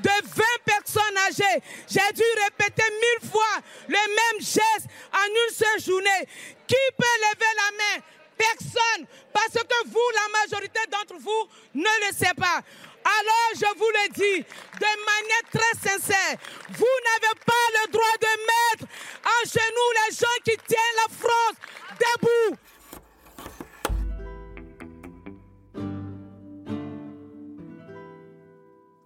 de 0.00 0.08
20 0.08 0.42
personnes 0.64 1.18
âgées. 1.28 1.62
J'ai 1.88 2.12
dû 2.14 2.22
répéter 2.44 2.84
mille 2.90 3.30
fois 3.30 3.58
le 3.86 3.98
même 3.98 4.40
geste 4.40 4.88
en 5.12 5.26
une 5.28 5.54
seule 5.54 5.80
journée. 5.84 6.28
Qui 6.66 6.76
peut 6.96 7.04
lever 7.20 7.52
la 7.56 7.76
main? 7.76 8.02
Personne. 8.42 9.06
Parce 9.32 9.52
que 9.52 9.88
vous, 9.88 10.08
la 10.14 10.40
majorité 10.40 10.80
d'entre 10.90 11.20
vous, 11.20 11.48
ne 11.74 12.06
le 12.06 12.14
sait 12.16 12.34
pas. 12.36 12.60
Alors 13.04 13.50
je 13.54 13.78
vous 13.78 13.90
le 13.98 14.12
dis 14.14 14.46
de 14.78 14.92
manière 15.10 15.46
très 15.50 15.90
sincère, 15.90 16.36
vous 16.70 16.96
n'avez 17.08 17.34
pas 17.44 17.64
le 17.78 17.90
droit 17.90 18.16
de 18.20 18.32
mettre 18.52 18.92
en 19.24 19.48
genoux 19.48 19.90
les 20.06 20.14
gens 20.14 20.38
qui 20.44 20.56
tiennent 20.68 20.98
la 21.02 21.12
France 21.12 21.56
debout. 21.98 22.56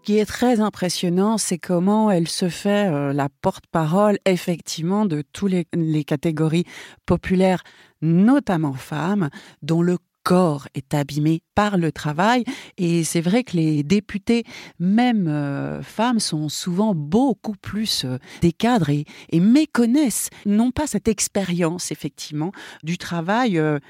Qui 0.06 0.18
est 0.18 0.24
très 0.24 0.60
impressionnant, 0.60 1.36
c'est 1.36 1.58
comment 1.58 2.12
elle 2.12 2.28
se 2.28 2.48
fait 2.48 2.86
euh, 2.86 3.12
la 3.12 3.28
porte-parole 3.28 4.18
effectivement 4.24 5.04
de 5.04 5.24
toutes 5.32 5.52
les, 5.74 6.04
catégories 6.04 6.64
populaires, 7.06 7.64
notamment 8.02 8.72
femmes, 8.72 9.30
dont 9.62 9.82
le 9.82 9.98
corps 10.22 10.68
est 10.74 10.94
abîmé 10.94 11.42
par 11.56 11.76
le 11.76 11.90
travail. 11.90 12.44
Et 12.78 13.02
c'est 13.02 13.20
vrai 13.20 13.42
que 13.42 13.56
les 13.56 13.82
députés, 13.82 14.44
même 14.78 15.26
euh, 15.26 15.82
femmes, 15.82 16.20
sont 16.20 16.48
souvent 16.48 16.94
beaucoup 16.94 17.56
plus 17.56 18.04
euh, 18.04 18.18
des 18.42 18.52
cadres 18.52 18.90
et, 18.90 19.06
méconnaissent, 19.40 20.30
non 20.44 20.70
pas 20.70 20.86
cette 20.86 21.08
expérience, 21.08 21.90
effectivement, 21.90 22.52
du 22.84 22.96
travail 22.96 23.58
euh, 23.58 23.80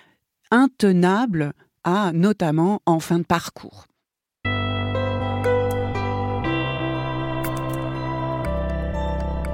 intenable 0.50 1.52
à 1.84 2.12
notamment 2.14 2.80
en 2.86 3.00
fin 3.00 3.18
de 3.18 3.24
parcours. 3.24 3.86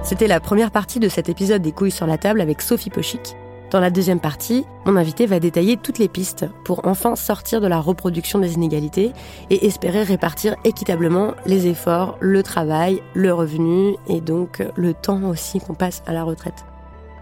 C'était 0.03 0.26
la 0.26 0.40
première 0.40 0.72
partie 0.72 0.98
de 0.98 1.09
cet 1.09 1.28
épisode 1.28 1.62
des 1.62 1.70
couilles 1.70 1.92
sur 1.92 2.07
la 2.07 2.18
table 2.18 2.40
avec 2.40 2.61
Sophie 2.61 2.90
Pochic. 2.90 3.36
Dans 3.70 3.78
la 3.78 3.90
deuxième 3.90 4.18
partie, 4.18 4.66
mon 4.84 4.96
invité 4.96 5.26
va 5.26 5.38
détailler 5.38 5.76
toutes 5.76 5.98
les 5.98 6.09
pistes 6.09 6.44
pour 6.64 6.86
enfin 6.86 7.14
sortir 7.14 7.61
de 7.61 7.68
la 7.68 7.80
reproduction 7.80 8.40
des 8.40 8.55
inégalités 8.55 9.12
et 9.48 9.64
espérer 9.64 10.03
répartir 10.03 10.57
équitablement 10.64 11.34
les 11.46 11.68
efforts, 11.68 12.18
le 12.20 12.42
travail, 12.42 13.00
le 13.14 13.32
revenu 13.32 13.94
et 14.09 14.20
donc 14.20 14.62
le 14.74 14.92
temps 14.92 15.22
aussi 15.22 15.61
qu'on 15.61 15.74
passe 15.74 16.03
à 16.07 16.12
la 16.12 16.24
retraite. 16.24 16.64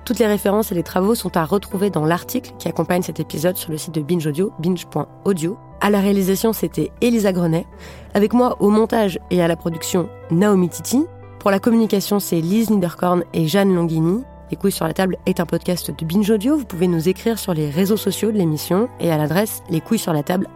Toutes 0.06 0.18
les 0.18 0.26
références 0.26 0.72
et 0.72 0.74
les 0.74 0.82
travaux 0.82 1.14
sont 1.14 1.36
à 1.36 1.44
retrouver 1.44 1.90
dans 1.90 2.06
l'article 2.06 2.52
qui 2.58 2.66
accompagne 2.66 3.02
cet 3.02 3.20
épisode 3.20 3.56
sur 3.56 3.70
le 3.70 3.78
site 3.78 3.94
de 3.94 4.00
Binge 4.00 4.26
Audio, 4.26 4.52
binge.audio. 4.58 5.58
À 5.82 5.90
la 5.90 6.00
réalisation, 6.00 6.52
c'était 6.52 6.90
Elisa 7.00 7.32
Grenet. 7.32 7.66
Avec 8.14 8.32
moi 8.32 8.56
au 8.60 8.70
montage 8.70 9.20
et 9.30 9.42
à 9.42 9.48
la 9.48 9.54
production, 9.54 10.08
Naomi 10.30 10.70
Titi. 10.70 11.04
Pour 11.40 11.50
la 11.50 11.58
communication, 11.58 12.20
c'est 12.20 12.42
Lise 12.42 12.68
Niederkorn 12.68 13.24
et 13.32 13.48
Jeanne 13.48 13.74
Longhini. 13.74 14.22
Les 14.50 14.58
couilles 14.58 14.72
sur 14.72 14.86
la 14.86 14.92
table 14.92 15.16
est 15.24 15.40
un 15.40 15.46
podcast 15.46 15.90
de 15.90 16.04
Binge 16.04 16.28
Audio. 16.30 16.58
Vous 16.58 16.66
pouvez 16.66 16.86
nous 16.86 17.08
écrire 17.08 17.38
sur 17.38 17.54
les 17.54 17.70
réseaux 17.70 17.96
sociaux 17.96 18.30
de 18.30 18.36
l'émission 18.36 18.90
et 19.00 19.10
à 19.10 19.16
l'adresse 19.16 19.62
les 19.70 19.80
couilles 19.80 19.98
sur 19.98 20.12
la 20.12 20.22
table 20.22 20.46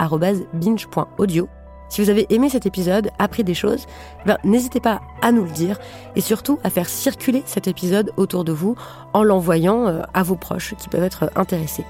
binge.audio. 0.52 1.48
Si 1.88 2.02
vous 2.02 2.10
avez 2.10 2.26
aimé 2.28 2.50
cet 2.50 2.66
épisode, 2.66 3.10
appris 3.18 3.44
des 3.44 3.54
choses, 3.54 3.86
ben, 4.26 4.36
n'hésitez 4.44 4.80
pas 4.80 5.00
à 5.22 5.32
nous 5.32 5.44
le 5.44 5.50
dire 5.50 5.78
et 6.16 6.20
surtout 6.20 6.58
à 6.64 6.68
faire 6.68 6.88
circuler 6.88 7.42
cet 7.46 7.66
épisode 7.66 8.12
autour 8.18 8.44
de 8.44 8.52
vous 8.52 8.76
en 9.14 9.22
l'envoyant 9.22 9.86
euh, 9.86 10.02
à 10.12 10.22
vos 10.22 10.36
proches 10.36 10.74
qui 10.76 10.90
peuvent 10.90 11.02
être 11.02 11.30
intéressés. 11.34 11.84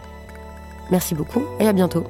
Merci 0.92 1.16
beaucoup 1.16 1.42
et 1.58 1.66
à 1.66 1.72
bientôt. 1.72 2.04